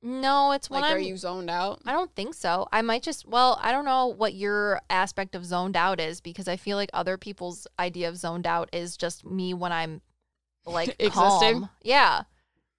no, 0.00 0.52
it's 0.52 0.70
when 0.70 0.82
Like, 0.82 0.92
I'm. 0.92 0.96
are 0.96 1.00
you 1.00 1.16
zoned 1.16 1.50
out? 1.50 1.80
I 1.84 1.90
don't 1.92 2.14
think 2.14 2.34
so. 2.34 2.68
I 2.70 2.82
might 2.82 3.02
just. 3.02 3.26
Well, 3.26 3.58
I 3.60 3.72
don't 3.72 3.84
know 3.84 4.06
what 4.06 4.32
your 4.32 4.80
aspect 4.88 5.34
of 5.34 5.44
zoned 5.44 5.76
out 5.76 5.98
is 5.98 6.20
because 6.20 6.46
I 6.46 6.56
feel 6.56 6.76
like 6.76 6.90
other 6.92 7.18
people's 7.18 7.66
idea 7.80 8.08
of 8.08 8.16
zoned 8.16 8.46
out 8.46 8.68
is 8.72 8.96
just 8.96 9.24
me 9.26 9.54
when 9.54 9.72
I'm 9.72 10.00
like 10.70 10.88
Existing? 10.98 11.10
calm. 11.12 11.70
Yeah, 11.82 12.22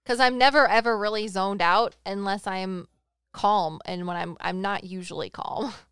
because 0.04 0.20
I'm 0.20 0.38
never 0.38 0.68
ever 0.68 0.98
really 0.98 1.28
zoned 1.28 1.62
out 1.62 1.96
unless 2.06 2.48
I'm 2.48 2.88
calm, 3.34 3.80
and 3.86 4.08
when 4.08 4.18
I'm 4.18 4.38
I'm 4.42 4.62
not 4.62 4.84
usually 4.84 5.30
calm. 5.30 5.74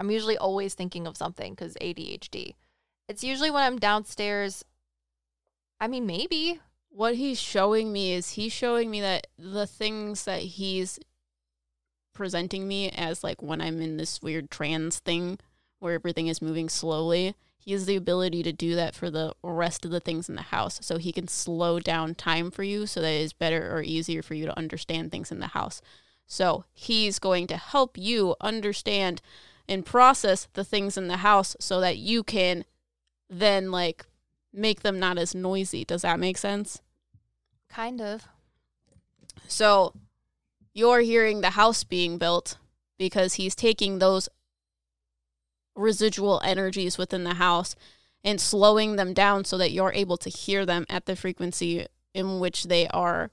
I'm 0.00 0.10
usually 0.12 0.38
always 0.38 0.74
thinking 0.74 1.06
of 1.08 1.16
something 1.16 1.54
because 1.54 1.74
ADHD. 1.80 2.54
It's 3.08 3.24
usually 3.24 3.50
when 3.50 3.64
I'm 3.64 3.78
downstairs. 3.78 4.64
I 5.80 5.88
mean, 5.88 6.06
maybe 6.06 6.60
What 6.90 7.16
he's 7.16 7.40
showing 7.40 7.92
me 7.92 8.12
is 8.12 8.30
he's 8.30 8.52
showing 8.52 8.90
me 8.90 9.00
that 9.00 9.26
the 9.38 9.66
things 9.66 10.24
that 10.24 10.42
he's 10.42 10.98
presenting 12.14 12.66
me 12.66 12.90
as 12.90 13.22
like 13.22 13.42
when 13.42 13.60
I'm 13.60 13.80
in 13.80 13.96
this 13.96 14.20
weird 14.22 14.50
trans 14.50 14.98
thing 14.98 15.38
where 15.78 15.94
everything 15.94 16.26
is 16.26 16.42
moving 16.42 16.68
slowly, 16.68 17.34
he 17.68 17.72
has 17.72 17.84
the 17.84 17.96
ability 17.96 18.42
to 18.44 18.52
do 18.52 18.74
that 18.76 18.94
for 18.94 19.10
the 19.10 19.34
rest 19.42 19.84
of 19.84 19.90
the 19.90 20.00
things 20.00 20.28
in 20.28 20.36
the 20.36 20.42
house. 20.42 20.78
So 20.82 20.96
he 20.96 21.12
can 21.12 21.28
slow 21.28 21.80
down 21.80 22.14
time 22.14 22.50
for 22.50 22.62
you 22.62 22.86
so 22.86 23.02
that 23.02 23.12
it 23.12 23.20
is 23.20 23.34
better 23.34 23.76
or 23.76 23.82
easier 23.82 24.22
for 24.22 24.32
you 24.32 24.46
to 24.46 24.56
understand 24.56 25.10
things 25.10 25.30
in 25.30 25.38
the 25.38 25.48
house. 25.48 25.82
So 26.26 26.64
he's 26.72 27.18
going 27.18 27.46
to 27.48 27.58
help 27.58 27.98
you 27.98 28.36
understand 28.40 29.20
and 29.68 29.84
process 29.84 30.48
the 30.54 30.64
things 30.64 30.96
in 30.96 31.08
the 31.08 31.18
house 31.18 31.56
so 31.60 31.80
that 31.80 31.98
you 31.98 32.22
can 32.22 32.64
then 33.28 33.70
like 33.70 34.06
make 34.50 34.80
them 34.80 34.98
not 34.98 35.18
as 35.18 35.34
noisy. 35.34 35.84
Does 35.84 36.00
that 36.02 36.18
make 36.18 36.38
sense? 36.38 36.80
kind 37.68 38.00
of. 38.00 38.26
So 39.46 39.94
you're 40.72 41.00
hearing 41.00 41.40
the 41.40 41.50
house 41.50 41.84
being 41.84 42.18
built 42.18 42.56
because 42.98 43.34
he's 43.34 43.54
taking 43.54 43.98
those 43.98 44.28
residual 45.78 46.40
energies 46.44 46.98
within 46.98 47.24
the 47.24 47.34
house 47.34 47.76
and 48.24 48.40
slowing 48.40 48.96
them 48.96 49.14
down 49.14 49.44
so 49.44 49.56
that 49.56 49.70
you're 49.70 49.92
able 49.92 50.16
to 50.18 50.28
hear 50.28 50.66
them 50.66 50.84
at 50.88 51.06
the 51.06 51.16
frequency 51.16 51.86
in 52.14 52.40
which 52.40 52.64
they 52.64 52.88
are 52.88 53.30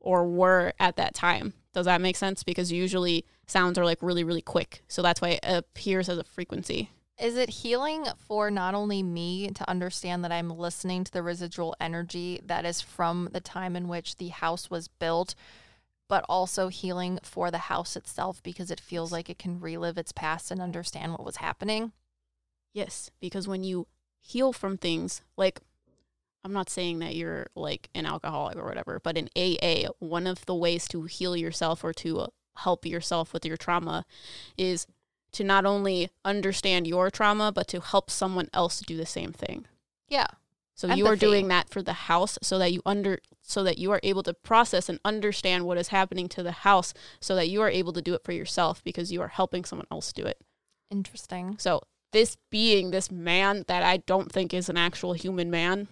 or 0.00 0.26
were 0.26 0.72
at 0.78 0.96
that 0.96 1.14
time. 1.14 1.54
Does 1.72 1.86
that 1.86 2.00
make 2.00 2.16
sense? 2.16 2.42
Because 2.42 2.72
usually 2.72 3.24
sounds 3.46 3.78
are 3.78 3.84
like 3.84 4.02
really, 4.02 4.24
really 4.24 4.42
quick. 4.42 4.82
So 4.88 5.02
that's 5.02 5.20
why 5.20 5.30
it 5.30 5.40
appears 5.42 6.08
as 6.08 6.18
a 6.18 6.24
frequency. 6.24 6.90
Is 7.18 7.36
it 7.36 7.48
healing 7.48 8.04
for 8.18 8.50
not 8.50 8.74
only 8.74 9.02
me 9.02 9.48
to 9.48 9.70
understand 9.70 10.22
that 10.24 10.32
I'm 10.32 10.50
listening 10.50 11.04
to 11.04 11.12
the 11.12 11.22
residual 11.22 11.74
energy 11.80 12.40
that 12.44 12.66
is 12.66 12.80
from 12.82 13.30
the 13.32 13.40
time 13.40 13.74
in 13.74 13.88
which 13.88 14.16
the 14.16 14.28
house 14.28 14.70
was 14.70 14.88
built, 14.88 15.34
but 16.08 16.24
also 16.28 16.68
healing 16.68 17.18
for 17.22 17.50
the 17.50 17.58
house 17.58 17.96
itself 17.96 18.42
because 18.42 18.70
it 18.70 18.80
feels 18.80 19.12
like 19.12 19.28
it 19.28 19.38
can 19.38 19.60
relive 19.60 19.98
its 19.98 20.12
past 20.12 20.50
and 20.50 20.60
understand 20.60 21.12
what 21.12 21.24
was 21.24 21.36
happening? 21.36 21.92
Yes, 22.72 23.10
because 23.20 23.48
when 23.48 23.64
you 23.64 23.86
heal 24.20 24.52
from 24.52 24.76
things, 24.76 25.22
like 25.36 25.60
I'm 26.44 26.52
not 26.52 26.70
saying 26.70 27.00
that 27.00 27.16
you're 27.16 27.48
like 27.56 27.88
an 27.94 28.06
alcoholic 28.06 28.56
or 28.56 28.64
whatever, 28.64 29.00
but 29.02 29.18
in 29.18 29.28
AA, 29.36 29.88
one 29.98 30.26
of 30.26 30.46
the 30.46 30.54
ways 30.54 30.86
to 30.88 31.02
heal 31.02 31.36
yourself 31.36 31.82
or 31.82 31.92
to 31.94 32.28
help 32.58 32.86
yourself 32.86 33.32
with 33.32 33.44
your 33.44 33.56
trauma 33.56 34.04
is 34.56 34.86
to 35.32 35.44
not 35.44 35.66
only 35.66 36.10
understand 36.24 36.86
your 36.86 37.10
trauma, 37.10 37.50
but 37.52 37.66
to 37.68 37.80
help 37.80 38.10
someone 38.10 38.48
else 38.54 38.80
do 38.80 38.96
the 38.96 39.06
same 39.06 39.32
thing. 39.32 39.66
Yeah. 40.08 40.28
So 40.76 40.92
you 40.94 41.06
are 41.06 41.16
doing 41.16 41.48
that 41.48 41.70
for 41.70 41.82
the 41.82 41.94
house 41.94 42.38
so 42.42 42.58
that 42.58 42.70
you 42.70 42.82
under 42.84 43.18
so 43.40 43.64
that 43.64 43.78
you 43.78 43.90
are 43.92 44.00
able 44.02 44.22
to 44.24 44.34
process 44.34 44.90
and 44.90 45.00
understand 45.06 45.64
what 45.64 45.78
is 45.78 45.88
happening 45.88 46.28
to 46.28 46.42
the 46.42 46.52
house 46.52 46.92
so 47.18 47.34
that 47.34 47.48
you 47.48 47.62
are 47.62 47.70
able 47.70 47.94
to 47.94 48.02
do 48.02 48.12
it 48.12 48.22
for 48.24 48.32
yourself 48.32 48.84
because 48.84 49.10
you 49.10 49.22
are 49.22 49.28
helping 49.28 49.64
someone 49.64 49.86
else 49.90 50.12
do 50.12 50.24
it. 50.24 50.38
Interesting. 50.90 51.56
So 51.58 51.80
this 52.12 52.36
being, 52.50 52.90
this 52.90 53.10
man 53.10 53.64
that 53.68 53.82
I 53.82 53.98
don't 53.98 54.30
think 54.30 54.52
is 54.52 54.68
an 54.68 54.76
actual 54.76 55.14
human 55.14 55.50
man, 55.50 55.88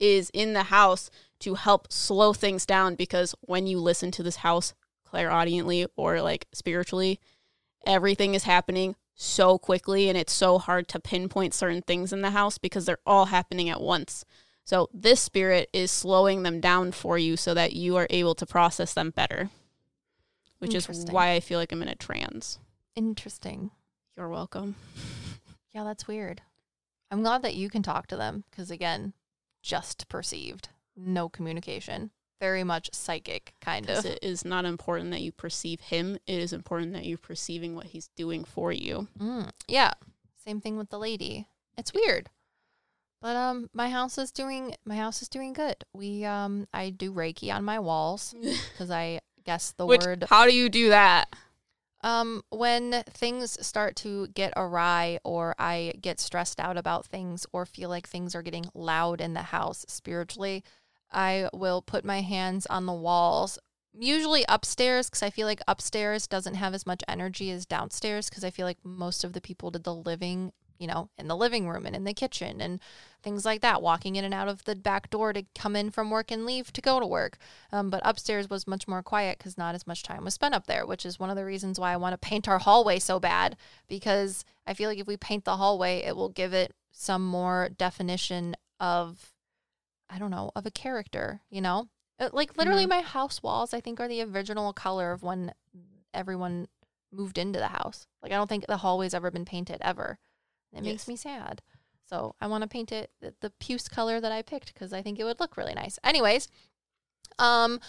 is 0.00 0.30
in 0.30 0.52
the 0.54 0.64
house 0.64 1.10
to 1.40 1.54
help 1.54 1.92
slow 1.92 2.32
things 2.32 2.66
down 2.66 2.96
because 2.96 3.34
when 3.42 3.66
you 3.66 3.78
listen 3.78 4.10
to 4.12 4.22
this 4.22 4.36
house 4.36 4.74
clairaudiently 5.04 5.86
or 5.96 6.20
like 6.22 6.46
spiritually, 6.52 7.20
everything 7.86 8.34
is 8.34 8.44
happening 8.44 8.96
so 9.20 9.58
quickly 9.58 10.08
and 10.08 10.16
it's 10.16 10.32
so 10.32 10.58
hard 10.58 10.88
to 10.88 10.98
pinpoint 10.98 11.52
certain 11.52 11.82
things 11.82 12.10
in 12.10 12.22
the 12.22 12.30
house 12.30 12.56
because 12.56 12.86
they're 12.86 12.96
all 13.04 13.26
happening 13.26 13.68
at 13.68 13.80
once. 13.80 14.24
So 14.64 14.88
this 14.94 15.20
spirit 15.20 15.68
is 15.74 15.90
slowing 15.90 16.42
them 16.42 16.58
down 16.58 16.92
for 16.92 17.18
you 17.18 17.36
so 17.36 17.52
that 17.52 17.74
you 17.74 17.96
are 17.96 18.06
able 18.08 18.34
to 18.36 18.46
process 18.46 18.94
them 18.94 19.10
better. 19.10 19.50
Which 20.58 20.74
is 20.74 20.86
why 21.10 21.32
I 21.32 21.40
feel 21.40 21.58
like 21.58 21.70
I'm 21.70 21.82
in 21.82 21.88
a 21.88 21.94
trance. 21.94 22.58
Interesting. 22.94 23.70
You're 24.16 24.28
welcome. 24.28 24.76
Yeah, 25.72 25.84
that's 25.84 26.08
weird. 26.08 26.42
I'm 27.12 27.22
glad 27.22 27.42
that 27.42 27.54
you 27.54 27.70
can 27.70 27.84
talk 27.84 28.08
to 28.08 28.16
them 28.16 28.42
because, 28.50 28.72
again, 28.72 29.12
just 29.62 30.08
perceived, 30.08 30.70
no 30.96 31.28
communication, 31.28 32.10
very 32.40 32.64
much 32.64 32.90
psychic, 32.92 33.54
kind 33.60 33.88
of. 33.88 34.04
it 34.04 34.18
is 34.22 34.44
not 34.44 34.64
important 34.64 35.10
that 35.12 35.20
you 35.20 35.30
perceive 35.30 35.80
him. 35.80 36.16
It 36.26 36.40
is 36.40 36.52
important 36.52 36.94
that 36.94 37.04
you're 37.04 37.18
perceiving 37.18 37.76
what 37.76 37.86
he's 37.86 38.08
doing 38.16 38.42
for 38.44 38.72
you. 38.72 39.06
Mm, 39.18 39.50
yeah. 39.68 39.92
Same 40.44 40.60
thing 40.60 40.76
with 40.76 40.88
the 40.90 40.98
lady. 40.98 41.46
It's 41.76 41.92
weird. 41.92 42.30
But 43.22 43.36
um 43.36 43.68
my 43.74 43.90
house 43.90 44.16
is 44.16 44.32
doing 44.32 44.74
my 44.86 44.96
house 44.96 45.20
is 45.20 45.28
doing 45.28 45.52
good. 45.52 45.84
We 45.92 46.24
um 46.24 46.66
I 46.72 46.90
do 46.90 47.12
Reiki 47.12 47.54
on 47.54 47.64
my 47.64 47.78
walls 47.78 48.34
because 48.72 48.90
I 48.90 49.20
guess 49.44 49.72
the 49.72 49.84
Which, 49.86 50.00
word 50.00 50.24
how 50.28 50.46
do 50.46 50.54
you 50.54 50.68
do 50.68 50.88
that? 50.88 51.28
um 52.02 52.42
when 52.48 53.02
things 53.10 53.58
start 53.66 53.94
to 53.96 54.26
get 54.28 54.54
awry 54.56 55.18
or 55.22 55.54
I 55.58 55.92
get 56.00 56.18
stressed 56.18 56.58
out 56.58 56.78
about 56.78 57.04
things 57.04 57.44
or 57.52 57.66
feel 57.66 57.90
like 57.90 58.08
things 58.08 58.34
are 58.34 58.42
getting 58.42 58.64
loud 58.72 59.20
in 59.20 59.34
the 59.34 59.42
house 59.42 59.84
spiritually, 59.86 60.64
I 61.12 61.48
will 61.52 61.82
put 61.82 62.04
my 62.04 62.20
hands 62.20 62.66
on 62.66 62.86
the 62.86 62.92
walls. 62.92 63.58
Usually 63.92 64.44
upstairs 64.48 65.10
because 65.10 65.22
I 65.22 65.30
feel 65.30 65.46
like 65.46 65.60
upstairs 65.66 66.26
doesn't 66.26 66.54
have 66.54 66.74
as 66.74 66.86
much 66.86 67.02
energy 67.08 67.50
as 67.50 67.66
downstairs 67.66 68.28
because 68.28 68.44
I 68.44 68.50
feel 68.50 68.66
like 68.66 68.78
most 68.84 69.24
of 69.24 69.32
the 69.32 69.40
people 69.40 69.72
did 69.72 69.82
the 69.82 69.94
living, 69.94 70.52
you 70.78 70.86
know, 70.86 71.10
in 71.18 71.26
the 71.26 71.36
living 71.36 71.68
room 71.68 71.86
and 71.86 71.96
in 71.96 72.04
the 72.04 72.14
kitchen 72.14 72.60
and 72.60 72.78
things 73.22 73.44
like 73.44 73.62
that, 73.62 73.82
walking 73.82 74.14
in 74.14 74.24
and 74.24 74.32
out 74.32 74.46
of 74.46 74.62
the 74.62 74.76
back 74.76 75.10
door 75.10 75.32
to 75.32 75.44
come 75.58 75.74
in 75.74 75.90
from 75.90 76.08
work 76.08 76.30
and 76.30 76.46
leave 76.46 76.72
to 76.72 76.80
go 76.80 77.00
to 77.00 77.06
work. 77.06 77.36
Um, 77.72 77.90
but 77.90 78.00
upstairs 78.04 78.48
was 78.48 78.68
much 78.68 78.86
more 78.86 79.02
quiet 79.02 79.38
because 79.38 79.58
not 79.58 79.74
as 79.74 79.88
much 79.88 80.04
time 80.04 80.24
was 80.24 80.34
spent 80.34 80.54
up 80.54 80.68
there, 80.68 80.86
which 80.86 81.04
is 81.04 81.18
one 81.18 81.30
of 81.30 81.36
the 81.36 81.44
reasons 81.44 81.80
why 81.80 81.92
I 81.92 81.96
want 81.96 82.12
to 82.12 82.18
paint 82.18 82.46
our 82.46 82.60
hallway 82.60 83.00
so 83.00 83.18
bad 83.18 83.56
because 83.88 84.44
I 84.68 84.74
feel 84.74 84.88
like 84.88 85.00
if 85.00 85.08
we 85.08 85.16
paint 85.16 85.44
the 85.44 85.56
hallway, 85.56 85.98
it 85.98 86.14
will 86.14 86.28
give 86.28 86.54
it 86.54 86.72
some 86.92 87.26
more 87.26 87.70
definition 87.76 88.54
of, 88.78 89.32
I 90.10 90.18
don't 90.18 90.30
know, 90.30 90.50
of 90.56 90.66
a 90.66 90.70
character, 90.70 91.40
you 91.50 91.60
know? 91.60 91.88
Uh, 92.18 92.30
Like 92.32 92.56
literally, 92.56 92.84
my 92.86 93.00
house 93.00 93.42
walls, 93.42 93.72
I 93.72 93.80
think, 93.80 94.00
are 94.00 94.08
the 94.08 94.22
original 94.22 94.72
color 94.72 95.12
of 95.12 95.22
when 95.22 95.52
everyone 96.12 96.68
moved 97.12 97.38
into 97.38 97.58
the 97.58 97.68
house. 97.68 98.06
Like, 98.22 98.32
I 98.32 98.36
don't 98.36 98.48
think 98.48 98.66
the 98.66 98.78
hallway's 98.78 99.14
ever 99.14 99.30
been 99.30 99.44
painted 99.44 99.78
ever. 99.80 100.18
It 100.72 100.82
makes 100.82 101.08
me 101.08 101.16
sad. 101.16 101.62
So 102.08 102.34
I 102.40 102.48
want 102.48 102.62
to 102.62 102.68
paint 102.68 102.90
it 102.92 103.10
the, 103.20 103.34
the 103.40 103.50
puce 103.50 103.88
color 103.88 104.20
that 104.20 104.32
I 104.32 104.42
picked 104.42 104.72
because 104.74 104.92
I 104.92 105.00
think 105.02 105.18
it 105.18 105.24
would 105.24 105.38
look 105.40 105.56
really 105.56 105.74
nice. 105.74 105.98
Anyways, 106.02 106.48
um, 107.38 107.80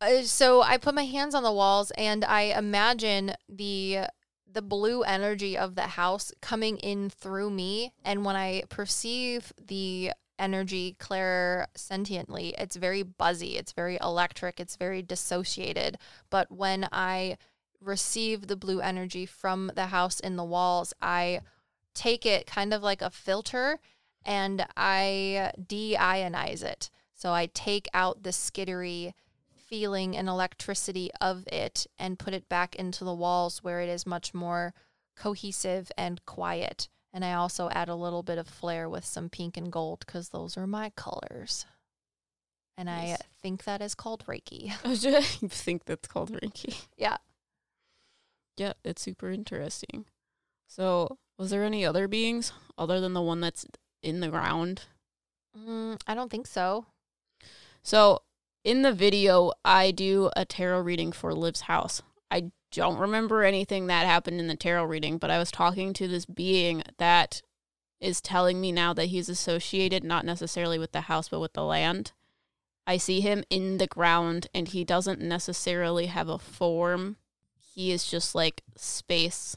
uh, 0.00 0.22
so 0.22 0.62
I 0.62 0.76
put 0.76 0.94
my 0.94 1.04
hands 1.04 1.34
on 1.34 1.42
the 1.42 1.52
walls 1.52 1.90
and 1.92 2.24
I 2.24 2.42
imagine 2.56 3.34
the 3.48 4.00
the 4.52 4.62
blue 4.62 5.02
energy 5.02 5.56
of 5.56 5.76
the 5.76 5.82
house 5.82 6.32
coming 6.40 6.76
in 6.78 7.08
through 7.08 7.50
me 7.50 7.92
and 8.04 8.24
when 8.24 8.34
I 8.34 8.64
perceive 8.68 9.52
the 9.64 10.10
energy 10.40 10.96
clairsentiently 10.98 12.52
it's 12.58 12.76
very 12.76 13.02
buzzy 13.02 13.56
it's 13.56 13.72
very 13.72 13.98
electric 14.00 14.58
it's 14.58 14.76
very 14.76 15.02
dissociated 15.02 15.98
but 16.30 16.50
when 16.50 16.88
I 16.90 17.36
receive 17.80 18.46
the 18.46 18.56
blue 18.56 18.80
energy 18.80 19.26
from 19.26 19.70
the 19.74 19.86
house 19.86 20.18
in 20.18 20.36
the 20.36 20.44
walls 20.44 20.92
I 21.00 21.40
take 21.94 22.26
it 22.26 22.46
kind 22.46 22.74
of 22.74 22.82
like 22.82 23.02
a 23.02 23.10
filter 23.10 23.78
and 24.24 24.66
I 24.76 25.52
de-ionize 25.66 26.62
it 26.62 26.90
so 27.14 27.32
I 27.32 27.46
take 27.46 27.88
out 27.92 28.22
the 28.22 28.30
skittery 28.30 29.12
feeling 29.70 30.16
and 30.16 30.28
electricity 30.28 31.10
of 31.20 31.46
it 31.46 31.86
and 31.98 32.18
put 32.18 32.34
it 32.34 32.48
back 32.48 32.74
into 32.74 33.04
the 33.04 33.14
walls 33.14 33.62
where 33.62 33.80
it 33.80 33.88
is 33.88 34.04
much 34.04 34.34
more 34.34 34.74
cohesive 35.16 35.92
and 35.96 36.24
quiet. 36.26 36.88
And 37.12 37.24
I 37.24 37.34
also 37.34 37.68
add 37.70 37.88
a 37.88 37.94
little 37.94 38.22
bit 38.22 38.38
of 38.38 38.46
flair 38.46 38.88
with 38.88 39.04
some 39.04 39.28
pink 39.28 39.56
and 39.56 39.72
gold 39.72 40.04
because 40.06 40.28
those 40.28 40.56
are 40.56 40.66
my 40.66 40.90
colors. 40.90 41.66
And 42.76 42.88
I 42.88 43.18
think 43.42 43.64
that 43.64 43.82
is 43.82 43.94
called 43.94 44.24
Reiki. 44.26 44.72
I 44.84 45.48
think 45.48 45.84
that's 45.84 46.08
called 46.08 46.32
Reiki. 46.32 46.86
Yeah. 46.96 47.18
Yeah, 48.56 48.74
it's 48.84 49.02
super 49.02 49.30
interesting. 49.30 50.06
So, 50.66 51.18
was 51.38 51.50
there 51.50 51.64
any 51.64 51.84
other 51.84 52.06
beings 52.08 52.52
other 52.78 53.00
than 53.00 53.12
the 53.12 53.22
one 53.22 53.40
that's 53.40 53.66
in 54.02 54.20
the 54.20 54.28
ground? 54.28 54.82
Mm, 55.58 56.00
I 56.06 56.14
don't 56.14 56.30
think 56.30 56.46
so. 56.46 56.86
So, 57.82 58.22
in 58.64 58.82
the 58.82 58.92
video, 58.92 59.52
I 59.64 59.90
do 59.90 60.30
a 60.36 60.44
tarot 60.44 60.80
reading 60.80 61.12
for 61.12 61.34
Liv's 61.34 61.62
house. 61.62 62.02
I 62.30 62.50
don't 62.72 62.98
remember 62.98 63.42
anything 63.42 63.86
that 63.86 64.06
happened 64.06 64.40
in 64.40 64.46
the 64.46 64.56
tarot 64.56 64.84
reading, 64.84 65.18
but 65.18 65.30
I 65.30 65.38
was 65.38 65.50
talking 65.50 65.92
to 65.94 66.08
this 66.08 66.26
being 66.26 66.82
that 66.98 67.42
is 68.00 68.20
telling 68.20 68.60
me 68.60 68.72
now 68.72 68.92
that 68.94 69.06
he's 69.06 69.28
associated 69.28 70.02
not 70.04 70.24
necessarily 70.24 70.78
with 70.78 70.92
the 70.92 71.02
house, 71.02 71.28
but 71.28 71.40
with 71.40 71.52
the 71.52 71.64
land. 71.64 72.12
I 72.86 72.96
see 72.96 73.20
him 73.20 73.44
in 73.50 73.78
the 73.78 73.86
ground, 73.86 74.48
and 74.54 74.68
he 74.68 74.84
doesn't 74.84 75.20
necessarily 75.20 76.06
have 76.06 76.28
a 76.28 76.38
form. 76.38 77.16
He 77.74 77.92
is 77.92 78.10
just 78.10 78.34
like 78.34 78.62
space. 78.76 79.56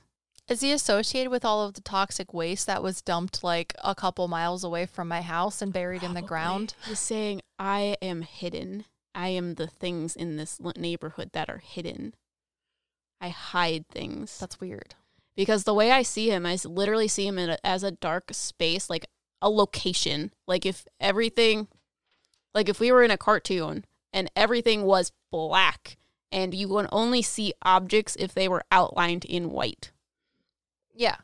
Is 0.50 0.62
he 0.62 0.74
associated 0.74 1.32
with 1.32 1.46
all 1.46 1.64
of 1.64 1.74
the 1.74 1.82
toxic 1.82 2.34
waste 2.34 2.68
that 2.68 2.84
was 2.84 3.02
dumped 3.02 3.44
like 3.44 3.74
a 3.82 3.96
couple 3.96 4.28
miles 4.28 4.64
away 4.64 4.86
from 4.86 5.08
my 5.08 5.22
house 5.22 5.62
and 5.62 5.72
buried 5.72 6.04
in 6.04 6.14
the 6.14 6.22
ground? 6.22 6.76
He's 6.86 7.00
saying, 7.00 7.42
I 7.58 7.96
am 8.02 8.24
hidden. 8.24 8.86
I 9.16 9.30
am 9.30 9.56
the 9.56 9.68
things 9.68 10.16
in 10.16 10.36
this 10.36 10.60
neighborhood 10.76 11.30
that 11.32 11.50
are 11.50 11.60
hidden. 11.60 12.14
I 13.24 13.30
hide 13.30 13.88
things. 13.88 14.38
That's 14.38 14.60
weird. 14.60 14.96
because 15.38 15.64
the 15.64 15.74
way 15.74 15.92
I 15.92 16.02
see 16.04 16.30
him, 16.30 16.46
I 16.46 16.58
literally 16.66 17.08
see 17.08 17.26
him 17.26 17.40
in 17.40 17.52
a, 17.52 17.58
as 17.64 17.82
a 17.82 17.92
dark 17.92 18.32
space, 18.34 18.90
like 18.90 19.06
a 19.42 19.50
location. 19.50 20.34
Like 20.46 20.66
if 20.66 20.86
everything, 21.00 21.70
like 22.54 22.68
if 22.68 22.82
we 22.82 22.92
were 22.92 23.02
in 23.02 23.12
a 23.12 23.18
cartoon 23.18 23.86
and 24.12 24.30
everything 24.36 24.84
was 24.84 25.14
black 25.32 25.98
and 26.34 26.54
you 26.54 26.68
can 26.68 26.90
only 26.92 27.22
see 27.22 27.54
objects 27.62 28.18
if 28.18 28.34
they 28.34 28.50
were 28.50 28.66
outlined 28.72 29.24
in 29.24 29.52
white. 29.52 29.92
Yeah. 30.94 31.18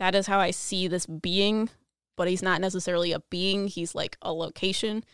That 0.00 0.16
is 0.16 0.26
how 0.26 0.40
I 0.40 0.50
see 0.50 0.88
this 0.88 1.06
being, 1.06 1.70
but 2.16 2.28
he's 2.28 2.42
not 2.42 2.60
necessarily 2.60 3.12
a 3.12 3.20
being. 3.30 3.68
He's 3.68 3.94
like 3.94 4.16
a 4.22 4.32
location. 4.32 5.04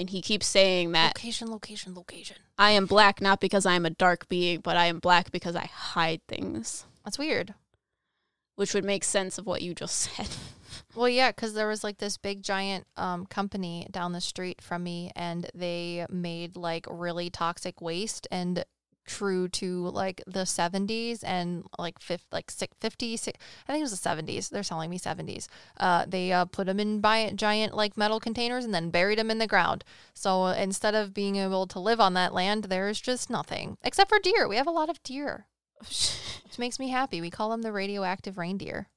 And 0.00 0.08
he 0.10 0.22
keeps 0.22 0.46
saying 0.46 0.92
that 0.92 1.14
Location, 1.16 1.50
location, 1.50 1.94
location. 1.94 2.36
I 2.58 2.70
am 2.70 2.86
black 2.86 3.20
not 3.20 3.38
because 3.38 3.66
I 3.66 3.74
am 3.74 3.84
a 3.84 3.90
dark 3.90 4.28
being, 4.28 4.60
but 4.60 4.76
I 4.76 4.86
am 4.86 4.98
black 4.98 5.30
because 5.30 5.54
I 5.54 5.66
hide 5.66 6.22
things, 6.26 6.86
That's 7.04 7.18
weird. 7.18 7.52
which 8.56 8.72
would 8.72 8.84
make 8.84 9.04
sense 9.04 9.36
of 9.36 9.46
what 9.46 9.60
you 9.62 9.74
just 9.74 9.96
said. 10.16 10.28
Well, 10.94 11.08
yeah, 11.08 11.30
because 11.32 11.52
there 11.52 11.68
was 11.68 11.84
like 11.84 11.98
this 11.98 12.16
big 12.16 12.42
giant 12.42 12.86
um, 12.96 13.26
company 13.26 13.86
down 13.90 14.12
the 14.12 14.20
street 14.20 14.62
from 14.62 14.82
me, 14.84 15.10
and 15.14 15.50
they 15.54 16.06
made 16.08 16.56
like 16.56 16.86
really 16.88 17.28
toxic 17.28 17.80
waste 17.82 18.26
and 18.30 18.64
true 19.10 19.48
to 19.48 19.88
like 19.88 20.22
the 20.26 20.44
70s 20.44 21.24
and 21.24 21.64
like 21.78 21.98
fif- 21.98 22.24
like 22.30 22.50
six, 22.50 22.76
50 22.80 23.16
si- 23.16 23.32
I 23.66 23.72
think 23.72 23.80
it 23.80 23.90
was 23.90 24.00
the 24.00 24.08
70s. 24.08 24.48
They're 24.48 24.62
selling 24.62 24.88
me 24.88 24.98
70s. 24.98 25.48
Uh, 25.76 26.04
they 26.06 26.32
uh, 26.32 26.44
put 26.44 26.66
them 26.66 26.78
in 26.78 27.02
giant 27.36 27.74
like 27.74 27.96
metal 27.96 28.20
containers 28.20 28.64
and 28.64 28.72
then 28.72 28.90
buried 28.90 29.18
them 29.18 29.30
in 29.30 29.38
the 29.38 29.48
ground. 29.48 29.84
So 30.14 30.44
uh, 30.44 30.54
instead 30.54 30.94
of 30.94 31.12
being 31.12 31.36
able 31.36 31.66
to 31.66 31.80
live 31.80 32.00
on 32.00 32.14
that 32.14 32.32
land, 32.32 32.64
there's 32.64 33.00
just 33.00 33.30
nothing 33.30 33.76
except 33.82 34.08
for 34.08 34.20
deer. 34.20 34.46
We 34.46 34.56
have 34.56 34.68
a 34.68 34.70
lot 34.70 34.88
of 34.88 35.02
deer, 35.02 35.46
which 35.80 36.58
makes 36.58 36.78
me 36.78 36.88
happy. 36.90 37.20
We 37.20 37.30
call 37.30 37.50
them 37.50 37.62
the 37.62 37.72
radioactive 37.72 38.38
reindeer. 38.38 38.88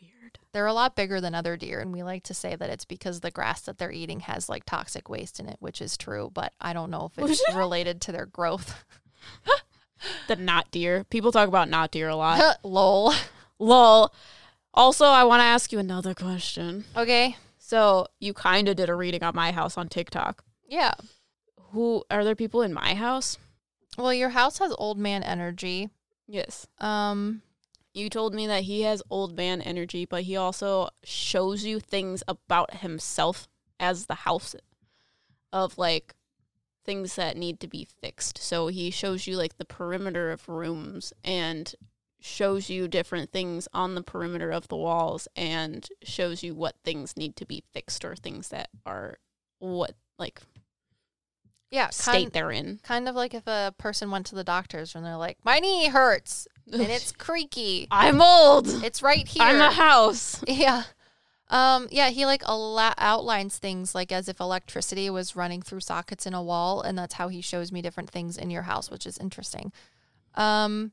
Weird. 0.00 0.38
They're 0.52 0.66
a 0.66 0.72
lot 0.72 0.96
bigger 0.96 1.20
than 1.20 1.34
other 1.34 1.56
deer, 1.56 1.80
and 1.80 1.92
we 1.92 2.02
like 2.02 2.22
to 2.24 2.34
say 2.34 2.56
that 2.56 2.70
it's 2.70 2.84
because 2.84 3.20
the 3.20 3.30
grass 3.30 3.60
that 3.62 3.78
they're 3.78 3.92
eating 3.92 4.20
has 4.20 4.48
like 4.48 4.64
toxic 4.64 5.08
waste 5.08 5.38
in 5.38 5.46
it, 5.48 5.56
which 5.60 5.82
is 5.82 5.96
true, 5.96 6.30
but 6.32 6.52
I 6.60 6.72
don't 6.72 6.90
know 6.90 7.10
if 7.12 7.22
it's 7.30 7.42
related 7.54 8.00
to 8.02 8.12
their 8.12 8.26
growth. 8.26 8.84
The 10.28 10.36
not 10.36 10.70
deer. 10.70 11.04
People 11.10 11.30
talk 11.30 11.46
about 11.46 11.68
not 11.68 11.90
deer 11.90 12.08
a 12.08 12.16
lot. 12.16 12.58
Lol. 12.64 13.12
Lol. 13.58 14.14
Also, 14.72 15.04
I 15.04 15.24
want 15.24 15.40
to 15.40 15.44
ask 15.44 15.72
you 15.72 15.78
another 15.78 16.14
question. 16.14 16.84
Okay. 16.96 17.36
So, 17.58 18.06
you 18.18 18.32
kind 18.32 18.68
of 18.68 18.76
did 18.76 18.88
a 18.88 18.94
reading 18.94 19.22
on 19.22 19.34
my 19.34 19.52
house 19.52 19.76
on 19.76 19.88
TikTok. 19.88 20.42
Yeah. 20.66 20.94
Who 21.72 22.02
are 22.10 22.24
there 22.24 22.34
people 22.34 22.62
in 22.62 22.72
my 22.72 22.94
house? 22.94 23.36
Well, 23.98 24.14
your 24.14 24.30
house 24.30 24.58
has 24.58 24.72
old 24.78 24.96
man 24.96 25.22
energy. 25.22 25.90
Yes. 26.26 26.66
Um, 26.78 27.42
You 27.92 28.08
told 28.08 28.34
me 28.34 28.46
that 28.46 28.62
he 28.62 28.82
has 28.82 29.02
old 29.10 29.36
man 29.36 29.60
energy, 29.60 30.06
but 30.06 30.22
he 30.22 30.34
also 30.36 30.88
shows 31.04 31.64
you 31.64 31.78
things 31.78 32.22
about 32.26 32.76
himself 32.78 33.48
as 33.78 34.06
the 34.06 34.14
house 34.14 34.54
of 35.52 35.76
like 35.76 36.14
things 36.90 37.14
that 37.14 37.36
need 37.36 37.60
to 37.60 37.68
be 37.68 37.86
fixed. 38.02 38.36
So 38.36 38.66
he 38.66 38.90
shows 38.90 39.28
you 39.28 39.36
like 39.36 39.58
the 39.58 39.64
perimeter 39.64 40.32
of 40.32 40.48
rooms 40.48 41.12
and 41.22 41.72
shows 42.20 42.68
you 42.68 42.88
different 42.88 43.30
things 43.30 43.68
on 43.72 43.94
the 43.94 44.02
perimeter 44.02 44.50
of 44.50 44.66
the 44.66 44.76
walls 44.76 45.28
and 45.36 45.88
shows 46.02 46.42
you 46.42 46.52
what 46.52 46.74
things 46.84 47.16
need 47.16 47.36
to 47.36 47.46
be 47.46 47.62
fixed 47.72 48.04
or 48.04 48.16
things 48.16 48.48
that 48.48 48.70
are 48.84 49.18
what 49.60 49.94
like 50.18 50.40
yeah, 51.70 51.90
state 51.90 52.12
kind, 52.12 52.32
they're 52.32 52.50
in. 52.50 52.80
kind 52.82 53.08
of 53.08 53.14
like 53.14 53.34
if 53.34 53.46
a 53.46 53.72
person 53.78 54.10
went 54.10 54.26
to 54.26 54.34
the 54.34 54.42
doctors 54.42 54.96
and 54.96 55.06
they're 55.06 55.16
like, 55.16 55.38
"My 55.44 55.60
knee 55.60 55.86
hurts 55.86 56.48
and 56.72 56.82
it's 56.82 57.12
creaky. 57.12 57.86
I'm 57.92 58.20
old. 58.20 58.66
It's 58.82 59.00
right 59.00 59.28
here." 59.28 59.44
I'm 59.44 59.60
a 59.60 59.70
house. 59.70 60.42
yeah. 60.48 60.82
Um, 61.50 61.88
yeah, 61.90 62.10
he 62.10 62.24
like 62.26 62.42
ala- 62.48 62.94
outlines 62.96 63.58
things 63.58 63.94
like 63.94 64.12
as 64.12 64.28
if 64.28 64.40
electricity 64.40 65.10
was 65.10 65.34
running 65.36 65.60
through 65.62 65.80
sockets 65.80 66.24
in 66.24 66.32
a 66.32 66.42
wall, 66.42 66.80
and 66.80 66.96
that's 66.96 67.14
how 67.14 67.28
he 67.28 67.40
shows 67.40 67.70
me 67.72 67.82
different 67.82 68.08
things 68.08 68.36
in 68.38 68.50
your 68.50 68.62
house, 68.62 68.90
which 68.90 69.04
is 69.04 69.18
interesting. 69.18 69.72
Um, 70.36 70.92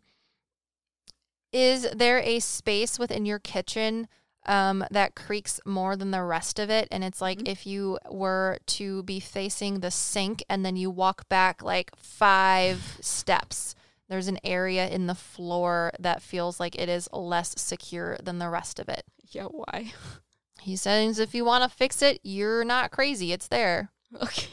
is 1.53 1.87
there 1.91 2.19
a 2.19 2.39
space 2.39 2.99
within 2.99 3.25
your 3.25 3.39
kitchen 3.39 4.07
um, 4.45 4.83
that 4.91 5.15
creaks 5.15 5.59
more 5.65 5.95
than 5.95 6.11
the 6.11 6.23
rest 6.23 6.57
of 6.59 6.69
it? 6.69 6.87
And 6.91 7.03
it's 7.03 7.21
like 7.21 7.39
Mhm. 7.39 7.47
if 7.47 7.65
you 7.67 7.99
were 8.09 8.57
to 8.67 9.03
be 9.03 9.19
facing 9.19 9.79
the 9.79 9.91
sink 9.91 10.43
and 10.49 10.65
then 10.65 10.75
you 10.75 10.89
walk 10.89 11.29
back 11.29 11.61
like 11.61 11.95
five 11.95 12.97
steps. 13.01 13.75
There's 14.09 14.27
an 14.27 14.39
area 14.43 14.87
in 14.87 15.07
the 15.07 15.15
floor 15.15 15.91
that 15.99 16.21
feels 16.21 16.59
like 16.59 16.75
it 16.77 16.87
is 16.89 17.09
less 17.11 17.53
secure 17.61 18.17
than 18.23 18.39
the 18.39 18.49
rest 18.49 18.79
of 18.79 18.87
it. 18.89 19.03
Yeah, 19.29 19.45
why? 19.45 19.93
He 20.61 20.75
says 20.75 21.19
if 21.19 21.33
you 21.33 21.45
want 21.45 21.63
to 21.63 21.75
fix 21.75 22.01
it, 22.01 22.19
you're 22.23 22.63
not 22.63 22.91
crazy. 22.91 23.31
It's 23.31 23.47
there. 23.47 23.91
Okay. 24.21 24.47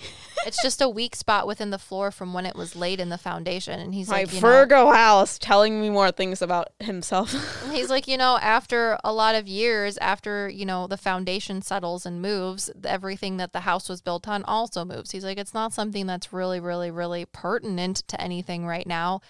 It's 0.47 0.63
just 0.63 0.83
a 0.83 0.89
weak 0.89 1.17
spot 1.17 1.47
within 1.47 1.71
the 1.71 1.79
floor 1.79 2.11
from 2.11 2.35
when 2.35 2.45
it 2.45 2.55
was 2.55 2.77
laid 2.77 3.01
in 3.01 3.09
the 3.09 3.19
foundation. 3.19 3.81
And 3.81 3.95
he's 3.95 4.09
My 4.09 4.21
like, 4.21 4.29
you 4.33 4.41
know, 4.41 4.47
Virgo 4.47 4.91
house 4.93 5.39
telling 5.39 5.81
me 5.81 5.91
more 5.91 6.11
things 6.13 6.43
about 6.43 6.69
himself. 6.81 7.33
he's 7.71 7.89
like, 7.89 8.07
you 8.07 8.19
know, 8.19 8.39
after 8.43 8.99
a 9.03 9.13
lot 9.13 9.35
of 9.35 9.49
years, 9.49 9.97
after, 9.99 10.49
you 10.49 10.67
know, 10.67 10.87
the 10.87 10.97
foundation 10.97 11.63
settles 11.63 12.05
and 12.05 12.21
moves, 12.21 12.71
everything 12.85 13.39
that 13.39 13.53
the 13.53 13.61
house 13.61 13.89
was 13.89 14.03
built 14.03 14.29
on 14.29 14.45
also 14.45 14.85
moves. 14.85 15.13
He's 15.13 15.25
like, 15.25 15.39
it's 15.39 15.55
not 15.55 15.73
something 15.73 16.07
that's 16.07 16.33
really, 16.33 16.61
really, 16.61 16.91
really 16.91 17.25
pertinent 17.25 18.07
to 18.09 18.21
anything 18.21 18.67
right 18.67 18.87
now. 18.87 19.21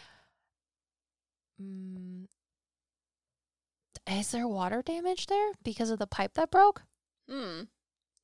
Mm, 1.63 2.14
is 4.11 4.31
there 4.33 4.47
water 4.49 4.83
damage 4.83 5.27
there 5.27 5.53
because 5.63 5.91
of 5.91 5.99
the 5.99 6.07
pipe 6.07 6.35
that 6.35 6.51
broke? 6.51 6.83
hmm. 7.29 7.63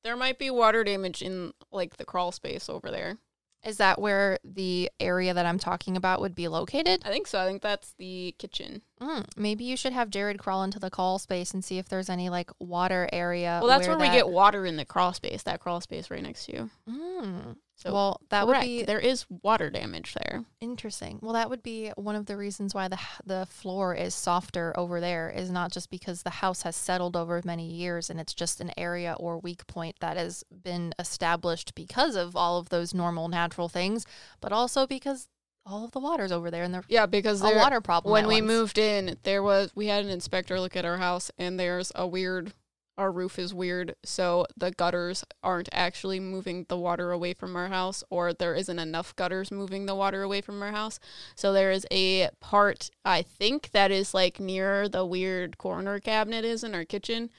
There 0.03 0.17
might 0.17 0.39
be 0.39 0.49
water 0.49 0.83
damage 0.83 1.21
in 1.21 1.53
like 1.71 1.97
the 1.97 2.05
crawl 2.05 2.31
space 2.31 2.69
over 2.69 2.89
there. 2.89 3.17
Is 3.63 3.77
that 3.77 4.01
where 4.01 4.39
the 4.43 4.89
area 4.99 5.31
that 5.35 5.45
I'm 5.45 5.59
talking 5.59 5.95
about 5.95 6.19
would 6.21 6.33
be 6.33 6.47
located? 6.47 7.03
I 7.05 7.09
think 7.09 7.27
so. 7.27 7.39
I 7.39 7.45
think 7.45 7.61
that's 7.61 7.93
the 7.99 8.33
kitchen. 8.39 8.81
Mm, 8.99 9.25
maybe 9.37 9.63
you 9.63 9.77
should 9.77 9.93
have 9.93 10.09
Jared 10.09 10.39
crawl 10.39 10.63
into 10.63 10.79
the 10.79 10.89
crawl 10.89 11.19
space 11.19 11.53
and 11.53 11.63
see 11.63 11.77
if 11.77 11.87
there's 11.87 12.09
any 12.09 12.31
like 12.31 12.49
water 12.59 13.07
area. 13.13 13.59
Well, 13.61 13.69
that's 13.69 13.87
where, 13.87 13.95
we 13.97 14.07
that- 14.07 14.13
get 14.15 14.29
water 14.29 14.65
in 14.65 14.77
the 14.77 14.85
crawl 14.85 15.13
space. 15.13 15.43
That 15.43 15.59
crawl 15.59 15.79
space 15.81 16.09
right 16.09 16.23
next 16.23 16.45
to 16.45 16.53
you. 16.53 16.69
Mm. 16.89 17.57
So 17.81 17.91
well, 17.93 18.21
that 18.29 18.45
correct. 18.45 18.59
would 18.61 18.65
be 18.67 18.83
there 18.83 18.99
is 18.99 19.25
water 19.41 19.69
damage 19.71 20.13
there. 20.13 20.45
interesting. 20.59 21.17
Well, 21.21 21.33
that 21.33 21.49
would 21.49 21.63
be 21.63 21.89
one 21.95 22.15
of 22.15 22.27
the 22.27 22.37
reasons 22.37 22.75
why 22.75 22.87
the 22.87 22.99
the 23.25 23.47
floor 23.49 23.95
is 23.95 24.13
softer 24.13 24.71
over 24.77 24.99
there 24.99 25.29
is 25.29 25.49
not 25.49 25.71
just 25.71 25.89
because 25.89 26.21
the 26.21 26.29
house 26.29 26.61
has 26.61 26.75
settled 26.75 27.15
over 27.15 27.41
many 27.43 27.65
years 27.65 28.09
and 28.09 28.19
it's 28.19 28.33
just 28.35 28.61
an 28.61 28.71
area 28.77 29.15
or 29.19 29.39
weak 29.39 29.65
point 29.65 29.95
that 29.99 30.15
has 30.15 30.43
been 30.63 30.93
established 30.99 31.73
because 31.73 32.15
of 32.15 32.35
all 32.35 32.59
of 32.59 32.69
those 32.69 32.93
normal 32.93 33.27
natural 33.29 33.67
things, 33.69 34.05
but 34.41 34.51
also 34.51 34.85
because 34.85 35.27
all 35.65 35.83
of 35.85 35.91
the 35.91 35.99
water's 35.99 36.31
over 36.31 36.49
there 36.51 36.63
and 36.63 36.73
there's 36.73 36.85
Yeah, 36.87 37.05
because 37.05 37.41
a 37.41 37.55
water 37.55 37.81
problem. 37.81 38.11
when 38.11 38.27
we 38.27 38.41
once. 38.41 38.47
moved 38.47 38.77
in, 38.77 39.17
there 39.23 39.41
was 39.43 39.71
we 39.75 39.87
had 39.87 40.03
an 40.03 40.09
inspector 40.11 40.59
look 40.59 40.75
at 40.75 40.85
our 40.85 40.97
house, 40.97 41.29
and 41.37 41.59
there's 41.59 41.91
a 41.95 42.05
weird. 42.07 42.53
Our 42.97 43.11
roof 43.11 43.39
is 43.39 43.53
weird, 43.53 43.95
so 44.03 44.45
the 44.55 44.71
gutters 44.71 45.23
aren't 45.41 45.69
actually 45.71 46.19
moving 46.19 46.65
the 46.67 46.77
water 46.77 47.11
away 47.11 47.33
from 47.33 47.55
our 47.55 47.69
house, 47.69 48.03
or 48.09 48.33
there 48.33 48.53
isn't 48.53 48.79
enough 48.79 49.15
gutters 49.15 49.49
moving 49.49 49.85
the 49.85 49.95
water 49.95 50.21
away 50.21 50.41
from 50.41 50.61
our 50.61 50.71
house. 50.71 50.99
So 51.35 51.53
there 51.53 51.71
is 51.71 51.87
a 51.89 52.29
part 52.39 52.89
I 53.05 53.21
think 53.21 53.71
that 53.71 53.91
is 53.91 54.13
like 54.13 54.39
near 54.39 54.87
the 54.87 55.05
weird 55.05 55.57
corner 55.57 55.99
cabinet 55.99 56.45
is 56.45 56.63
in 56.63 56.75
our 56.75 56.85
kitchen 56.85 57.29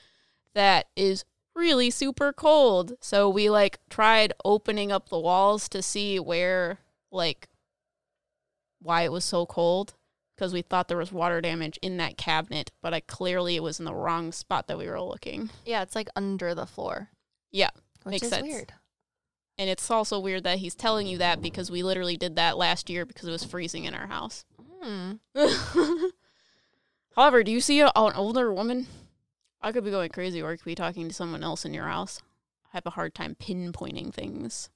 that 0.55 0.87
is 0.97 1.25
really 1.55 1.91
super 1.91 2.33
cold. 2.33 2.95
So 3.01 3.29
we 3.29 3.51
like 3.51 3.79
tried 3.91 4.33
opening 4.45 4.91
up 4.91 5.09
the 5.09 5.19
walls 5.19 5.69
to 5.71 5.83
see 5.83 6.19
where 6.19 6.79
like 7.11 7.49
why 8.81 9.03
it 9.03 9.13
was 9.13 9.25
so 9.25 9.47
cold 9.47 9.95
because 10.35 10.53
we 10.53 10.63
thought 10.63 10.89
there 10.89 10.97
was 10.97 11.13
water 11.13 11.41
damage 11.41 11.79
in 11.83 11.97
that 11.99 12.17
cabinet, 12.17 12.71
but 12.81 12.95
I 12.95 13.01
clearly 13.01 13.57
it 13.57 13.63
was 13.63 13.79
in 13.79 13.85
the 13.85 13.95
wrong 13.95 14.33
spot 14.33 14.67
that 14.69 14.79
we 14.79 14.89
were 14.89 15.01
looking. 15.01 15.51
yeah, 15.65 15.83
it's 15.83 15.95
like 15.95 16.09
under 16.17 16.55
the 16.55 16.67
floor. 16.67 17.11
Yeah, 17.51 17.71
which 18.05 18.13
makes 18.13 18.25
is 18.25 18.31
sense. 18.31 18.43
weird. 18.43 18.73
And 19.59 19.69
it's 19.69 19.91
also 19.91 20.19
weird 20.19 20.45
that 20.45 20.59
he's 20.59 20.75
telling 20.75 21.07
you 21.07 21.19
that 21.19 21.43
because 21.43 21.71
we 21.71 21.83
literally 21.83 22.17
did 22.17 22.37
that 22.37 22.57
last 22.57 22.89
year 22.89 23.05
because 23.05 23.29
it 23.29 23.33
was 23.33 23.45
freezing 23.45 23.85
in 23.85 23.95
our 23.95 24.07
house. 24.07 24.45
Hmm. 24.83 25.13
However, 27.15 27.45
do 27.45 27.53
you 27.53 27.61
see 27.61 27.81
a, 27.81 27.93
an 27.95 28.15
older 28.15 28.53
woman? 28.53 28.87
I 29.61 29.71
could 29.71 29.85
be 29.85 29.91
going 29.91 30.11
crazy 30.11 30.43
or 30.43 30.51
I 30.51 30.57
could 30.57 30.65
be 30.65 30.75
talking 30.75 31.07
to 31.09 31.15
someone 31.15 31.45
else 31.45 31.65
in 31.65 31.75
your 31.75 31.87
house. 31.87 32.21
I 32.73 32.79
have 32.79 32.87
a 32.87 32.91
hard 32.91 33.15
time 33.15 33.37
pinpointing 33.39 34.13
things. 34.13 34.71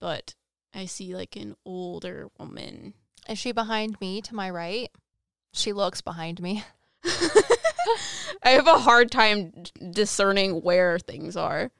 But 0.00 0.34
I 0.74 0.86
see 0.86 1.14
like 1.14 1.36
an 1.36 1.54
older 1.64 2.28
woman. 2.38 2.94
Is 3.28 3.38
she 3.38 3.52
behind 3.52 4.00
me 4.00 4.20
to 4.22 4.34
my 4.34 4.50
right? 4.50 4.90
She 5.52 5.72
looks 5.72 6.00
behind 6.00 6.40
me. 6.40 6.64
I 8.42 8.50
have 8.50 8.66
a 8.66 8.78
hard 8.78 9.10
time 9.10 9.50
d- 9.62 9.70
discerning 9.92 10.62
where 10.62 10.98
things 10.98 11.36
are. 11.36 11.70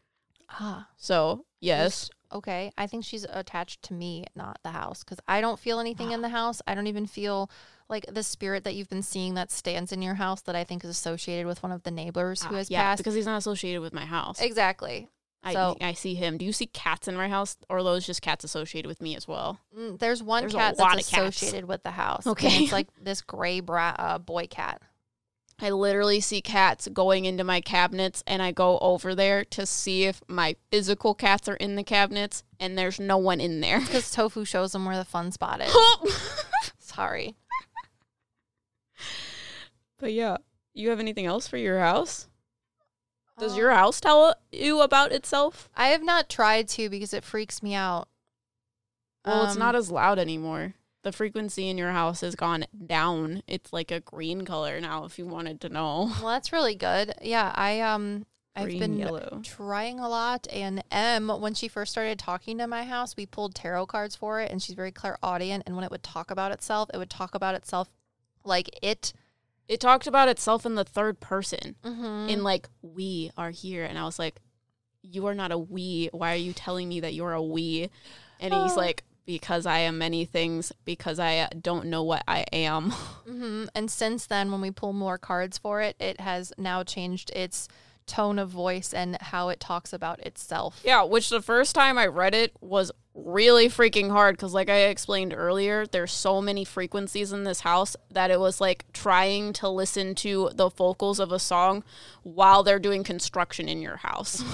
Ah, 0.51 0.89
So, 0.97 1.45
yes. 1.61 2.11
okay. 2.33 2.71
I 2.79 2.87
think 2.87 3.05
she's 3.05 3.25
attached 3.29 3.83
to 3.85 3.95
me, 3.95 4.27
not 4.37 4.59
the 4.63 4.71
house, 4.71 5.03
because 5.03 5.19
I 5.27 5.41
don't 5.41 5.59
feel 5.59 5.81
anything 5.81 6.13
in 6.13 6.21
the 6.23 6.29
house. 6.29 6.61
I 6.67 6.75
don't 6.75 6.87
even 6.87 7.07
feel 7.07 7.51
like 7.89 8.07
the 8.13 8.23
spirit 8.23 8.65
that 8.65 8.75
you've 8.75 8.89
been 8.91 9.03
seeing 9.03 9.35
that 9.35 9.51
stands 9.51 9.93
in 9.93 10.03
your 10.03 10.15
house 10.15 10.43
that 10.43 10.55
I 10.55 10.65
think 10.65 10.85
is 10.85 10.91
associated 10.91 11.47
with 11.47 11.63
one 11.63 11.73
of 11.73 11.83
the 11.83 11.91
neighbors 11.91 12.43
who 12.43 12.55
Ah, 12.55 12.59
has 12.59 12.71
yeah, 12.71 12.83
passed. 12.83 12.99
because 12.99 13.15
he's 13.15 13.27
not 13.27 13.39
associated 13.39 13.81
with 13.81 13.93
my 13.93 14.05
house. 14.05 14.41
exactly. 14.41 15.09
I, 15.45 15.53
so- 15.55 15.77
I 15.81 15.93
see 15.95 16.15
him. 16.15 16.39
Do 16.39 16.45
you 16.45 16.53
see 16.53 16.67
cats 16.67 17.09
in 17.09 17.17
my 17.17 17.29
house 17.29 17.57
or 17.69 17.79
are 17.79 17.83
those 17.83 18.07
just 18.07 18.23
cats 18.23 18.45
associated 18.45 18.89
with 18.89 19.01
me 19.01 19.17
as 19.17 19.27
well? 19.27 19.59
Mm, 19.77 19.99
there's 19.99 20.23
one 20.23 20.43
There's 20.43 20.55
cat 20.55 20.77
that's 20.77 21.09
associated 21.13 21.67
with 21.67 21.83
the 21.83 21.91
house. 21.91 22.27
Okay. 22.27 22.65
it's 22.65 22.73
like 22.79 22.89
this 23.01 23.23
gray 23.23 23.61
bra- 23.61 23.97
uh, 23.99 24.19
boy 24.19 24.47
cat. 24.47 24.81
I 25.61 25.71
literally 25.71 26.21
see 26.21 26.41
cats 26.41 26.89
going 26.93 27.25
into 27.25 27.45
my 27.45 27.61
cabinets 27.61 28.25
and 28.27 28.43
I 28.43 28.51
go 28.51 28.79
over 28.79 29.15
there 29.15 29.45
to 29.47 29.65
see 29.67 30.05
if 30.05 30.21
my 30.27 30.57
physical 30.71 31.15
cats 31.15 31.49
are 31.49 31.55
in 31.57 31.77
the 31.77 31.85
cabinets 31.85 32.43
and 32.59 32.77
there's 32.77 32.99
no 32.99 33.17
one 33.19 33.41
in 33.41 33.61
there. 33.61 33.81
Because 33.93 34.11
Tofu 34.11 34.45
shows 34.45 34.73
them 34.73 34.85
where 34.85 34.97
the 34.97 35.05
fun 35.05 35.31
spot 35.33 35.61
is. 35.61 35.73
Sorry. 36.79 37.37
but 39.99 40.13
yeah, 40.13 40.39
you 40.75 40.89
have 40.91 41.01
anything 41.01 41.27
else 41.27 41.47
for 41.47 41.57
your 41.59 41.79
house? 41.79 42.29
Does 43.39 43.53
Um, 43.53 43.59
your 43.59 43.71
house 43.73 44.01
tell 44.01 44.35
you 44.51 44.81
about 44.83 45.13
itself? 45.13 45.69
I 45.75 45.89
have 45.89 46.03
not 46.03 46.29
tried 46.29 46.69
to 46.71 46.89
because 46.89 47.13
it 47.15 47.25
freaks 47.25 47.63
me 47.63 47.75
out. 47.75 48.09
Well, 49.25 49.45
it's 49.45 49.55
Um, 49.55 49.59
not 49.61 49.75
as 49.75 49.91
loud 49.91 50.19
anymore. 50.19 50.75
The 51.03 51.13
frequency 51.13 51.69
in 51.69 51.79
your 51.79 51.91
house 51.93 52.21
has 52.21 52.37
gone 52.37 52.65
down. 52.87 53.43
It's 53.49 53.73
like 53.73 53.91
a 53.91 54.01
green 54.01 54.45
color 54.45 54.81
now 54.81 55.05
if 55.05 55.19
you 55.19 55.27
wanted 55.27 55.61
to 55.63 55.69
know. 55.69 56.13
Well, 56.23 56.29
that's 56.33 56.53
really 56.53 56.75
good. 56.77 57.15
Yeah, 57.23 57.53
I 57.55 57.81
um 57.81 58.27
I've 58.55 58.65
Green, 58.67 58.79
been 58.81 58.99
yellow. 58.99 59.41
trying 59.43 59.99
a 59.99 60.09
lot 60.09 60.47
and 60.53 60.85
M 60.91 61.29
when 61.29 61.55
she 61.55 61.69
first 61.69 61.91
started 61.91 62.19
talking 62.19 62.59
to 62.59 62.67
my 62.67 62.85
house, 62.85 63.17
we 63.17 63.25
pulled 63.27 63.55
tarot 63.55 63.87
cards 63.87 64.15
for 64.15 64.41
it 64.41 64.51
and 64.53 64.63
she's 64.63 64.75
very 64.77 64.93
clairaudient 64.93 65.63
and 65.67 65.75
when 65.75 65.85
it 65.85 65.91
would 65.91 66.03
talk 66.03 66.31
about 66.31 66.53
itself, 66.53 66.91
it 66.93 66.99
would 66.99 67.11
talk 67.11 67.35
about 67.35 67.55
itself 67.55 67.91
like 68.45 68.69
it 68.83 69.13
It 69.69 69.81
talked 69.81 70.07
about 70.07 70.29
itself 70.29 70.67
in 70.67 70.75
the 70.75 70.85
third 70.85 71.21
person. 71.21 71.77
mm-hmm. 71.85 72.29
In 72.29 72.43
like, 72.43 72.69
we 72.83 73.31
are 73.37 73.51
here. 73.51 73.85
And 73.85 73.99
I 73.99 74.05
was 74.05 74.19
like, 74.19 74.41
you 75.03 75.27
are 75.27 75.35
not 75.35 75.53
a 75.53 75.59
we. 75.59 76.09
Why 76.13 76.33
are 76.33 76.37
you 76.37 76.53
telling 76.53 76.89
me 76.89 77.01
that 77.01 77.15
you're 77.15 77.33
a 77.33 77.43
we? 77.43 77.91
And 78.41 78.53
he's 78.53 78.73
Oh. 78.77 78.81
like, 78.81 79.05
because 79.25 79.67
I 79.67 79.79
am 79.79 79.99
many 79.99 80.25
things, 80.25 80.73
because 80.85 81.19
I 81.21 81.49
don't 81.61 81.87
know 81.87 82.03
what 82.03 82.25
I 82.27 82.41
am. 82.53 82.91
hmm 83.27 83.65
And 83.75 83.91
since 83.91 84.27
then, 84.27 84.51
when 84.51 84.61
we 84.61 84.71
pull 84.73 84.93
more 84.93 85.17
cards 85.19 85.59
for 85.59 85.81
it, 85.81 85.97
it 86.01 86.21
has 86.21 86.53
now 86.59 86.83
changed 86.83 87.31
its 87.31 87.69
tone 88.05 88.39
of 88.41 88.49
voice 88.51 88.93
and 88.93 89.17
how 89.23 89.49
it 89.49 89.61
talks 89.61 89.93
about 89.93 90.19
itself. 90.21 90.81
Yeah, 90.85 91.05
which 91.05 91.31
the 91.31 91.41
first 91.41 91.73
time 91.75 91.97
I 91.99 92.07
read 92.07 92.35
it 92.35 92.53
was 92.61 92.91
really 93.15 93.69
freaking 93.69 94.11
hard 94.11 94.37
because, 94.37 94.55
like 94.55 94.71
I 94.71 94.85
explained 94.85 95.35
earlier, 95.37 95.87
there's 95.87 96.13
so 96.13 96.41
many 96.41 96.65
frequencies 96.65 97.33
in 97.33 97.45
this 97.45 97.61
house 97.61 97.95
that 98.11 98.31
it 98.31 98.41
was 98.41 98.61
like 98.61 98.85
trying 98.93 99.53
to 99.55 99.69
listen 99.69 100.15
to 100.17 100.51
the 100.55 100.71
vocals 100.71 101.21
of 101.21 101.31
a 101.31 101.39
song 101.39 101.85
while 102.23 102.63
they're 102.63 102.79
doing 102.79 103.05
construction 103.05 103.69
in 103.69 103.83
your 103.83 103.97
house. 103.99 104.43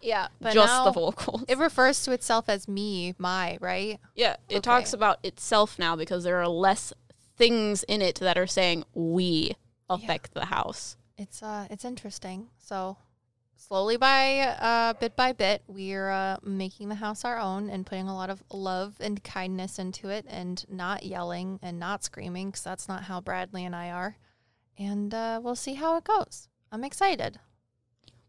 Yeah, 0.00 0.28
but 0.40 0.54
Just 0.54 0.84
the 0.84 0.92
vocals. 0.92 1.44
it 1.48 1.58
refers 1.58 2.02
to 2.04 2.12
itself 2.12 2.48
as 2.48 2.66
me, 2.68 3.14
my, 3.18 3.58
right? 3.60 3.98
yeah, 4.14 4.36
it 4.48 4.56
Okay. 4.56 4.60
talks 4.60 4.92
about 4.92 5.18
itself 5.24 5.78
now 5.78 5.96
because 5.96 6.24
there 6.24 6.38
are 6.40 6.48
less 6.48 6.92
things 7.36 7.82
in 7.84 8.00
it 8.00 8.16
that 8.16 8.38
are 8.38 8.46
saying 8.46 8.84
we 8.94 9.54
affect 9.90 10.34
the 10.34 10.46
house. 10.46 10.96
It's 11.16 11.42
uh, 11.42 11.66
it's 11.68 11.84
interesting. 11.84 12.48
So 12.58 12.96
slowly 13.58 13.96
by 13.96 14.40
uh, 14.40 14.94
bit 14.94 15.14
by 15.16 15.32
bit, 15.32 15.62
we're 15.66 16.10
uh, 16.10 16.38
making 16.42 16.88
the 16.88 16.94
house 16.94 17.24
our 17.24 17.38
own 17.38 17.68
and 17.68 17.84
putting 17.84 18.08
a 18.08 18.14
lot 18.14 18.30
of 18.30 18.42
love 18.52 18.96
and 19.00 19.22
kindness 19.22 19.78
into 19.78 20.08
it, 20.08 20.24
and 20.28 20.64
not 20.68 21.02
yelling 21.02 21.58
and 21.62 21.78
not 21.78 22.04
screaming, 22.04 22.48
because 22.48 22.64
that's 22.64 22.88
not 22.88 23.04
how 23.04 23.20
Bradley 23.20 23.64
and 23.64 23.76
I 23.76 23.90
are. 23.90 24.16
And 24.78 25.12
uh, 25.12 25.40
we'll 25.42 25.56
see 25.56 25.74
how 25.74 25.96
it 25.96 26.04
goes. 26.04 26.48
I'm 26.70 26.84
excited. 26.84 27.38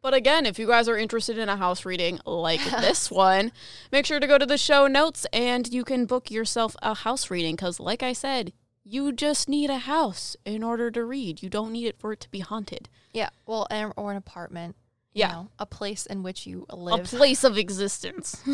But 0.01 0.13
again, 0.13 0.45
if 0.45 0.57
you 0.57 0.65
guys 0.65 0.87
are 0.87 0.97
interested 0.97 1.37
in 1.37 1.49
a 1.49 1.57
house 1.57 1.85
reading 1.85 2.19
like 2.25 2.63
this 2.81 3.11
one, 3.11 3.51
make 3.91 4.05
sure 4.05 4.19
to 4.19 4.27
go 4.27 4.37
to 4.37 4.45
the 4.45 4.57
show 4.57 4.87
notes 4.87 5.25
and 5.33 5.71
you 5.71 5.83
can 5.83 6.05
book 6.05 6.31
yourself 6.31 6.75
a 6.81 6.93
house 6.93 7.29
reading 7.29 7.55
because, 7.55 7.79
like 7.79 8.01
I 8.01 8.13
said, 8.13 8.53
you 8.83 9.11
just 9.11 9.49
need 9.49 9.69
a 9.69 9.79
house 9.79 10.35
in 10.45 10.63
order 10.63 10.89
to 10.89 11.03
read. 11.03 11.43
You 11.43 11.49
don't 11.49 11.73
need 11.73 11.87
it 11.87 11.99
for 11.99 12.13
it 12.13 12.19
to 12.21 12.31
be 12.31 12.39
haunted. 12.39 12.89
Yeah. 13.13 13.29
Well, 13.45 13.67
or 13.97 14.11
an 14.11 14.17
apartment. 14.17 14.75
You 15.13 15.21
Yeah. 15.21 15.31
know, 15.31 15.49
a 15.57 15.65
place 15.65 16.05
in 16.05 16.23
which 16.23 16.45
you 16.45 16.65
live. 16.71 17.11
A 17.13 17.17
place 17.17 17.43
of 17.43 17.57
existence. 17.57 18.41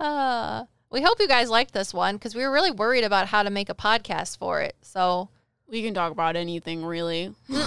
Uh, 0.00 0.64
we 0.90 1.02
hope 1.02 1.20
you 1.20 1.28
guys 1.28 1.48
liked 1.48 1.72
this 1.72 1.94
one 1.94 2.16
because 2.16 2.34
we 2.34 2.42
were 2.42 2.50
really 2.50 2.72
worried 2.72 3.04
about 3.04 3.28
how 3.28 3.44
to 3.44 3.50
make 3.50 3.68
a 3.68 3.74
podcast 3.74 4.38
for 4.38 4.60
it. 4.60 4.74
So, 4.82 5.28
we 5.68 5.82
can 5.84 5.94
talk 5.94 6.10
about 6.10 6.34
anything 6.34 6.84
really. 6.84 7.32
but 7.48 7.62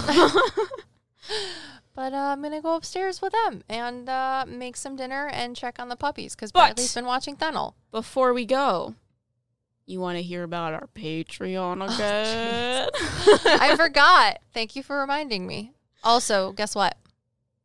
uh, 2.12 2.16
I'm 2.16 2.42
gonna 2.42 2.60
go 2.60 2.76
upstairs 2.76 3.22
with 3.22 3.32
them 3.32 3.64
and 3.68 4.08
uh, 4.08 4.44
make 4.46 4.76
some 4.76 4.94
dinner 4.94 5.28
and 5.32 5.56
check 5.56 5.78
on 5.78 5.88
the 5.88 5.96
puppies 5.96 6.34
because 6.34 6.52
Bradley's 6.52 6.94
been 6.94 7.06
watching 7.06 7.34
Fennel. 7.34 7.74
Before 7.90 8.34
we 8.34 8.44
go, 8.44 8.94
you 9.86 10.00
want 10.00 10.18
to 10.18 10.22
hear 10.22 10.42
about 10.42 10.74
our 10.74 10.88
Patreon 10.94 11.82
again? 11.94 12.88
I 13.46 13.74
forgot. 13.76 14.40
Thank 14.52 14.76
you 14.76 14.82
for 14.82 15.00
reminding 15.00 15.46
me. 15.46 15.72
Also, 16.04 16.52
guess 16.52 16.74
what? 16.74 16.96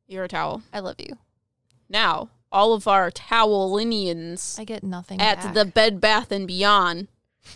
Your 0.07 0.27
towel. 0.27 0.61
I 0.73 0.79
love 0.79 0.95
you. 0.99 1.17
Now, 1.89 2.29
all 2.51 2.73
of 2.73 2.87
our 2.87 3.09
towelinians 3.11 4.59
I 4.59 4.63
get 4.63 4.83
nothing 4.83 5.19
at 5.21 5.41
back. 5.41 5.53
the 5.53 5.65
Bed 5.65 5.99
Bath 6.01 6.31
and 6.31 6.47
Beyond. 6.47 7.07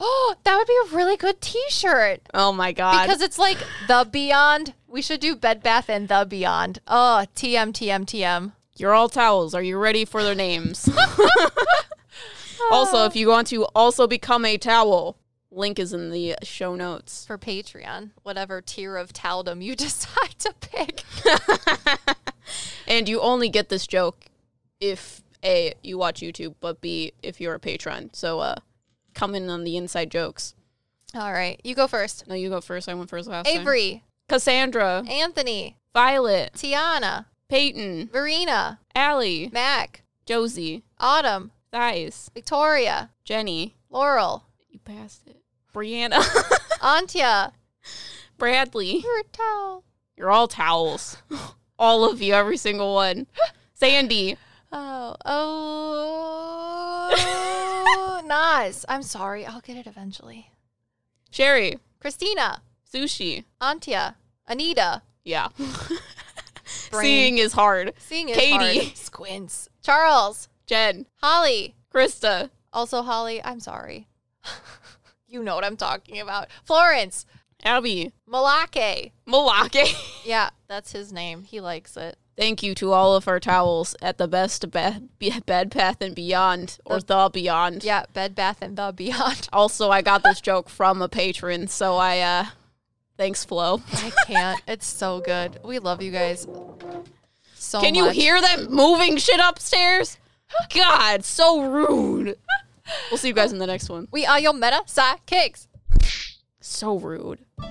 Oh, 0.00 0.36
that 0.44 0.56
would 0.56 0.68
be 0.68 0.78
a 0.92 0.96
really 0.96 1.16
good 1.16 1.40
T-shirt 1.40 2.20
Oh 2.32 2.52
my 2.52 2.70
god. 2.70 3.04
because 3.04 3.20
it's 3.20 3.36
like 3.36 3.58
the 3.88 4.06
Beyond. 4.08 4.74
We 4.86 5.02
should 5.02 5.18
do 5.18 5.34
Bed 5.34 5.60
Bath 5.60 5.90
and 5.90 6.06
the 6.06 6.24
Beyond. 6.28 6.78
Oh, 6.86 7.24
TM 7.34 7.72
TM 7.72 8.04
TM. 8.04 8.52
You're 8.76 8.94
all 8.94 9.08
towels. 9.08 9.54
Are 9.54 9.62
you 9.62 9.76
ready 9.76 10.04
for 10.04 10.22
their 10.22 10.36
names? 10.36 10.88
also, 12.70 13.06
if 13.06 13.16
you 13.16 13.26
want 13.28 13.48
to 13.48 13.64
also 13.74 14.06
become 14.06 14.44
a 14.44 14.56
towel, 14.56 15.16
link 15.50 15.78
is 15.78 15.92
in 15.92 16.10
the 16.10 16.36
show 16.42 16.74
notes. 16.74 17.24
for 17.26 17.38
Patreon, 17.38 18.10
whatever 18.22 18.60
tier 18.60 18.96
of 18.96 19.12
toweldom 19.12 19.62
you 19.62 19.74
decide 19.86 20.38
to 20.38 20.54
pick. 20.60 21.04
And 22.86 23.06
you 23.08 23.20
only 23.20 23.50
get 23.50 23.68
this 23.68 23.86
joke 23.86 24.24
if 24.80 25.22
A, 25.44 25.74
you 25.82 25.98
watch 25.98 26.20
YouTube, 26.20 26.54
but 26.60 26.80
B, 26.80 27.12
if 27.22 27.40
you're 27.40 27.54
a 27.54 27.60
patron. 27.60 28.10
So 28.14 28.40
uh 28.40 28.56
come 29.14 29.34
in 29.34 29.50
on 29.50 29.64
the 29.64 29.76
inside 29.76 30.10
jokes. 30.10 30.54
All 31.14 31.32
right, 31.32 31.60
you 31.64 31.74
go 31.74 31.86
first. 31.86 32.26
No, 32.26 32.34
you 32.34 32.48
go 32.48 32.60
first. 32.60 32.88
I 32.88 32.94
went 32.94 33.10
first 33.10 33.28
last 33.28 33.46
time. 33.46 33.60
Avery, 33.60 34.04
Cassandra, 34.28 35.04
Anthony, 35.08 35.76
Violet, 35.92 36.52
Tiana, 36.54 37.26
Peyton, 37.48 38.08
Verena, 38.12 38.78
Allie, 38.94 39.50
Mac, 39.52 40.02
Josie, 40.26 40.84
Autumn, 40.98 41.50
Thais, 41.72 42.30
Victoria, 42.34 43.10
Jenny. 43.24 43.74
Laurel, 43.90 44.44
You 44.68 44.78
passed 44.80 45.26
it. 45.26 45.42
Brianna, 45.74 46.20
Antia. 46.80 47.52
Bradley. 48.38 48.98
You're 49.02 49.20
a 49.20 49.24
towel. 49.32 49.84
You're 50.16 50.30
all 50.30 50.48
towels. 50.48 51.18
all 51.78 52.10
of 52.10 52.20
you, 52.22 52.34
every 52.34 52.56
single 52.56 52.94
one. 52.94 53.26
Sandy, 53.74 54.36
Oh, 54.70 55.16
oh, 57.10 58.22
Nas. 58.26 58.84
I'm 58.88 59.02
sorry. 59.02 59.46
I'll 59.46 59.60
get 59.60 59.76
it 59.76 59.86
eventually. 59.86 60.50
Sherry, 61.30 61.78
Christina, 62.00 62.62
Sushi. 62.92 63.44
Antia, 63.60 64.16
Anita. 64.46 65.02
Yeah. 65.24 65.48
Seeing 66.64 67.38
is 67.38 67.52
hard. 67.54 67.94
Seeing 67.98 68.28
is 68.28 68.36
hard. 68.36 68.60
Katie. 68.60 68.84
hard. 68.86 68.96
Squints. 68.96 69.68
Charles, 69.82 70.48
Jen, 70.66 71.06
Holly. 71.22 71.74
Krista, 71.94 72.50
Also, 72.72 73.02
Holly, 73.02 73.42
I'm 73.44 73.60
sorry. 73.60 74.07
you 75.28 75.42
know 75.42 75.54
what 75.54 75.64
I'm 75.64 75.76
talking 75.76 76.20
about. 76.20 76.48
Florence, 76.64 77.26
Abby, 77.64 78.12
Malake. 78.28 79.12
Malake. 79.26 79.94
Yeah, 80.24 80.50
that's 80.68 80.92
his 80.92 81.12
name. 81.12 81.44
He 81.44 81.60
likes 81.60 81.96
it. 81.96 82.16
Thank 82.36 82.62
you 82.62 82.74
to 82.76 82.92
all 82.92 83.16
of 83.16 83.26
our 83.26 83.40
towels 83.40 83.96
at 84.00 84.18
the 84.18 84.28
best 84.28 84.70
be- 84.70 85.08
be- 85.18 85.40
bed 85.40 85.70
bath 85.70 86.00
and 86.00 86.14
beyond, 86.14 86.78
or 86.84 87.00
the 87.00 87.30
beyond. 87.32 87.82
Yeah, 87.82 88.04
Bed 88.12 88.34
Bath 88.34 88.58
and 88.62 88.76
the 88.76 88.92
Beyond. 88.94 89.48
Also, 89.52 89.90
I 89.90 90.02
got 90.02 90.22
this 90.22 90.40
joke 90.40 90.68
from 90.68 91.02
a 91.02 91.08
patron, 91.08 91.66
so 91.66 91.96
I 91.96 92.20
uh 92.20 92.44
thanks 93.16 93.44
Flo. 93.44 93.82
I 93.92 94.12
can't. 94.26 94.62
It's 94.68 94.86
so 94.86 95.20
good. 95.20 95.58
We 95.64 95.80
love 95.80 96.00
you 96.00 96.12
guys 96.12 96.46
so 97.54 97.80
Can 97.80 97.94
you 97.94 98.08
hear 98.10 98.40
them 98.40 98.68
moving 98.70 99.16
shit 99.16 99.40
upstairs? 99.40 100.16
God, 100.74 101.24
so 101.24 101.62
rude. 101.70 102.38
We'll 103.10 103.18
see 103.18 103.28
you 103.28 103.34
guys 103.34 103.52
in 103.52 103.58
the 103.58 103.66
next 103.66 103.88
one. 103.88 104.08
We 104.10 104.26
are 104.26 104.38
your 104.40 104.52
Meta 104.52 104.82
PsycKicks. 104.86 105.66
So 106.60 106.98
rude. 106.98 107.40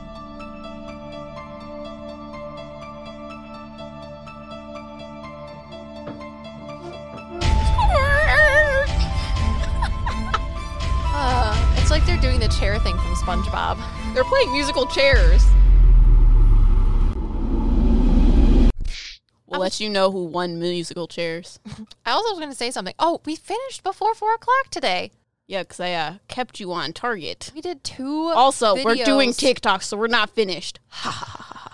Uh, 11.19 11.73
it's 11.77 11.89
like 11.89 12.05
they're 12.05 12.21
doing 12.21 12.39
the 12.39 12.47
chair 12.47 12.77
thing 12.77 12.95
from 12.95 13.15
SpongeBob. 13.15 13.83
They're 14.13 14.23
playing 14.23 14.51
musical 14.51 14.85
chairs. 14.85 15.43
We'll 19.47 19.61
let 19.61 19.79
you 19.79 19.89
know 19.89 20.11
who 20.11 20.25
won 20.25 20.59
musical 20.59 21.07
chairs. 21.07 21.59
I 22.05 22.11
also 22.11 22.31
was 22.31 22.39
going 22.39 22.51
to 22.51 22.55
say 22.55 22.69
something. 22.69 22.93
Oh, 22.99 23.21
we 23.25 23.35
finished 23.35 23.81
before 23.81 24.13
four 24.13 24.33
o'clock 24.33 24.69
today. 24.69 25.11
Yeah, 25.47 25.63
because 25.63 25.79
I 25.79 25.93
uh, 25.93 26.13
kept 26.27 26.59
you 26.59 26.73
on 26.73 26.91
target. 26.91 27.51
We 27.55 27.61
did 27.61 27.83
two. 27.83 28.27
Also, 28.35 28.75
we're 28.83 28.95
doing 28.95 29.29
videos. 29.29 29.37
TikTok, 29.39 29.81
so 29.81 29.95
we're 29.95 30.07
not 30.07 30.29
finished. 30.31 30.81
Ha 30.89 31.09
ha 31.09 31.43
ha. 31.43 31.66